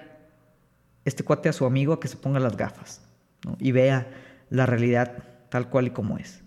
este 1.05 1.25
cuate 1.25 1.49
a 1.49 1.53
su 1.53 1.67
amigo 1.67 1.93
a 1.93 1.99
que 1.99 2.07
se 2.07 2.17
ponga 2.17 2.39
las 2.39 2.57
gafas 2.57 3.03
y 3.59 3.73
vea 3.73 4.07
la 4.51 4.67
realidad 4.67 5.34
tal 5.55 5.71
cual 5.71 5.87
y 5.87 5.91
como 5.91 6.19
es. 6.19 6.43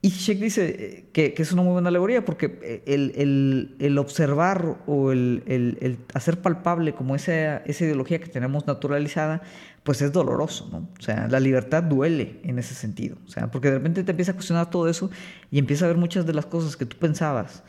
Y 0.00 0.08
Sheck 0.08 0.38
dice 0.38 0.64
eh, 0.78 1.04
que, 1.12 1.34
es 1.36 1.52
una 1.52 1.60
muy 1.60 1.72
buena 1.74 1.90
alegoría 1.90 2.24
porque 2.24 2.58
eh, 2.62 2.82
el, 2.86 3.98
observar 3.98 4.78
o 4.86 5.12
el, 5.12 5.98
hacer 6.14 6.40
palpable 6.40 6.94
como 6.94 7.14
esa, 7.14 7.58
esa 7.58 7.84
ideología 7.84 8.18
que 8.18 8.28
tenemos 8.28 8.66
naturalizada, 8.66 9.42
pues 9.82 10.00
es 10.00 10.12
doloroso, 10.12 10.66
¿no? 10.72 10.88
O 10.98 11.02
sea, 11.02 11.28
la 11.28 11.40
libertad 11.40 11.82
duele 11.82 12.40
en 12.42 12.58
ese 12.58 12.74
sentido. 12.74 13.18
O 13.26 13.28
sea, 13.28 13.50
porque 13.50 13.68
de 13.68 13.74
repente 13.74 14.02
te 14.02 14.12
empieza 14.12 14.32
a 14.32 14.34
cuestionar 14.34 14.70
todo 14.70 14.88
eso 14.88 15.10
y 15.50 15.58
empieza 15.58 15.84
a 15.84 15.88
ver 15.88 15.98
muchas 15.98 16.24
de 16.24 16.32
las 16.32 16.46
cosas 16.46 16.74
que 16.74 16.86
tú 16.86 16.96
pensabas 16.96 17.64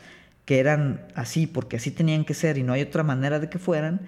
que 0.46 0.60
eran 0.60 1.06
así 1.14 1.46
porque 1.46 1.76
así 1.76 1.90
tenían 1.90 2.24
que 2.24 2.32
ser 2.32 2.56
y 2.56 2.62
no 2.62 2.72
hay 2.72 2.80
otra 2.80 3.02
manera 3.02 3.38
de 3.38 3.50
que 3.50 3.58
fueran. 3.58 4.00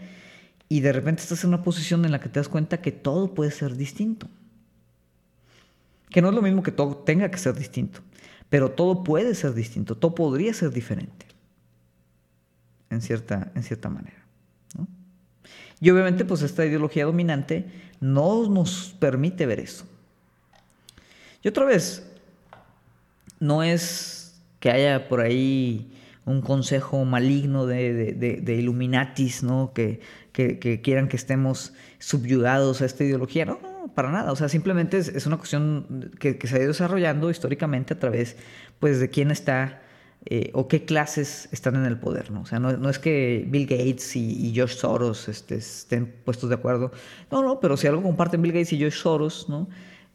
Y 0.71 0.81
de 0.81 0.91
repente 0.95 1.21
estás 1.21 1.45
en 1.45 1.49
una 1.49 1.63
posición 1.63 2.03
en 2.07 2.13
la 2.13 2.19
que 2.19 2.31
te 2.31 2.41
das 2.41 2.49
cuenta 2.49 2.81
que 2.81 2.93
todo 2.93 3.35
puede 3.35 3.51
ser 3.51 3.77
distinto. 3.77 4.27
Que 6.11 6.21
no 6.23 6.29
es 6.29 6.35
lo 6.35 6.43
mismo 6.43 6.63
que 6.63 6.73
todo 6.73 6.97
tenga 6.97 7.31
que 7.31 7.39
ser 7.39 7.55
distinto, 7.55 8.01
pero 8.49 8.71
todo 8.71 9.05
puede 9.05 9.35
ser 9.35 9.55
distinto, 9.55 9.97
todo 9.97 10.15
podría 10.15 10.53
ser 10.53 10.71
diferente, 10.71 11.27
en 12.91 13.01
cierta, 13.01 13.53
en 13.55 13.63
cierta 13.63 13.89
manera. 13.89 14.21
Y 15.81 15.91
obviamente 15.91 16.25
pues 16.25 16.43
esta 16.43 16.65
ideología 16.67 17.07
dominante 17.07 17.65
no 18.01 18.49
nos 18.49 18.95
permite 18.99 19.47
ver 19.47 19.61
eso. 19.61 19.87
Y 21.43 21.49
otra 21.49 21.65
vez, 21.65 22.07
no 23.39 23.63
es 23.63 24.41
que 24.61 24.71
haya 24.71 25.09
por 25.09 25.21
ahí 25.21 25.91
un 26.27 26.43
consejo 26.43 27.05
maligno 27.07 27.67
de, 27.67 28.13
de, 28.15 28.55
Illuminatis, 28.55 29.43
¿no? 29.43 29.73
Que, 29.75 30.01
que, 30.33 30.81
quieran 30.83 31.09
que 31.09 31.17
estemos 31.17 31.73
subyugados 31.99 32.83
a 32.83 32.85
esta 32.85 33.05
ideología. 33.05 33.47
No, 33.47 33.59
para 33.95 34.11
nada. 34.11 34.33
O 34.33 34.37
sea, 34.37 34.49
simplemente 34.49 34.99
es, 34.99 35.27
una 35.27 35.37
cuestión 35.37 36.11
que, 36.19 36.39
se 36.47 36.57
ha 36.57 36.59
ido 36.59 36.69
desarrollando 36.69 37.31
históricamente 37.31 37.95
a 37.95 37.99
través 37.99 38.37
pues, 38.79 39.01
de 39.01 39.11
quién 39.11 39.31
está 39.31 39.83
eh, 40.27 40.51
o 40.53 40.69
qué 40.69 40.85
clases 40.85 41.49
están 41.53 41.77
en 41.77 41.87
el 41.87 41.99
poder. 41.99 42.31
¿no? 42.31 42.43
O 42.43 42.47
sea, 42.47 42.59
no, 42.59 42.91
es 42.91 42.99
que 42.99 43.45
Bill 43.49 43.67
Gates 43.67 44.17
y, 44.17 44.47
y 44.47 44.53
George 44.53 44.75
Soros 44.75 45.29
este, 45.29 45.57
estén 45.57 46.07
puestos 46.25 46.49
de 46.49 46.57
acuerdo. 46.57 46.93
No, 47.31 47.43
no, 47.43 47.61
pero 47.61 47.77
si 47.77 47.87
algo 47.87 48.03
comparten 48.03 48.43
Bill 48.43 48.53
Gates 48.53 48.73
y 48.73 48.79
George 48.79 48.99
Soros, 48.99 49.49
¿no? 49.49 49.69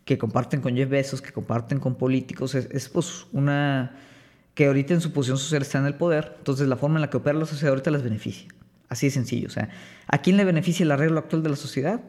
que 0.06 0.20
comparten 0.20 0.62
con 0.62 0.76
Jeff 0.76 0.88
Bezos, 0.88 1.22
que 1.22 1.34
comparten 1.34 1.80
con 1.80 1.96
políticos, 1.96 2.54
es, 2.56 2.90
pues 2.90 3.26
una 3.34 3.98
que 4.54 4.68
ahorita 4.68 4.94
en 4.94 5.02
su 5.02 5.12
posición 5.12 5.38
social 5.38 5.64
está 5.64 5.80
en 5.80 5.88
el 5.88 5.96
poder, 5.96 6.36
entonces 6.38 6.68
la 6.68 6.78
forma 6.78 6.96
en 6.96 7.02
la 7.02 7.10
que 7.10 7.18
opera 7.18 7.38
la 7.38 7.46
sociedad 7.46 7.72
ahorita 7.72 7.92
les 7.92 8.04
beneficia. 8.04 8.48
Así 8.88 9.08
de 9.08 9.12
sencillo. 9.12 9.48
O 9.48 9.52
sea, 9.52 9.70
¿a 10.08 10.20
quién 10.20 10.38
le 10.38 10.46
beneficia 10.46 10.84
el 10.84 10.92
arreglo 10.92 11.20
actual 11.20 11.44
de 11.44 11.50
la 11.50 11.56
sociedad? 11.56 12.00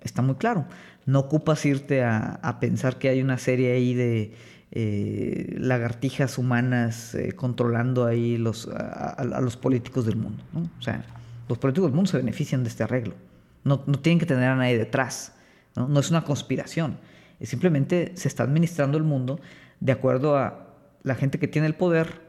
Está 0.00 0.22
muy 0.22 0.34
claro. 0.34 0.66
No 1.06 1.20
ocupas 1.20 1.64
irte 1.66 2.02
a, 2.04 2.58
pensar 2.60 2.98
que 2.98 3.08
hay 3.08 3.20
una 3.22 3.38
serie 3.38 3.72
ahí 3.72 3.94
de 3.94 4.34
eh, 4.70 5.56
lagartijas 5.58 6.38
humanas 6.38 7.14
eh, 7.14 7.32
controlando 7.32 8.06
ahí 8.06 8.38
los, 8.38 8.68
a, 8.68 9.40
los 9.40 9.56
políticos 9.56 10.06
del 10.06 10.16
mundo. 10.16 10.44
O 10.78 10.82
sea, 10.82 11.04
los 11.48 11.58
políticos 11.58 11.90
del 11.90 11.96
mundo 11.96 12.10
se 12.10 12.16
benefician 12.16 12.62
de 12.62 12.68
este 12.68 12.84
arreglo. 12.84 13.14
No, 13.64 13.82
no 13.86 13.98
tienen 13.98 14.18
que 14.18 14.26
tener 14.26 14.48
a 14.48 14.56
nadie 14.56 14.78
detrás. 14.78 15.34
¿no? 15.74 15.88
no 15.88 16.00
es 16.00 16.10
una 16.10 16.22
conspiración 16.22 16.96
simplemente 17.46 18.12
se 18.14 18.28
está 18.28 18.44
administrando 18.44 18.98
el 18.98 19.04
mundo 19.04 19.40
de 19.80 19.92
acuerdo 19.92 20.36
a 20.36 20.68
la 21.02 21.14
gente 21.14 21.38
que 21.38 21.48
tiene 21.48 21.66
el 21.66 21.74
poder, 21.74 22.20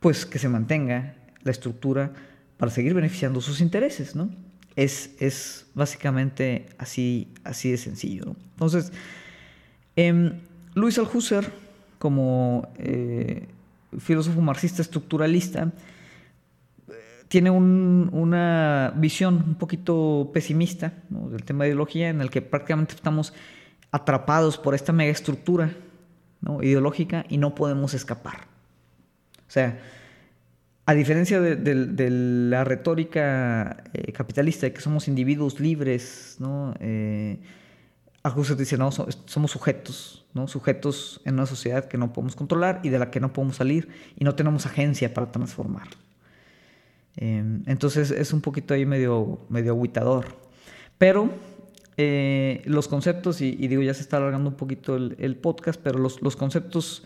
pues 0.00 0.26
que 0.26 0.38
se 0.38 0.48
mantenga 0.48 1.14
la 1.42 1.50
estructura 1.50 2.12
para 2.58 2.70
seguir 2.70 2.94
beneficiando 2.94 3.40
sus 3.40 3.60
intereses, 3.60 4.14
¿no? 4.14 4.30
Es, 4.80 5.10
es 5.20 5.66
básicamente 5.74 6.70
así, 6.78 7.34
así 7.44 7.70
de 7.70 7.76
sencillo, 7.76 8.34
Entonces, 8.52 8.92
eh, 9.94 10.40
Luis 10.74 10.98
Althusser, 10.98 11.52
como 11.98 12.66
eh, 12.78 13.46
filósofo 13.98 14.40
marxista 14.40 14.80
estructuralista, 14.80 15.70
tiene 17.28 17.50
una 17.50 18.94
visión 18.96 19.34
un 19.46 19.54
poquito 19.56 20.30
pesimista 20.32 20.94
del 21.10 21.44
tema 21.44 21.64
de 21.64 21.70
ideología, 21.70 22.08
en 22.08 22.22
el 22.22 22.30
que 22.30 22.40
prácticamente 22.40 22.94
estamos 22.94 23.34
atrapados 23.92 24.56
por 24.56 24.74
esta 24.74 24.94
mega 24.94 25.12
estructura 25.12 25.76
ideológica 26.62 27.26
y 27.28 27.36
no 27.36 27.54
podemos 27.54 27.92
escapar. 27.92 28.46
O 29.46 29.50
sea, 29.50 29.78
a 30.90 30.94
diferencia 30.94 31.40
de, 31.40 32.10
la 32.50 32.64
retórica 32.64 33.84
eh, 33.94 34.10
capitalista 34.10 34.66
de 34.66 34.72
que 34.72 34.80
somos 34.80 35.06
individuos 35.06 35.60
libres, 35.60 36.34
¿no? 36.40 36.74
Eh, 36.80 37.38
dice, 38.58 38.76
no, 38.76 38.90
somos 38.90 39.52
sujetos, 39.52 40.26
¿no? 40.34 40.48
sujetos 40.48 41.20
en 41.24 41.34
una 41.34 41.46
sociedad 41.46 41.84
que 41.84 41.96
no 41.96 42.12
podemos 42.12 42.34
controlar 42.34 42.80
y 42.82 42.88
de 42.88 42.98
la 42.98 43.08
que 43.12 43.20
no 43.20 43.32
podemos 43.32 43.54
salir 43.54 43.88
y 44.18 44.24
no 44.24 44.34
tenemos 44.34 44.66
agencia 44.66 45.14
para 45.14 45.30
transformar. 45.30 45.86
Em, 47.16 47.62
entonces 47.66 48.10
es 48.10 48.32
un 48.32 48.40
poquito 48.40 48.74
ahí 48.74 48.84
medio, 48.84 49.46
medio 49.48 49.74
aguitador. 49.74 50.26
Pero 50.98 51.30
eh, 51.98 52.62
los 52.64 52.88
conceptos, 52.88 53.40
y, 53.42 53.54
digo, 53.68 53.80
ya 53.80 53.94
se 53.94 54.02
está 54.02 54.16
alargando 54.16 54.50
un 54.50 54.56
poquito 54.56 54.96
el, 54.96 55.36
podcast, 55.36 55.80
pero 55.80 56.00
los 56.00 56.34
conceptos 56.34 57.04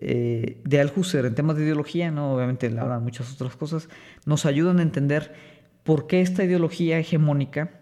eh, 0.00 0.60
de 0.64 0.80
Althusser 0.80 1.26
en 1.26 1.34
temas 1.34 1.56
de 1.56 1.64
ideología, 1.64 2.12
¿no? 2.12 2.32
obviamente 2.32 2.68
él 2.68 2.78
habla 2.78 2.98
de 2.98 3.04
muchas 3.04 3.32
otras 3.32 3.56
cosas, 3.56 3.88
nos 4.26 4.46
ayudan 4.46 4.78
a 4.78 4.82
entender 4.82 5.34
por 5.82 6.06
qué 6.06 6.20
esta 6.20 6.44
ideología 6.44 7.00
hegemónica 7.00 7.80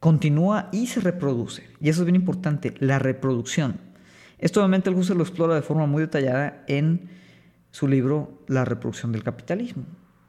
continúa 0.00 0.68
y 0.70 0.86
se 0.88 1.00
reproduce. 1.00 1.66
Y 1.80 1.88
eso 1.88 2.02
es 2.02 2.04
bien 2.04 2.16
importante, 2.16 2.74
la 2.78 2.98
reproducción. 2.98 3.80
Esto 4.38 4.60
obviamente 4.60 4.90
Althusser 4.90 5.16
lo 5.16 5.22
explora 5.22 5.54
de 5.54 5.62
forma 5.62 5.86
muy 5.86 6.02
detallada 6.02 6.62
en 6.66 7.08
su 7.70 7.88
libro 7.88 8.42
La 8.46 8.66
reproducción 8.66 9.12
del 9.12 9.22
capitalismo, 9.22 9.84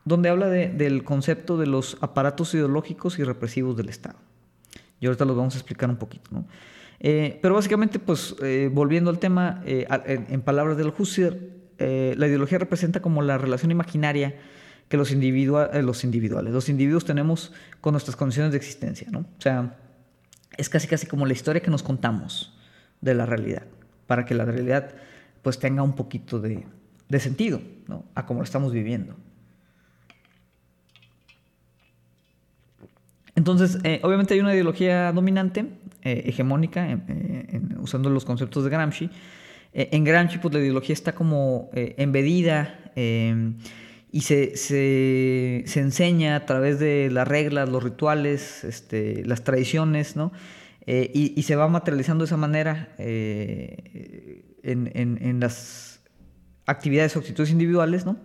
donde 0.06 0.30
habla 0.30 0.48
del 0.48 1.04
concepto 1.04 1.58
de 1.58 1.68
los 1.68 1.98
aparatos 2.00 2.54
ideológicos 2.54 3.20
y 3.20 3.24
represivos 3.26 3.76
del 3.76 3.90
Estado. 3.90 4.20
Y 5.02 5.08
ahorita 5.08 5.26
los 5.26 5.36
vamos 5.36 5.56
a 5.56 5.58
explicar 5.58 5.90
un 5.90 5.98
poquito, 5.98 6.30
¿no? 6.32 6.46
Eh, 7.04 7.40
pero 7.42 7.56
básicamente, 7.56 7.98
pues, 7.98 8.36
eh, 8.44 8.70
volviendo 8.72 9.10
al 9.10 9.18
tema, 9.18 9.64
eh, 9.66 9.88
en, 10.06 10.42
palabras 10.42 10.78
del 10.78 10.94
Husserl, 10.96 11.50
la 11.80 12.28
ideología 12.28 12.60
representa 12.60 13.02
como 13.02 13.24
la 13.24 13.40
relación 13.40 13.72
imaginaria 13.72 14.36
que 14.88 14.98
los, 14.98 15.10
los 15.10 16.04
individuales, 16.04 16.54
los 16.54 16.70
individuos 16.70 17.06
tenemos 17.06 17.54
con 17.82 17.94
nuestras 17.94 18.16
condiciones 18.16 18.52
de 18.52 18.60
existencia, 18.60 19.08
¿no? 19.10 19.22
O 19.22 19.42
sea, 19.42 19.80
es 20.58 20.70
casi 20.70 20.88
casi 20.88 21.08
como 21.08 21.26
la 21.26 21.34
historia 21.34 21.60
que 21.60 21.72
nos 21.72 21.82
contamos 21.82 22.56
de 23.02 23.16
la 23.16 23.26
realidad, 23.26 23.64
para 24.06 24.26
que 24.26 24.36
la 24.36 24.46
realidad 24.46 24.92
pues 25.42 25.58
tenga 25.58 25.82
un 25.82 25.94
poquito 25.94 26.40
de, 26.40 26.68
de 27.10 27.20
sentido, 27.20 27.62
¿no? 27.88 28.06
A 28.14 28.28
cómo 28.28 28.42
lo 28.42 28.44
estamos 28.44 28.72
viviendo. 28.72 29.16
Entonces, 33.36 33.80
eh, 33.84 34.00
obviamente 34.04 34.34
hay 34.34 34.40
una 34.40 34.54
ideología 34.54 35.12
dominante, 35.12 35.66
eh, 36.04 36.24
hegemónica, 36.26 36.92
eh, 36.92 37.62
usando 37.80 38.10
los 38.10 38.26
conceptos 38.26 38.64
de 38.64 38.70
Gramsci. 38.70 39.10
en 39.74 40.04
Gramsci, 40.04 40.40
pues 40.40 40.54
la 40.54 40.60
ideología 40.60 40.94
está 40.94 41.14
como 41.14 41.70
embedida 41.74 42.92
y 44.12 44.22
se, 44.22 45.64
enseña 45.80 46.36
a 46.36 46.46
través 46.46 46.80
de 46.80 47.10
las 47.10 47.28
reglas, 47.28 47.70
los 47.70 47.82
rituales, 47.82 48.64
este, 48.64 49.26
las 49.26 49.44
tradiciones, 49.44 50.16
¿no? 50.16 50.32
Y, 50.86 51.42
se 51.44 51.56
va 51.56 51.68
materializando 51.70 52.24
de 52.24 52.28
esa 52.28 52.38
manera 52.38 52.94
en, 52.98 54.44
las 55.40 56.02
actividades 56.66 57.16
o 57.16 57.20
actitudes 57.20 57.52
individuales, 57.52 58.06
¿no? 58.06 58.18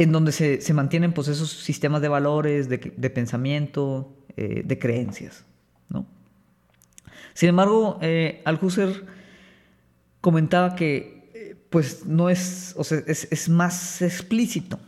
en 0.00 0.12
donde 0.12 0.32
se, 0.32 0.72
mantienen 0.72 1.12
pues, 1.12 1.28
esos 1.28 1.50
sistemas 1.50 2.00
de 2.00 2.08
valores, 2.08 2.70
de, 2.70 2.78
pensamiento, 3.10 4.16
eh, 4.36 4.62
de 4.64 4.78
creencias. 4.78 5.44
¿No? 7.40 7.46
Sin 7.46 7.48
embargo, 7.48 7.98
eh, 8.02 8.42
Althusser 8.44 9.06
comentaba 10.20 10.74
que 10.74 11.30
eh, 11.34 11.56
pues, 11.70 12.04
no 12.04 12.28
es, 12.28 12.74
o 12.76 12.84
sea, 12.84 13.02
es, 13.06 13.48
más 13.48 14.02
explícito, 14.02 14.78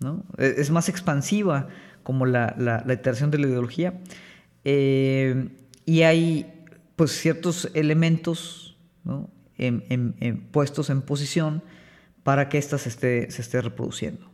¿no? 0.00 0.24
E, 0.36 0.54
es, 0.58 0.70
más 0.70 0.88
expansiva 0.88 1.68
como 2.02 2.26
la, 2.26 2.54
la, 2.58 2.92
iteración 2.92 3.30
de 3.30 3.38
la 3.38 3.46
ideología. 3.46 3.94
y 4.64 6.02
hay 6.02 6.52
pues, 6.96 7.12
ciertos 7.12 7.70
elementos 7.74 8.76
¿no? 9.04 9.30
puestos 10.50 10.90
en 10.90 11.00
posición 11.02 11.62
para 12.24 12.48
que 12.48 12.58
ésta 12.58 12.76
se 12.78 12.88
esté, 12.88 13.30
se 13.30 13.42
esté 13.42 13.60
reproduciendo. 13.60 14.26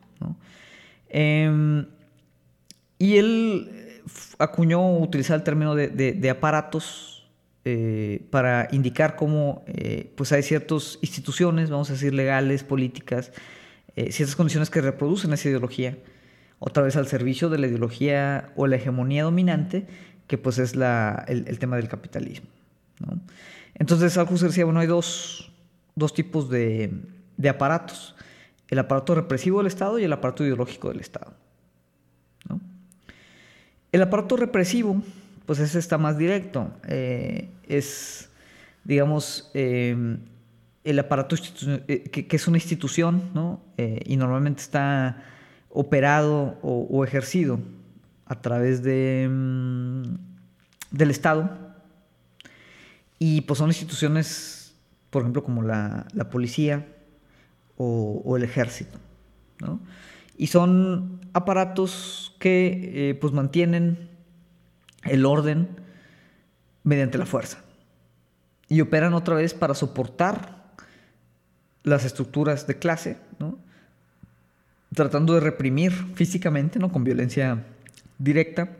Em, 1.10 1.86
y 2.98 3.16
él 3.16 4.02
acuñó 4.38 4.98
utilizar 4.98 5.36
el 5.36 5.42
término 5.42 5.74
de, 5.74 6.30
aparatos 6.30 7.09
eh, 7.64 8.26
para 8.30 8.68
indicar 8.72 9.16
cómo 9.16 9.64
eh, 9.66 10.12
pues 10.16 10.32
hay 10.32 10.42
ciertas 10.42 10.98
instituciones, 11.02 11.70
vamos 11.70 11.90
a 11.90 11.94
decir 11.94 12.14
legales, 12.14 12.64
políticas, 12.64 13.32
eh, 13.96 14.12
ciertas 14.12 14.36
condiciones 14.36 14.70
que 14.70 14.80
reproducen 14.80 15.32
esa 15.32 15.48
ideología, 15.48 15.98
otra 16.58 16.82
vez 16.82 16.96
al 16.96 17.06
servicio 17.06 17.48
de 17.48 17.58
la 17.58 17.66
ideología 17.66 18.52
o 18.56 18.66
la 18.66 18.76
hegemonía 18.76 19.24
dominante, 19.24 19.86
que 20.26 20.38
pues 20.38 20.58
es 20.58 20.76
la, 20.76 21.24
el, 21.28 21.58
tema 21.58 21.76
del 21.76 21.88
capitalismo. 21.88 22.48
Entonces 23.74 24.16
Althusser 24.16 24.48
decía, 24.48 24.64
bueno, 24.64 24.80
hay 24.80 24.86
dos, 24.86 25.52
tipos 26.14 26.48
de, 26.50 26.90
de 27.36 27.48
aparatos 27.48 28.14
el 28.70 28.78
aparato 28.78 29.14
represivo 29.14 29.58
del 29.58 29.66
Estado 29.66 29.98
y 29.98 30.04
el 30.04 30.12
aparato 30.12 30.44
ideológico 30.44 30.88
del 30.88 31.00
Estado. 31.00 31.34
El 33.92 34.02
aparato 34.02 34.36
represivo, 34.36 35.02
pues 35.46 35.58
ese 35.58 35.78
está 35.78 35.98
más 35.98 36.18
directo. 36.18 36.70
Eh, 36.86 37.50
es, 37.68 38.30
digamos, 38.84 39.50
eh, 39.54 40.18
el 40.84 40.98
aparato 40.98 41.36
eh, 41.88 42.04
que, 42.04 42.36
es 42.36 42.48
una 42.48 42.56
institución, 42.56 43.30
¿no? 43.34 43.60
y 43.76 44.16
normalmente 44.16 44.62
está 44.62 45.24
operado 45.68 46.58
o, 46.62 47.04
ejercido 47.04 47.60
a 48.26 48.40
través 48.40 48.82
de, 48.82 49.28
mm, 49.30 50.02
del 50.90 51.10
Estado. 51.10 51.50
Y 53.18 53.42
pues 53.42 53.58
son 53.58 53.68
instituciones, 53.68 54.74
por 55.10 55.22
ejemplo, 55.22 55.44
como 55.44 55.62
la, 55.62 56.06
la 56.14 56.30
policía, 56.30 56.86
o, 57.76 58.36
el 58.36 58.42
ejército. 58.42 58.98
Y 60.36 60.46
son 60.48 61.20
aparatos 61.32 62.36
que 62.38 63.16
pues 63.20 63.32
mantienen 63.32 64.10
el 65.04 65.26
orden 65.26 65.68
mediante 66.82 67.18
la 67.18 67.26
fuerza 67.26 67.58
y 68.68 68.80
operan 68.80 69.14
otra 69.14 69.34
vez 69.34 69.52
para 69.52 69.74
soportar 69.74 70.60
las 71.82 72.04
estructuras 72.04 72.66
de 72.66 72.78
clase, 72.78 73.18
¿no? 73.38 73.58
tratando 74.94 75.34
de 75.34 75.40
reprimir 75.40 75.92
físicamente, 76.14 76.78
¿no? 76.78 76.90
con 76.90 77.04
violencia 77.04 77.64
directa, 78.18 78.70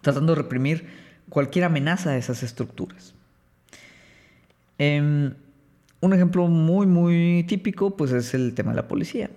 tratando 0.00 0.34
de 0.34 0.42
reprimir 0.42 0.86
cualquier 1.28 1.64
amenaza 1.64 2.10
a 2.10 2.16
esas 2.16 2.42
estructuras. 2.42 3.14
Em, 4.78 5.34
un 6.00 6.12
ejemplo 6.12 6.46
muy, 6.48 6.86
muy 6.86 7.44
típico 7.48 7.96
pues 7.96 8.12
es 8.12 8.34
el 8.34 8.54
tema 8.54 8.72
de 8.72 8.76
la 8.76 8.88
policía. 8.88 9.30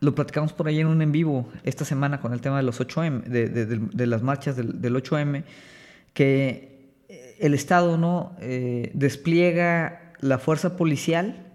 Lo 0.00 0.14
platicamos 0.14 0.52
por 0.52 0.68
ahí 0.68 0.80
en 0.80 0.86
un 0.86 1.02
en 1.02 1.12
vivo 1.12 1.48
esta 1.64 1.84
semana 1.84 2.20
con 2.20 2.32
el 2.32 2.40
tema 2.40 2.56
de 2.58 2.62
los 2.62 2.80
8M, 2.80 3.22
de, 3.24 4.06
las 4.06 4.22
marchas 4.22 4.56
del, 4.56 4.94
8M, 4.94 5.44
que 6.14 6.94
el 7.40 7.54
Estado 7.54 7.98
¿no? 7.98 8.36
Eh, 8.40 8.90
despliega 8.94 10.12
la 10.20 10.38
fuerza 10.38 10.76
policial 10.76 11.48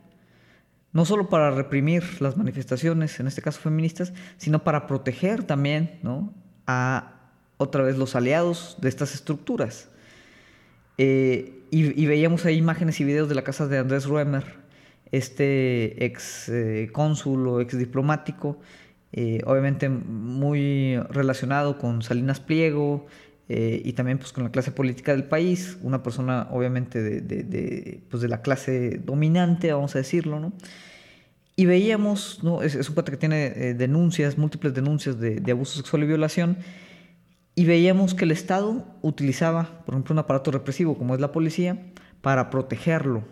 no 0.94 1.06
solo 1.06 1.28
para 1.28 1.52
reprimir 1.52 2.22
las 2.22 2.38
manifestaciones, 2.38 3.20
en 3.20 3.28
este 3.28 3.41
caso 3.41 3.60
feministas, 3.60 4.14
sino 4.38 4.64
para 4.64 4.86
proteger 4.86 5.44
también 5.44 6.00
¿no? 6.04 6.34
a 6.68 7.16
otra 7.58 7.84
vez 7.84 7.98
los 7.98 8.16
aliados 8.16 8.78
de 8.80 8.89
estas 8.89 9.16
estructuras. 9.16 9.89
Eh, 11.00 11.60
y, 11.72 12.06
veíamos 12.06 12.46
ahí 12.46 12.58
imágenes 12.58 13.00
y 13.00 13.04
videos 13.04 13.28
de 13.28 13.34
la 13.34 13.44
casa 13.44 13.68
de 13.68 13.80
Andrés 13.80 14.06
Ruemer, 14.06 14.44
este 15.14 16.05
ex 16.05 16.49
eh, 16.49 16.89
cónsul 16.91 17.47
o 17.47 17.61
ex 17.61 17.78
diplomático, 17.78 18.57
eh, 19.11 19.41
obviamente 19.45 19.88
muy 19.88 20.97
relacionado 21.09 21.78
con 21.78 22.01
Salinas 22.01 22.39
Pliego 22.39 23.05
y 23.45 23.93
también 23.93 24.18
pues, 24.18 24.32
con 24.32 24.45
la 24.45 24.51
clase 24.51 24.72
política 24.72 25.11
del 25.11 25.26
país, 25.26 25.78
una 25.84 26.01
persona 26.01 26.47
obviamente 26.49 27.22
de, 27.22 28.01
pues, 28.09 28.24
de 28.24 28.28
la 28.28 28.41
clase 28.41 28.99
dominante, 29.05 29.72
vamos 29.72 29.93
a 29.95 29.99
decirlo, 29.99 30.39
¿no? 30.39 30.53
Y 31.55 31.68
veíamos, 31.68 32.39
¿no? 32.41 32.64
es, 32.64 32.74
un 32.76 32.95
cuate 32.95 33.11
que 33.11 33.18
tiene 33.18 33.76
denuncias, 33.76 34.39
múltiples 34.39 34.74
denuncias 34.74 35.20
de, 35.20 35.36
de 35.36 35.51
abuso 35.51 35.78
sexual 35.78 36.01
y 36.01 36.07
violación, 36.07 36.57
y 37.53 37.66
veíamos 37.66 38.16
que 38.16 38.26
el 38.26 38.32
Estado 38.32 38.88
utilizaba, 39.03 39.84
por 39.86 39.93
ejemplo, 39.93 40.14
un 40.14 40.20
aparato 40.20 40.49
represivo 40.49 40.97
como 40.97 41.14
es 41.14 41.22
la 41.22 41.32
policía, 41.32 41.78
para 42.22 42.49
protegerlo. 42.49 43.24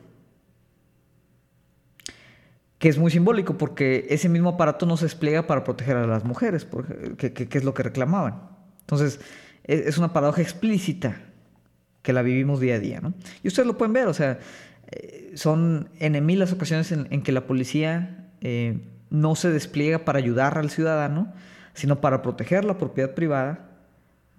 Que 2.82 2.90
es 2.90 2.98
muy 2.98 3.12
simbólico 3.12 3.58
porque 3.58 4.08
ese 4.10 4.28
mismo 4.28 4.50
aparato 4.50 4.86
no 4.86 4.98
se 4.98 5.06
despliega 5.06 5.46
para 5.48 5.64
proteger 5.64 5.96
a 5.96 6.08
las 6.08 6.26
mujeres, 6.26 6.68
que, 7.18 7.48
es 7.50 7.64
lo 7.64 7.74
que 7.74 7.84
reclamaban. 7.84 8.42
Entonces, 8.82 9.22
e, 9.64 9.84
es 9.86 9.98
una 9.98 10.12
paradoja 10.14 10.42
explícita 10.42 11.22
que 12.02 12.12
la 12.12 12.24
vivimos 12.24 12.60
día 12.60 12.76
a 12.76 12.80
día. 12.80 13.00
¿no? 13.00 13.14
Y 13.44 13.48
ustedes 13.48 13.68
lo 13.68 13.78
pueden 13.78 13.94
ver, 13.94 14.08
o 14.08 14.14
sea, 14.14 14.40
eh, 14.92 15.32
son 15.36 15.90
en 16.00 16.26
mil 16.26 16.40
las 16.40 16.52
ocasiones 16.52 16.92
en, 16.92 17.22
que 17.22 17.32
la 17.32 17.46
policía 17.46 18.28
eh, 18.42 18.80
no 19.12 19.36
se 19.36 19.52
despliega 19.52 20.00
para 20.00 20.18
ayudar 20.18 20.58
al 20.58 20.72
ciudadano, 20.72 21.32
sino 21.74 22.02
para 22.02 22.22
proteger 22.22 22.66
la 22.66 22.78
propiedad 22.78 23.14
privada 23.14 23.70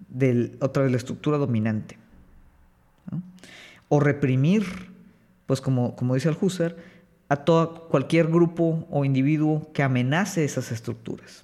de 0.09 0.51
otra 0.59 0.83
vez 0.83 0.91
la 0.91 0.97
estructura 0.97 1.37
dominante. 1.37 1.97
O 3.89 3.99
reprimir, 3.99 4.65
pues 5.45 5.61
como, 5.61 5.95
como 5.95 6.15
dice 6.15 6.27
Althusser, 6.27 6.77
a 7.29 7.37
todo, 7.37 7.87
cualquier 7.87 8.27
grupo 8.27 8.87
o 8.89 9.05
individuo 9.05 9.71
que 9.73 9.83
amenace 9.83 10.43
esas 10.43 10.71
estructuras. 10.71 11.43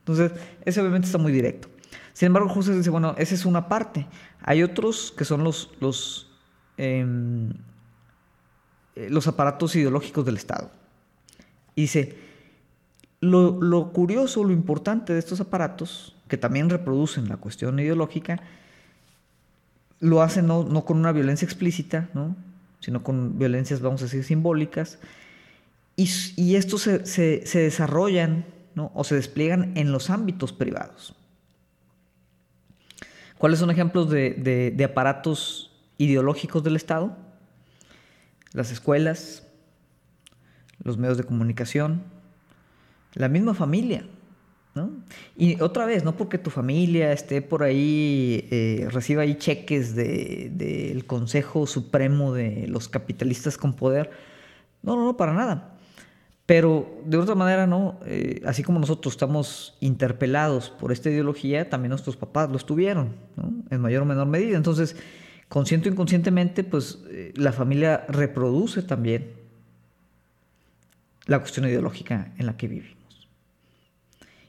Entonces, 0.00 0.32
ese 0.64 0.80
obviamente 0.80 1.06
está 1.06 1.18
muy 1.18 1.32
directo. 1.32 1.68
Sin 2.12 2.26
embargo, 2.26 2.52
Husserl 2.54 2.78
dice, 2.78 2.90
bueno, 2.90 3.14
esa 3.18 3.34
es 3.34 3.44
una 3.46 3.68
parte. 3.68 4.06
Hay 4.42 4.62
otros 4.62 5.14
que 5.16 5.24
son 5.24 5.44
los, 5.44 6.30
em, 6.76 7.50
los 8.96 9.26
aparatos 9.28 9.74
ideológicos 9.76 10.24
del 10.26 10.36
Estado. 10.36 10.70
Y 11.74 11.82
dice, 11.82 12.18
lo, 13.20 13.60
lo 13.62 13.92
curioso, 13.92 14.44
lo 14.44 14.52
importante 14.52 15.12
de 15.12 15.18
estos 15.18 15.40
aparatos 15.40 16.16
que 16.28 16.36
también 16.36 16.70
reproducen 16.70 17.28
la 17.28 17.36
cuestión 17.36 17.78
ideológica, 17.78 18.40
lo 20.00 20.20
hacen 20.20 20.46
no, 20.48 20.84
con 20.84 20.96
una 20.96 21.12
violencia 21.12 21.46
explícita, 21.46 22.08
¿no? 22.12 22.34
Sino 22.82 23.02
con 23.02 23.38
violencias, 23.38 23.80
vamos 23.80 24.02
a 24.02 24.04
decir, 24.04 24.24
simbólicas, 24.24 24.98
y, 25.96 26.56
estos 26.56 26.82
se, 26.82 27.42
desarrollan 27.54 28.44
o 28.74 29.04
se 29.04 29.14
despliegan 29.14 29.76
en 29.76 29.92
los 29.92 30.10
ámbitos 30.10 30.52
privados. 30.52 31.14
¿Cuáles 33.38 33.58
son 33.60 33.70
ejemplos 33.70 34.10
de, 34.10 34.72
de 34.74 34.84
aparatos 34.84 35.72
ideológicos 35.98 36.64
del 36.64 36.76
Estado? 36.76 37.16
Las 38.52 38.72
escuelas, 38.72 39.46
los 40.82 40.98
medios 40.98 41.18
de 41.18 41.24
comunicación, 41.24 42.02
la 43.14 43.28
misma 43.28 43.54
familia. 43.54 44.04
Y 45.36 45.60
otra 45.60 45.84
vez, 45.84 46.04
no 46.04 46.16
porque 46.16 46.38
tu 46.38 46.50
familia 46.50 47.12
esté 47.12 47.42
por 47.42 47.62
ahí, 47.62 48.48
eh, 48.50 48.88
reciba 48.90 49.22
ahí 49.22 49.34
cheques 49.34 49.94
del 49.94 51.04
Consejo 51.06 51.66
Supremo 51.66 52.32
de 52.32 52.66
los 52.68 52.88
capitalistas 52.88 53.58
con 53.58 53.74
poder. 53.74 54.10
No, 54.82 54.96
no, 54.96 55.04
no, 55.04 55.16
para 55.16 55.32
nada. 55.34 55.76
Pero 56.46 57.00
de 57.04 57.18
otra 57.18 57.34
manera, 57.34 57.66
¿no? 57.66 58.00
Eh, 58.04 58.42
así 58.44 58.62
como 58.62 58.78
nosotros 58.80 59.14
estamos 59.14 59.76
interpelados 59.80 60.70
por 60.70 60.90
esta 60.90 61.08
ideología, 61.08 61.70
también 61.70 61.90
nuestros 61.90 62.16
papás 62.16 62.50
lo 62.50 62.56
estuvieron, 62.56 63.14
En 63.70 63.80
mayor 63.80 64.02
o 64.02 64.06
menor 64.06 64.26
medida. 64.26 64.56
Entonces, 64.56 64.96
consciente 65.48 65.88
o 65.88 65.92
inconscientemente, 65.92 66.64
pues 66.64 66.98
eh, 67.10 67.32
la 67.36 67.52
familia 67.52 68.04
reproduce 68.08 68.82
también 68.82 69.32
la 71.26 71.38
cuestión 71.38 71.66
ideológica 71.66 72.32
en 72.38 72.46
la 72.46 72.56
que 72.56 72.68
vivimos. 72.68 73.01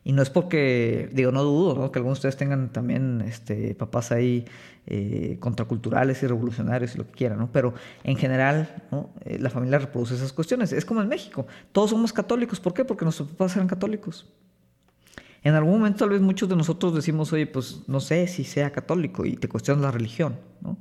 Y 0.04 0.12
no 0.12 0.22
es 0.22 0.30
porque, 0.30 1.10
digo, 1.14 1.32
no 1.32 1.43
dudo, 1.43 1.91
que 1.91 1.99
algunos 1.99 2.18
de 2.18 2.28
ustedes 2.28 2.38
tengan 2.38 2.70
también 2.70 3.22
este, 3.26 3.74
papás 3.74 4.12
ahí 4.12 4.45
eh, 4.86 5.38
contraculturales 5.39 6.22
y 6.24 6.28
revolucionarios 6.28 6.95
y 6.95 6.97
lo 6.97 7.08
que 7.08 7.14
quieran, 7.14 7.39
¿no? 7.39 7.49
Pero 7.54 7.74
en 8.04 8.18
general, 8.18 8.84
¿no? 8.91 9.12
Eh, 9.24 9.38
la 9.39 9.49
familia 9.49 9.80
reproduce 9.80 10.16
esas 10.16 10.34
cuestiones. 10.34 10.74
Es 10.74 10.84
como 10.84 11.01
en 11.01 11.08
México. 11.08 11.47
Todos 11.72 11.91
somos 11.91 12.12
católicos. 12.12 12.60
¿Por 12.60 12.74
qué? 12.74 12.84
Porque 12.84 13.06
nuestros 13.06 13.30
papás 13.30 13.56
eran 13.56 13.68
católicos. 13.68 14.28
En 15.41 15.56
algún 15.56 15.74
momento 15.74 15.99
tal 15.99 16.10
vez 16.10 16.22
muchos 16.22 16.49
de 16.49 16.58
nosotros 16.58 16.93
decimos, 16.95 17.32
oye, 17.32 17.47
pues 17.47 17.84
no 17.88 18.01
sé 18.01 18.28
si 18.28 18.43
sea 18.43 18.72
católico 18.72 19.26
y 19.26 19.38
te 19.38 19.47
cuestionas 19.47 19.84
la 19.84 19.91
religión, 19.91 20.38
¿no? 20.62 20.78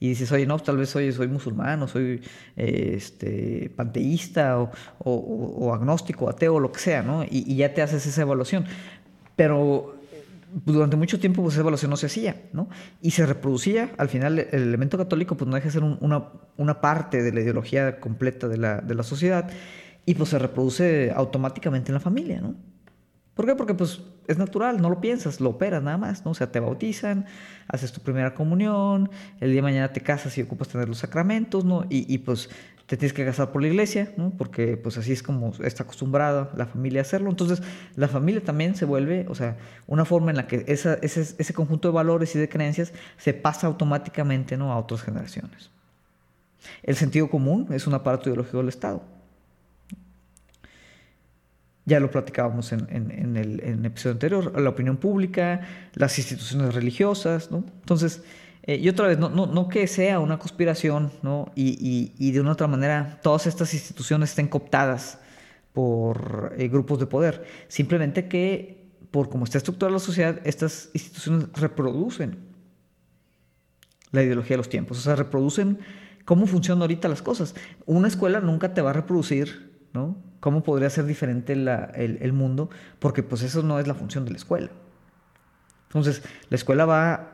Y 0.00 0.08
dices, 0.08 0.30
oye, 0.32 0.46
no, 0.46 0.58
tal 0.58 0.76
vez 0.76 0.90
soy, 0.90 1.12
soy 1.12 1.28
musulmán 1.28 1.82
o 1.82 1.88
soy 1.88 2.20
este, 2.56 3.70
panteísta 3.74 4.60
o, 4.60 4.70
o, 4.98 5.74
agnóstico, 5.74 6.28
ateo, 6.28 6.56
o 6.56 6.60
lo 6.60 6.72
que 6.72 6.80
sea, 6.80 7.02
¿no? 7.02 7.24
Y, 7.24 7.56
ya 7.56 7.72
te 7.72 7.82
haces 7.82 8.04
esa 8.06 8.22
evaluación. 8.22 8.66
Pero 9.36 9.96
durante 10.64 10.96
mucho 10.96 11.18
tiempo 11.18 11.42
pues, 11.42 11.54
esa 11.54 11.62
evaluación 11.62 11.90
no 11.90 11.96
se 11.96 12.06
hacía, 12.06 12.42
¿no? 12.52 12.68
Y 13.00 13.12
se 13.12 13.24
reproducía, 13.26 13.92
al 13.98 14.08
final 14.08 14.38
el 14.38 14.62
elemento 14.62 14.98
católico 14.98 15.36
pues 15.36 15.48
no 15.48 15.54
deja 15.56 15.66
de 15.66 15.72
ser 15.72 15.82
una, 15.82 16.28
una, 16.56 16.80
parte 16.80 17.22
de 17.22 17.32
la 17.32 17.40
ideología 17.40 17.98
completa 17.98 18.46
de 18.46 18.58
la, 18.58 18.80
de 18.80 18.94
la 18.94 19.02
sociedad 19.02 19.50
y 20.06 20.14
pues 20.14 20.30
se 20.30 20.38
reproduce 20.38 21.12
automáticamente 21.14 21.90
en 21.90 21.94
la 21.94 22.00
familia, 22.00 22.40
¿no? 22.40 22.54
¿Por 23.34 23.46
qué? 23.46 23.54
Porque 23.54 23.74
pues 23.74 24.00
es 24.28 24.38
natural, 24.38 24.80
no 24.80 24.88
lo 24.88 25.00
piensas, 25.00 25.40
lo 25.40 25.50
operas 25.50 25.82
nada 25.82 25.98
más, 25.98 26.24
¿no? 26.24 26.30
O 26.30 26.34
sea, 26.34 26.52
te 26.52 26.60
bautizan, 26.60 27.26
haces 27.68 27.92
tu 27.92 28.00
primera 28.00 28.34
comunión, 28.34 29.10
el 29.40 29.50
día 29.50 29.56
de 29.56 29.62
mañana 29.62 29.92
te 29.92 30.00
casas 30.00 30.38
y 30.38 30.42
ocupas 30.42 30.68
tener 30.68 30.88
los 30.88 30.98
sacramentos, 30.98 31.64
¿no? 31.64 31.84
Y, 31.88 32.18
pues 32.18 32.48
te 32.86 32.98
tienes 32.98 33.14
que 33.14 33.24
casar 33.24 33.50
por 33.50 33.62
la 33.62 33.68
iglesia, 33.68 34.12
¿no? 34.18 34.30
Porque 34.36 34.76
pues 34.76 34.98
así 34.98 35.12
es 35.12 35.22
como 35.22 35.52
está 35.64 35.84
acostumbrada 35.84 36.50
la 36.54 36.66
familia 36.66 37.00
a 37.00 37.02
hacerlo. 37.02 37.30
Entonces, 37.30 37.62
la 37.96 38.08
familia 38.08 38.44
también 38.44 38.76
se 38.76 38.84
vuelve, 38.84 39.26
o 39.28 39.34
sea, 39.34 39.56
una 39.86 40.04
forma 40.04 40.30
en 40.30 40.36
la 40.36 40.46
que 40.46 40.64
ese, 40.68 40.98
ese 41.02 41.54
conjunto 41.54 41.88
de 41.88 41.94
valores 41.94 42.36
y 42.36 42.38
de 42.38 42.48
creencias 42.48 42.92
se 43.16 43.34
pasa 43.34 43.66
automáticamente, 43.66 44.56
¿no? 44.56 44.70
A 44.70 44.78
otras 44.78 45.02
generaciones. 45.02 45.70
El 46.82 46.96
sentido 46.96 47.28
común 47.30 47.68
es 47.70 47.86
un 47.86 47.94
aparato 47.94 48.28
ideológico 48.28 48.58
del 48.58 48.68
Estado. 48.68 49.02
Ya 51.86 52.00
lo 52.00 52.10
platicábamos 52.10 52.72
en, 52.72 53.36
el, 53.36 53.84
episodio 53.84 54.12
anterior, 54.12 54.60
la 54.60 54.70
opinión 54.70 54.96
pública, 54.96 55.60
las 55.94 56.18
instituciones 56.18 56.74
religiosas, 56.74 57.50
¿no? 57.50 57.64
Entonces, 57.80 58.22
eh, 58.62 58.76
y 58.76 58.88
otra 58.88 59.08
vez, 59.08 59.18
no, 59.18 59.28
no, 59.28 59.68
que 59.68 59.86
sea 59.86 60.18
una 60.20 60.38
conspiración, 60.38 61.12
¿no? 61.22 61.52
Y, 61.54 62.30
de 62.32 62.40
una 62.40 62.52
otra 62.52 62.66
manera 62.66 63.20
todas 63.22 63.46
estas 63.46 63.74
instituciones 63.74 64.30
estén 64.30 64.48
cooptadas 64.48 65.18
por 65.74 66.54
eh, 66.56 66.68
grupos 66.68 66.98
de 66.98 67.06
poder. 67.06 67.44
Simplemente 67.68 68.28
que, 68.28 68.88
por 69.10 69.28
cómo 69.28 69.44
está 69.44 69.58
estructurada 69.58 69.92
la 69.92 69.98
sociedad, 69.98 70.40
estas 70.44 70.88
instituciones 70.94 71.48
reproducen 71.52 72.38
la 74.10 74.22
ideología 74.22 74.54
de 74.54 74.58
los 74.58 74.70
tiempos, 74.70 74.98
o 74.98 75.00
sea, 75.02 75.16
reproducen 75.16 75.80
cómo 76.24 76.46
funcionan 76.46 76.82
ahorita 76.82 77.08
las 77.08 77.20
cosas. 77.20 77.54
Una 77.84 78.08
escuela 78.08 78.40
nunca 78.40 78.72
te 78.72 78.80
va 78.80 78.90
a 78.90 78.92
reproducir, 78.94 79.72
¿no? 79.92 80.16
¿Cómo 80.44 80.62
podría 80.62 80.90
ser 80.90 81.06
diferente 81.06 81.54
el, 81.54 82.32
mundo? 82.34 82.68
Porque 82.98 83.22
pues 83.22 83.40
eso 83.40 83.62
no 83.62 83.78
es 83.78 83.86
la 83.88 83.94
función 83.94 84.26
de 84.26 84.32
la 84.32 84.36
escuela. 84.36 84.68
Entonces, 85.88 86.22
la 86.50 86.56
escuela 86.56 86.84
va 86.84 87.33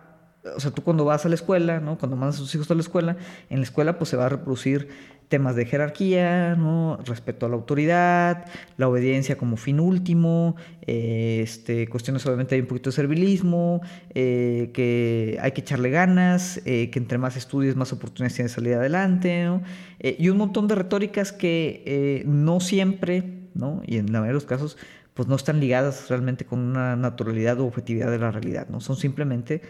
o 0.56 0.60
sea, 0.60 0.70
tú 0.70 0.82
cuando 0.82 1.04
vas 1.04 1.26
a 1.26 1.28
la 1.28 1.34
escuela, 1.34 1.80
¿no? 1.80 1.98
Cuando 1.98 2.16
mandas 2.16 2.36
a 2.36 2.38
tus 2.38 2.54
hijos 2.54 2.70
a 2.70 2.74
la 2.74 2.80
escuela, 2.80 3.16
en 3.50 3.58
la 3.58 3.64
escuela 3.64 3.98
pues 3.98 4.10
se 4.10 4.16
va 4.16 4.26
a 4.26 4.28
reproducir 4.28 4.88
temas 5.30 5.54
de 5.54 5.64
jerarquía, 5.64 6.56
¿no? 6.56 6.98
Respeto 7.04 7.46
a 7.46 7.48
la 7.48 7.54
autoridad, 7.54 8.46
la 8.76 8.88
obediencia 8.88 9.38
como 9.38 9.56
fin 9.56 9.78
último, 9.78 10.56
eh, 10.86 11.40
este, 11.42 11.86
cuestiones 11.88 12.26
obviamente 12.26 12.56
hay 12.56 12.62
un 12.62 12.66
poquito 12.66 12.90
de 12.90 12.96
servilismo, 12.96 13.80
eh, 14.14 14.70
que 14.74 15.38
hay 15.40 15.52
que 15.52 15.60
echarle 15.60 15.90
ganas, 15.90 16.60
eh, 16.64 16.90
que 16.90 16.98
entre 16.98 17.16
más 17.16 17.36
estudies 17.36 17.76
más 17.76 17.92
oportunidades 17.92 18.34
tienes 18.34 18.52
de 18.52 18.54
salir 18.56 18.74
adelante, 18.74 19.44
¿no? 19.44 19.62
y 20.02 20.30
un 20.30 20.38
montón 20.38 20.66
de 20.66 20.74
retóricas 20.74 21.30
que 21.30 22.22
no 22.26 22.58
siempre, 22.60 23.50
¿no? 23.52 23.82
Y 23.86 23.98
en 23.98 24.06
la 24.06 24.20
mayoría 24.20 24.28
de 24.28 24.34
los 24.34 24.46
casos, 24.46 24.78
pues 25.12 25.28
no 25.28 25.36
están 25.36 25.60
ligadas 25.60 26.08
realmente 26.08 26.46
con 26.46 26.60
una 26.60 26.96
naturalidad 26.96 27.60
o 27.60 27.66
objetividad 27.66 28.10
de 28.10 28.18
la 28.18 28.30
realidad, 28.30 28.68
¿no? 28.70 28.80
Son 28.80 28.96
simplemente 28.96 29.60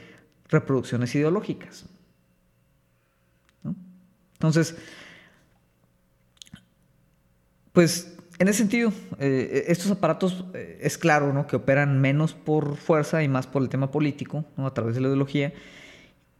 reproducciones 0.50 1.14
ideológicas. 1.14 1.86
Entonces, 4.34 4.74
pues 7.72 8.16
en 8.38 8.48
ese 8.48 8.58
sentido, 8.58 8.90
eh, 9.18 9.66
estos 9.68 9.90
aparatos 9.90 10.46
eh, 10.54 10.78
es 10.80 10.96
claro 10.96 11.32
¿no? 11.34 11.46
que 11.46 11.56
operan 11.56 12.00
menos 12.00 12.32
por 12.32 12.76
fuerza 12.76 13.22
y 13.22 13.28
más 13.28 13.46
por 13.46 13.60
el 13.60 13.68
tema 13.68 13.90
político, 13.90 14.46
a 14.56 14.72
través 14.72 14.94
de 14.94 15.02
la 15.02 15.08
ideología. 15.08 15.52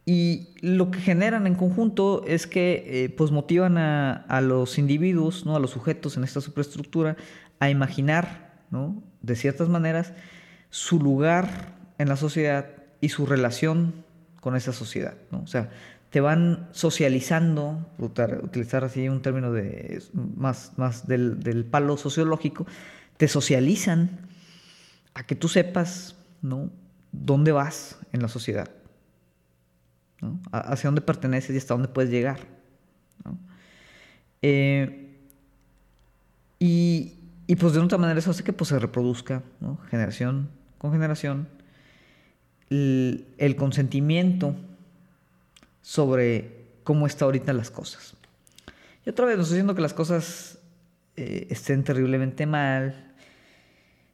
Y 0.03 0.55
lo 0.61 0.89
que 0.89 0.99
generan 0.99 1.45
en 1.45 1.53
conjunto 1.53 2.23
es 2.25 2.47
que 2.47 2.83
eh, 2.87 3.09
pues 3.09 3.29
motivan 3.29 3.77
a, 3.77 4.13
a, 4.13 4.41
los 4.41 4.79
individuos, 4.79 5.45
¿no? 5.45 5.55
a 5.55 5.59
los 5.59 5.69
sujetos 5.69 6.17
en 6.17 6.23
esta 6.23 6.41
superestructura, 6.41 7.17
a 7.59 7.69
imaginar, 7.69 8.63
¿no? 8.71 9.03
de 9.21 9.35
ciertas 9.35 9.69
maneras, 9.69 10.13
su 10.71 10.99
lugar 10.99 11.75
en 11.99 12.09
la 12.09 12.15
sociedad 12.15 12.80
y 13.01 13.09
su 13.09 13.25
relación 13.25 14.05
con 14.39 14.55
esa 14.55 14.71
sociedad. 14.71 15.15
¿no? 15.31 15.41
O 15.41 15.47
sea, 15.47 15.69
te 16.11 16.21
van 16.21 16.67
socializando, 16.71 17.89
utilizar 17.97 18.83
así 18.83 19.09
un 19.09 19.21
término 19.21 19.51
de, 19.51 20.03
más, 20.13 20.73
más 20.77 21.07
del, 21.07 21.65
palo 21.69 21.97
sociológico, 21.97 22.65
te 23.17 23.27
socializan 23.27 24.19
a 25.13 25.25
que 25.25 25.35
tú 25.35 25.47
sepas 25.47 26.15
¿no? 26.41 26.69
dónde 27.11 27.51
vas 27.51 27.97
en 28.11 28.21
la 28.21 28.27
sociedad, 28.27 28.69
¿no? 30.21 30.39
hacia 30.51 30.89
dónde 30.89 31.01
perteneces 31.01 31.55
y 31.55 31.57
hasta 31.57 31.73
dónde 31.73 31.87
puedes 31.87 32.11
llegar. 32.11 32.39
Eh, 34.41 35.07
y, 36.57 37.13
y, 37.47 37.55
pues 37.55 37.73
de 37.73 37.79
otra 37.79 37.99
manera 37.99 38.19
eso 38.19 38.31
hace 38.31 38.43
que 38.43 38.53
pues, 38.53 38.69
se 38.69 38.79
reproduzca 38.79 39.43
generación 39.89 40.49
con 40.79 40.91
generación 40.91 41.47
el, 42.71 43.55
consentimiento 43.57 44.55
sobre 45.81 46.65
cómo 46.83 47.05
está 47.05 47.25
ahorita 47.25 47.53
las 47.53 47.69
cosas. 47.69 48.15
Y 49.05 49.09
otra 49.09 49.25
vez, 49.25 49.35
no 49.35 49.43
estoy 49.43 49.55
diciendo 49.55 49.75
que 49.75 49.81
las 49.81 49.93
cosas 49.93 50.57
eh, 51.17 51.47
estén 51.49 51.83
terriblemente 51.83 52.45
mal. 52.45 53.13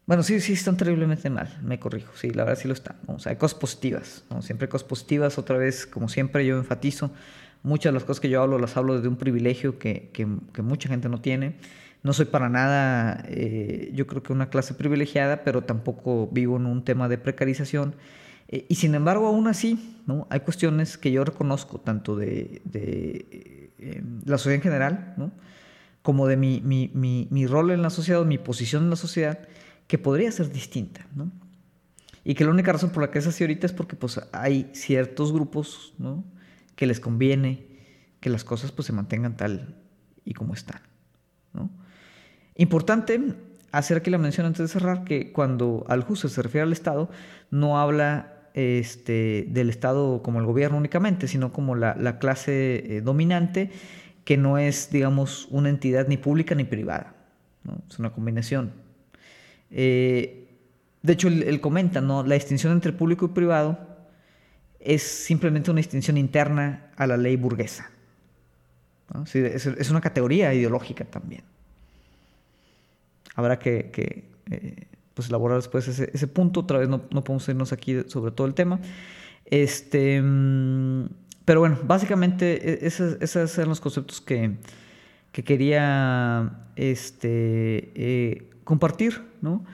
Bueno, 0.07 0.23
sí, 0.23 0.39
sí 0.39 0.53
están 0.53 0.77
terriblemente 0.77 1.29
mal, 1.29 1.59
me 1.61 1.79
corrijo, 1.79 2.13
sí, 2.15 2.29
la 2.31 2.45
verdad 2.45 2.59
sí 2.59 2.67
lo 2.67 2.73
están. 2.73 2.95
O 3.07 3.19
sea, 3.19 3.31
hay 3.31 3.37
cosas 3.37 3.59
positivas, 3.59 4.23
¿no? 4.29 4.41
siempre 4.41 4.65
hay 4.65 4.69
cosas 4.69 4.87
positivas, 4.87 5.37
otra 5.37 5.57
vez, 5.57 5.85
como 5.85 6.07
siempre 6.07 6.45
yo 6.45 6.57
enfatizo, 6.57 7.11
muchas 7.61 7.91
de 7.91 7.95
las 7.95 8.05
cosas 8.05 8.21
que 8.21 8.29
yo 8.29 8.41
hablo 8.41 8.57
las 8.57 8.77
hablo 8.77 8.95
desde 8.95 9.09
un 9.09 9.17
privilegio 9.17 9.77
que, 9.77 10.09
que, 10.13 10.61
mucha 10.61 10.89
gente 10.89 11.09
no 11.09 11.19
tiene. 11.19 11.55
No 12.03 12.13
soy 12.13 12.25
para 12.25 12.47
nada, 12.47 13.25
eh, 13.27 13.91
yo 13.93 14.07
creo 14.07 14.23
que 14.23 14.31
una 14.31 14.49
clase 14.49 14.73
privilegiada, 14.73 15.43
pero 15.43 15.63
tampoco 15.63 16.29
vivo 16.31 16.55
en 16.55 16.67
un 16.67 16.85
tema 16.85 17.09
de 17.09 17.17
precarización. 17.17 17.95
Eh, 18.47 18.65
y 18.69 18.75
sin 18.75 18.95
embargo, 18.95 19.27
aún 19.27 19.47
así, 19.47 20.01
¿no? 20.05 20.27
hay 20.29 20.41
cuestiones 20.41 20.97
que 20.97 21.11
yo 21.11 21.23
reconozco, 21.23 21.79
tanto 21.79 22.15
de, 22.15 22.61
de 22.65 23.71
eh, 23.77 24.03
la 24.25 24.37
sociedad 24.37 24.55
en 24.55 24.61
general, 24.61 25.13
¿no? 25.17 25.31
como 26.01 26.27
de 26.27 26.37
mi, 26.37 26.61
mi, 26.61 26.89
mi, 26.93 27.27
mi, 27.31 27.47
rol 27.47 27.71
en 27.71 27.81
la 27.81 27.89
sociedad, 27.89 28.23
mi 28.23 28.37
posición 28.37 28.85
en 28.85 28.89
la 28.89 28.95
sociedad, 28.95 29.39
que 29.87 29.97
podría 29.97 30.31
ser 30.31 30.51
distinta. 30.51 31.05
¿no? 31.15 31.31
Y 32.23 32.35
que 32.35 32.45
la 32.45 32.51
única 32.51 32.71
razón 32.71 32.91
por 32.91 33.03
la 33.03 33.11
que 33.11 33.19
es 33.19 33.27
así 33.27 33.43
ahorita 33.43 33.65
es 33.65 33.73
porque 33.73 33.95
pues, 33.97 34.19
hay 34.31 34.69
ciertos 34.73 35.33
grupos 35.33 35.93
¿no? 35.97 36.23
que 36.75 36.87
les 36.87 37.01
conviene 37.01 37.65
que 38.21 38.29
las 38.29 38.45
cosas 38.45 38.71
pues, 38.71 38.85
se 38.85 38.93
mantengan 38.93 39.35
tal 39.35 39.75
y 40.23 40.33
como 40.33 40.53
están. 40.53 40.81
¿no? 41.53 41.69
Importante 42.55 43.35
hacer 43.71 43.97
aquí 43.97 44.09
la 44.09 44.17
mención 44.17 44.45
antes 44.45 44.59
de 44.59 44.67
cerrar 44.67 45.03
que 45.03 45.31
cuando 45.31 45.85
al 45.89 46.03
justo 46.03 46.29
se 46.29 46.41
refiere 46.41 46.63
al 46.63 46.71
Estado, 46.71 47.09
no 47.51 47.79
habla 47.79 48.36
este, 48.57 49.45
del 49.49 49.69
Estado 49.69 50.23
como 50.23 50.39
el 50.39 50.47
gobierno 50.47 50.77
únicamente, 50.77 51.27
sino 51.27 51.53
como 51.53 51.75
la, 51.75 52.17
clase 52.17 52.97
eh, 52.97 53.01
dominante, 53.01 53.69
que 54.25 54.35
no 54.35 54.57
es, 54.57 54.89
digamos, 54.89 55.47
una 55.51 55.69
entidad 55.69 56.07
ni 56.07 56.17
pública 56.17 56.55
ni 56.55 56.63
privada. 56.63 57.13
Es 57.87 57.99
una 57.99 58.09
combinación. 58.11 58.73
Eh, 59.69 60.47
de 61.03 61.13
hecho, 61.13 61.27
él, 61.27 61.61
comenta, 61.61 62.01
¿no? 62.01 62.23
la 62.23 62.33
distinción 62.33 62.73
entre 62.73 62.93
público 62.93 63.27
y 63.27 63.29
privado 63.29 63.77
es 64.79 65.03
simplemente 65.03 65.69
una 65.69 65.77
distinción 65.77 66.17
interna 66.17 66.87
a 66.95 67.05
la 67.05 67.15
ley 67.15 67.35
burguesa. 67.35 67.91
es, 69.31 69.91
una 69.91 70.01
categoría 70.01 70.51
ideológica 70.51 71.05
también. 71.05 71.43
Habrá 73.35 73.59
que, 73.59 73.91
eh, 74.49 74.87
pues 75.17 75.29
elaborar 75.29 75.57
después 75.57 75.87
ese, 75.87 76.11
ese 76.13 76.27
punto. 76.27 76.59
Otra 76.59 76.77
vez 76.77 76.87
no, 76.87 77.01
no, 77.09 77.23
podemos 77.23 77.49
irnos 77.49 77.73
aquí 77.73 78.03
sobre 78.05 78.31
todo 78.31 78.45
el 78.45 78.53
tema. 78.53 78.79
Este, 79.45 80.21
mm, 80.21 81.07
pero 81.43 81.61
bueno, 81.61 81.79
básicamente 81.83 82.83
e, 82.83 82.85
esos, 82.85 83.17
esos 83.19 83.57
eran 83.57 83.69
los 83.69 83.81
conceptos 83.81 84.21
que, 84.21 84.57
que 85.31 85.43
quería 85.43 86.67
este, 86.75 87.91
eh, 87.95 88.49
compartir, 88.63 89.23
¿no? 89.41 89.65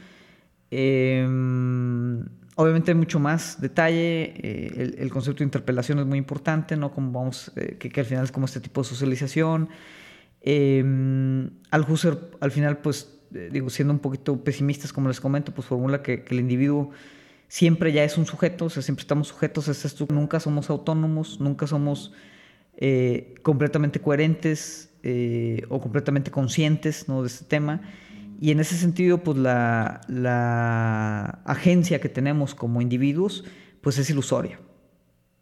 Em, 0.71 2.23
obviamente 2.55 2.91
hay 2.91 2.95
mucho 2.95 3.19
más 3.19 3.59
detalle, 3.59 4.33
eh, 4.37 4.95
el, 4.97 5.09
concepto 5.11 5.39
de 5.39 5.43
interpelación 5.43 5.99
es 5.99 6.05
muy 6.05 6.19
importante, 6.19 6.77
¿no? 6.77 6.93
Como 6.93 7.11
vamos, 7.11 7.51
eh, 7.57 7.75
que, 7.77 7.89
que, 7.89 7.99
al 7.99 8.05
final 8.05 8.23
es 8.23 8.31
como 8.31 8.45
este 8.45 8.61
tipo 8.61 8.81
de 8.81 8.87
socialización. 8.87 9.67
Eh, 10.41 11.49
Althusser 11.71 12.17
al 12.39 12.51
final 12.51 12.77
pues 12.79 13.19
eh, 13.33 13.49
digo, 13.51 13.69
siendo 13.69 13.93
un 13.93 13.99
poquito 13.99 14.43
pesimistas, 14.43 14.93
como 14.93 15.07
les 15.07 15.19
comento, 15.19 15.53
pues 15.53 15.67
formula 15.67 16.01
que, 16.03 16.23
el 16.29 16.39
individuo 16.39 16.91
siempre 17.47 17.91
ya 17.91 18.03
es 18.03 18.17
un 18.17 18.25
sujeto, 18.25 18.65
o 18.65 18.69
sea, 18.69 18.81
siempre 18.83 19.01
estamos 19.01 19.27
sujetos 19.27 19.67
a 19.69 20.13
nunca 20.13 20.39
somos 20.39 20.69
autónomos, 20.69 21.39
nunca 21.39 21.67
somos 21.67 22.13
eh, 22.77 23.35
completamente 23.41 23.99
coherentes 23.99 24.89
eh, 25.03 25.63
o 25.69 25.79
completamente 25.79 26.31
conscientes 26.31 27.07
¿no? 27.07 27.21
de 27.21 27.27
este 27.27 27.45
tema. 27.45 27.81
Y 28.39 28.51
en 28.51 28.59
ese 28.59 28.75
sentido, 28.75 29.19
pues 29.19 29.37
la, 29.37 30.01
la, 30.07 31.41
agencia 31.45 32.01
que 32.01 32.09
tenemos 32.09 32.55
como 32.55 32.81
individuos, 32.81 33.45
pues 33.81 33.97
es 33.97 34.09
ilusoria. 34.09 34.59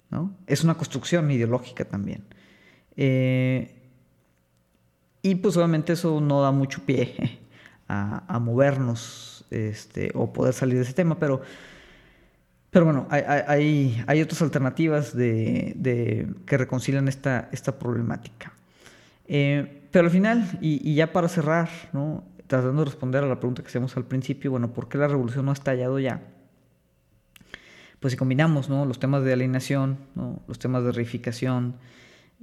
¿no? 0.10 0.38
Es 0.48 0.64
una 0.64 0.76
construcción 0.76 1.32
ideológica 1.32 1.86
también. 1.86 2.26
y 5.24 5.36
pues 5.36 5.58
obviamente 5.58 5.94
eso 5.94 6.20
no 6.22 6.42
da 6.42 6.52
mucho 6.52 6.82
pie 6.86 7.40
a, 7.92 8.40
movernos 8.40 9.46
este, 9.50 10.12
o 10.14 10.32
poder 10.32 10.54
salir 10.54 10.76
de 10.76 10.84
ese 10.84 10.94
tema, 10.94 11.20
pero, 11.20 11.42
pero 12.70 12.86
bueno, 12.86 13.08
hay, 13.10 14.04
hay, 14.08 14.22
otras 14.22 14.42
alternativas 14.42 15.16
de, 15.16 16.28
que 16.46 16.58
reconcilian 16.58 17.08
esta, 17.08 17.50
esta 17.52 17.78
problemática. 17.78 18.54
Eh, 19.28 19.88
pero 19.92 20.06
al 20.06 20.12
final, 20.12 20.58
y, 20.62 20.94
ya 20.96 21.12
para 21.12 21.28
cerrar, 21.28 21.70
¿no? 21.94 22.24
tratando 22.48 22.82
de 22.84 22.86
responder 22.86 23.24
a 23.24 23.28
la 23.28 23.40
pregunta 23.40 23.62
que 23.62 23.68
hacíamos 23.68 23.96
al 23.98 24.06
principio, 24.06 24.52
bueno, 24.52 24.74
¿por 24.74 24.90
qué 24.90 24.98
la 24.98 25.08
revolución 25.08 25.46
no 25.46 25.52
ha 25.52 25.54
estallado 25.54 26.00
ya? 26.00 26.22
Pues 28.00 28.12
si 28.12 28.18
combinamos 28.18 28.68
¿no? 28.68 28.86
los 28.86 29.00
temas 29.00 29.24
de 29.24 29.34
alienación, 29.34 29.98
¿no? 30.16 30.42
los 30.48 30.60
temas 30.60 30.84
de 30.84 30.92
reificación, 30.92 31.76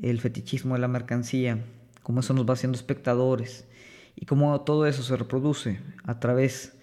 el 0.01 0.21
fetichismo 0.21 0.75
de 0.75 0.81
la 0.81 0.89
mercancía, 0.89 1.59
cómo 2.03 2.21
eso 2.21 2.33
nos 2.33 2.49
va 2.49 2.55
haciendo 2.55 2.77
espectadores, 2.77 3.68
y 4.21 4.27
cómo 4.27 4.61
todo 4.63 4.87
eso 4.87 5.03
se 5.03 5.17
reproduce 5.17 5.81
a 6.05 6.19
través 6.19 6.77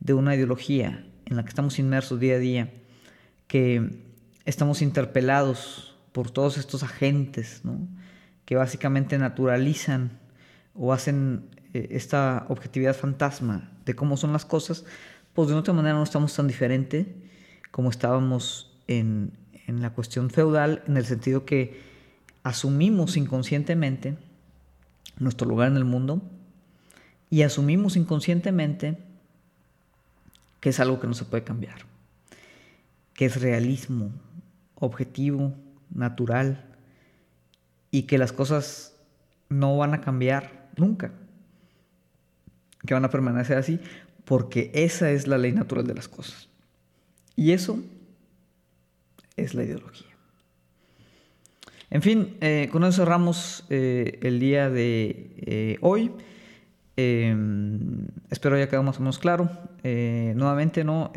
de 0.00 0.12
una 0.12 0.34
ideología 0.34 1.06
en 1.24 1.36
la 1.36 1.42
que 1.42 1.48
estamos 1.48 1.78
inmersos 1.78 2.20
día 2.20 2.34
a 2.34 2.38
día, 2.38 2.72
que 3.46 4.02
estamos 4.44 4.82
interpelados 4.82 5.96
por 6.12 6.30
todos 6.30 6.58
estos 6.58 6.82
agentes 6.82 7.62
que 8.44 8.56
básicamente 8.56 9.16
naturalizan 9.16 10.18
o 10.74 10.92
hacen 10.92 11.48
eh, 11.72 11.88
esta 11.92 12.44
objetividad 12.48 12.94
fantasma 12.94 13.72
de 13.86 13.94
cómo 13.94 14.18
son 14.18 14.34
las 14.34 14.44
cosas, 14.44 14.84
pues 15.32 15.48
de 15.48 15.54
otra 15.54 15.72
manera 15.72 15.94
no 15.94 16.02
estamos 16.02 16.34
tan 16.36 16.46
diferente 16.46 17.30
como 17.70 17.88
estábamos 17.88 18.78
en, 18.86 19.32
en 19.66 19.80
la 19.80 19.94
cuestión 19.94 20.28
feudal, 20.28 20.82
en 20.86 20.98
el 20.98 21.06
sentido 21.06 21.46
que 21.46 21.80
asumimos 22.42 23.16
inconscientemente 23.16 24.18
nuestro 25.18 25.48
lugar 25.48 25.68
en 25.68 25.78
el 25.78 25.86
mundo, 25.86 26.22
y 27.32 27.44
asumimos 27.44 27.96
inconscientemente 27.96 28.98
que 30.60 30.68
es 30.68 30.78
algo 30.80 31.00
que 31.00 31.06
no 31.06 31.14
se 31.14 31.24
puede 31.24 31.42
cambiar, 31.42 31.86
que 33.14 33.24
es 33.24 33.40
realismo 33.40 34.12
objetivo, 34.74 35.54
natural, 35.94 36.62
y 37.90 38.02
que 38.02 38.18
las 38.18 38.34
cosas 38.34 38.94
no 39.48 39.78
van 39.78 39.94
a 39.94 40.02
cambiar 40.02 40.68
nunca, 40.76 41.10
que 42.86 42.92
van 42.92 43.06
a 43.06 43.10
permanecer 43.10 43.56
así, 43.56 43.80
porque 44.26 44.70
esa 44.74 45.10
es 45.10 45.26
la 45.26 45.38
ley 45.38 45.52
natural 45.52 45.86
de 45.86 45.94
las 45.94 46.08
cosas. 46.08 46.50
Y 47.34 47.52
eso 47.52 47.82
es 49.38 49.54
la 49.54 49.64
ideología. 49.64 50.12
En 51.88 52.02
fin, 52.02 52.36
eh, 52.42 52.68
con 52.70 52.84
eso 52.84 52.98
cerramos 52.98 53.64
eh, 53.70 54.18
el 54.20 54.38
día 54.38 54.68
de 54.68 55.30
eh, 55.46 55.78
hoy. 55.80 56.12
Em, 57.02 58.06
espero 58.30 58.56
haya 58.56 58.68
quedado 58.68 58.82
más 58.82 58.96
o 58.98 59.00
menos 59.00 59.18
claro. 59.18 59.50
nuevamente, 59.82 60.84
¿no? 60.84 61.12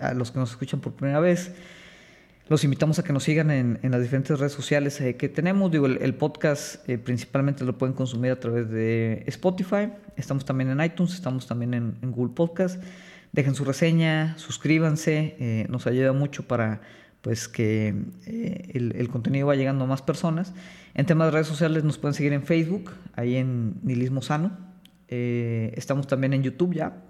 a 0.00 0.14
los 0.14 0.30
que 0.30 0.38
nos 0.38 0.50
escuchan 0.50 0.80
por 0.80 0.94
primera 0.94 1.20
vez, 1.20 1.52
los 2.48 2.64
invitamos 2.64 2.98
a 2.98 3.04
que 3.04 3.12
nos 3.12 3.22
sigan 3.22 3.50
en, 3.50 3.78
las 3.82 4.02
diferentes 4.02 4.38
redes 4.38 4.52
sociales 4.52 5.00
que 5.16 5.28
tenemos. 5.28 5.70
Digo, 5.70 5.86
el, 5.86 6.14
podcast 6.14 6.84
principalmente 7.04 7.64
lo 7.64 7.78
pueden 7.78 7.94
consumir 7.94 8.32
a 8.32 8.40
través 8.40 8.68
de 8.70 9.22
Spotify. 9.26 9.92
Estamos 10.16 10.44
también 10.44 10.70
en 10.70 10.84
iTunes, 10.84 11.14
estamos 11.14 11.46
también 11.46 11.74
en, 11.74 12.12
Google 12.12 12.34
Podcast. 12.34 12.82
Dejen 13.30 13.54
su 13.54 13.64
reseña, 13.64 14.36
suscríbanse, 14.36 15.66
nos 15.68 15.86
ayuda 15.86 16.12
mucho 16.12 16.42
para 16.42 16.80
pues 17.20 17.48
que 17.48 17.94
eh, 18.26 18.70
el, 18.74 19.08
contenido 19.08 19.46
va 19.46 19.54
llegando 19.54 19.84
a 19.84 19.86
más 19.86 20.02
personas. 20.02 20.52
En 20.94 21.06
temas 21.06 21.28
de 21.28 21.32
redes 21.32 21.46
sociales 21.46 21.84
nos 21.84 21.98
pueden 21.98 22.14
seguir 22.14 22.32
en 22.32 22.42
Facebook, 22.42 22.92
ahí 23.14 23.36
en 23.36 23.74
Nihilismo 23.82 24.22
Sano. 24.22 24.69
Eh, 25.10 25.72
estamos 25.76 26.06
también 26.06 26.32
en 26.32 26.42
YouTube 26.42 26.74
ya, 26.74 27.02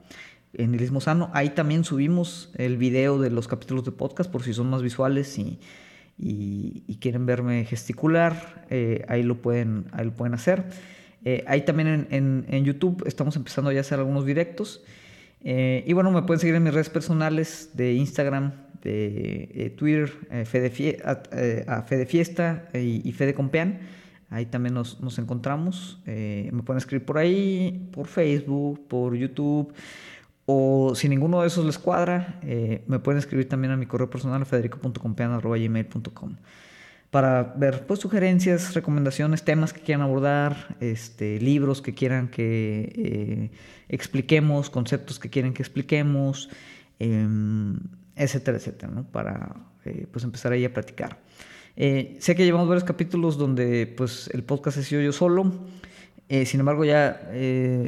en 0.54 0.72
Nihilismo 0.72 1.00
Sano. 1.00 1.30
Ahí 1.32 1.50
también 1.50 1.84
subimos 1.84 2.50
el 2.56 2.76
video 2.76 3.20
de 3.20 3.30
los 3.30 3.46
capítulos 3.46 3.84
de 3.84 3.92
podcast 3.92 4.28
por 4.28 4.42
si 4.42 4.52
son 4.52 4.68
más 4.68 4.82
visuales 4.82 5.38
y, 5.38 5.60
quieren 7.00 7.24
verme 7.24 7.64
gesticular, 7.64 8.66
eh, 8.68 9.04
ahí, 9.06 9.22
lo 9.22 9.40
pueden, 9.40 9.86
lo 10.02 10.12
pueden 10.12 10.34
hacer. 10.34 10.64
ahí 11.46 11.62
también 11.62 12.08
en, 12.10 12.64
YouTube 12.64 13.04
estamos 13.06 13.36
empezando 13.36 13.70
ya 13.70 13.78
a 13.78 13.80
hacer 13.82 14.00
algunos 14.00 14.26
directos. 14.26 14.82
y 15.42 15.92
bueno, 15.92 16.10
me 16.10 16.22
pueden 16.22 16.40
seguir 16.40 16.56
en 16.56 16.64
mis 16.64 16.74
redes 16.74 16.90
personales 16.90 17.70
de 17.74 17.92
Instagram, 17.94 18.52
de 18.82 19.50
eh, 19.54 19.70
Twitter, 19.70 20.12
eh, 20.30 20.44
Fede 20.44 20.72
eh, 20.78 21.64
a, 21.66 21.82
Fede 21.82 22.06
Fiesta 22.06 22.68
y, 22.74 23.12
Fede 23.12 23.34
Compean. 23.34 23.78
Ahí 24.30 24.46
también 24.46 24.74
nos, 24.74 25.00
nos 25.00 25.18
encontramos. 25.18 26.00
me 26.06 26.62
pueden 26.64 26.78
escribir 26.78 27.04
por 27.04 27.18
ahí, 27.18 27.88
por 27.92 28.06
Facebook, 28.06 28.86
por 28.88 29.14
YouTube. 29.16 29.74
O 30.46 30.94
si 30.94 31.08
ninguno 31.08 31.40
de 31.40 31.48
esos 31.48 31.64
les 31.64 31.78
cuadra, 31.78 32.40
me 32.86 32.98
pueden 33.00 33.18
escribir 33.18 33.48
también 33.48 33.72
a 33.72 33.76
mi 33.76 33.86
correo 33.86 34.08
personal 34.08 34.46
federico.compean.gmail.com 34.46 36.36
para 37.10 37.42
ver 37.56 37.86
pues, 37.88 37.98
sugerencias, 37.98 38.72
recomendaciones, 38.74 39.42
temas 39.42 39.72
que 39.72 39.80
quieran 39.80 40.02
abordar, 40.02 40.76
este, 40.78 41.40
libros 41.40 41.82
que 41.82 41.92
quieran 41.92 42.28
que 42.28 43.50
expliquemos, 43.88 44.70
conceptos 44.70 45.18
que 45.18 45.28
quieren 45.28 45.52
que 45.52 45.62
expliquemos. 45.62 46.48
Em, 47.00 47.78
etcétera, 48.14 48.58
etcétera, 48.58 48.92
¿no? 48.92 49.04
Para 49.04 49.56
eh, 49.86 50.06
pues 50.12 50.22
empezar 50.24 50.52
ahí 50.52 50.64
a 50.66 50.72
platicar. 50.72 51.18
Eh, 51.76 52.16
sé 52.20 52.34
que 52.34 52.44
llevamos 52.44 52.68
varios 52.68 52.84
capítulos 52.84 53.38
donde 53.38 53.86
pues 53.86 54.28
el 54.32 54.42
podcast 54.42 54.78
ha 54.78 54.82
sido 54.82 55.02
yo 55.02 55.12
solo. 55.12 55.52
Eh, 56.28 56.46
sin 56.46 56.60
embargo, 56.60 56.84
ya 56.84 57.28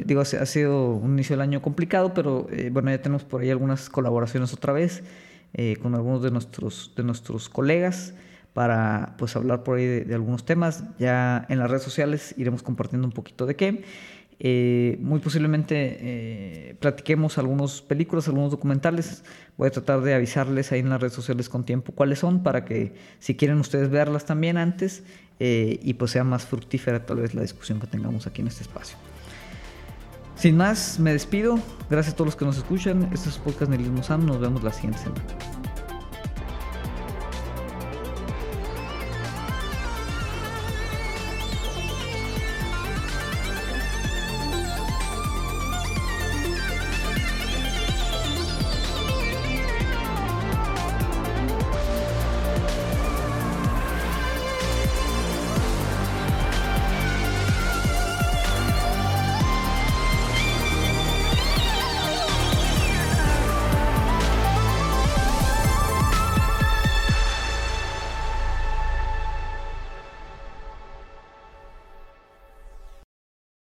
digo, 0.05 0.21
ha, 0.21 0.45
sido 0.45 0.89
un 0.89 1.13
inicio 1.13 1.35
del 1.35 1.41
año 1.41 1.61
complicado, 1.61 2.13
pero 2.13 2.47
bueno, 2.71 2.91
ya 2.91 3.01
tenemos 3.01 3.23
por 3.23 3.41
ahí 3.41 3.49
algunas 3.49 3.89
colaboraciones 3.89 4.53
otra 4.53 4.73
vez 4.73 5.01
con 5.81 5.95
algunos 5.95 6.21
de 6.21 6.31
nuestros, 6.31 6.91
de 6.97 7.03
nuestros 7.03 7.47
colegas 7.47 8.13
para 8.53 9.15
pues 9.17 9.35
hablar 9.35 9.63
por 9.63 9.77
ahí 9.77 9.85
de, 9.85 10.13
algunos 10.13 10.45
temas. 10.45 10.83
Ya 10.99 11.45
en 11.49 11.59
las 11.59 11.69
redes 11.69 11.83
sociales 11.83 12.33
iremos 12.37 12.63
compartiendo 12.63 13.07
un 13.07 13.13
poquito 13.13 13.45
de 13.45 13.55
qué. 13.55 13.83
Eh, 14.39 14.97
muy 14.99 15.19
posiblemente 15.19 15.97
eh, 15.99 16.75
platiquemos 16.79 17.37
algunas 17.37 17.81
películas, 17.81 18.27
algunos 18.27 18.51
documentales. 18.51 19.23
Voy 19.57 19.67
a 19.67 19.71
tratar 19.71 20.01
de 20.01 20.13
avisarles 20.13 20.71
ahí 20.71 20.79
en 20.79 20.89
las 20.89 20.99
redes 20.99 21.13
sociales 21.13 21.49
con 21.49 21.63
tiempo 21.65 21.91
cuáles 21.93 22.19
son 22.19 22.43
para 22.43 22.65
que 22.65 22.93
si 23.19 23.35
quieren 23.35 23.59
ustedes 23.59 23.89
verlas 23.89 24.25
también 24.25 24.57
antes 24.57 25.03
eh, 25.39 25.79
y 25.81 25.93
pues 25.93 26.11
sea 26.11 26.23
más 26.23 26.45
fructífera 26.45 27.05
tal 27.05 27.17
vez 27.17 27.33
la 27.33 27.41
discusión 27.41 27.79
que 27.79 27.87
tengamos 27.87 28.27
aquí 28.27 28.41
en 28.41 28.47
este 28.47 28.63
espacio. 28.63 28.97
Sin 30.35 30.57
más, 30.57 30.99
me 30.99 31.13
despido. 31.13 31.59
Gracias 31.89 32.13
a 32.13 32.17
todos 32.17 32.27
los 32.27 32.35
que 32.35 32.45
nos 32.45 32.57
escuchan. 32.57 33.09
Este 33.13 33.29
es 33.29 33.37
Podcast 33.37 33.69
Nelismo 33.69 34.03
Sam. 34.03 34.25
Nos 34.25 34.39
vemos 34.39 34.63
la 34.63 34.73
siguiente 34.73 34.99
semana. 34.99 35.23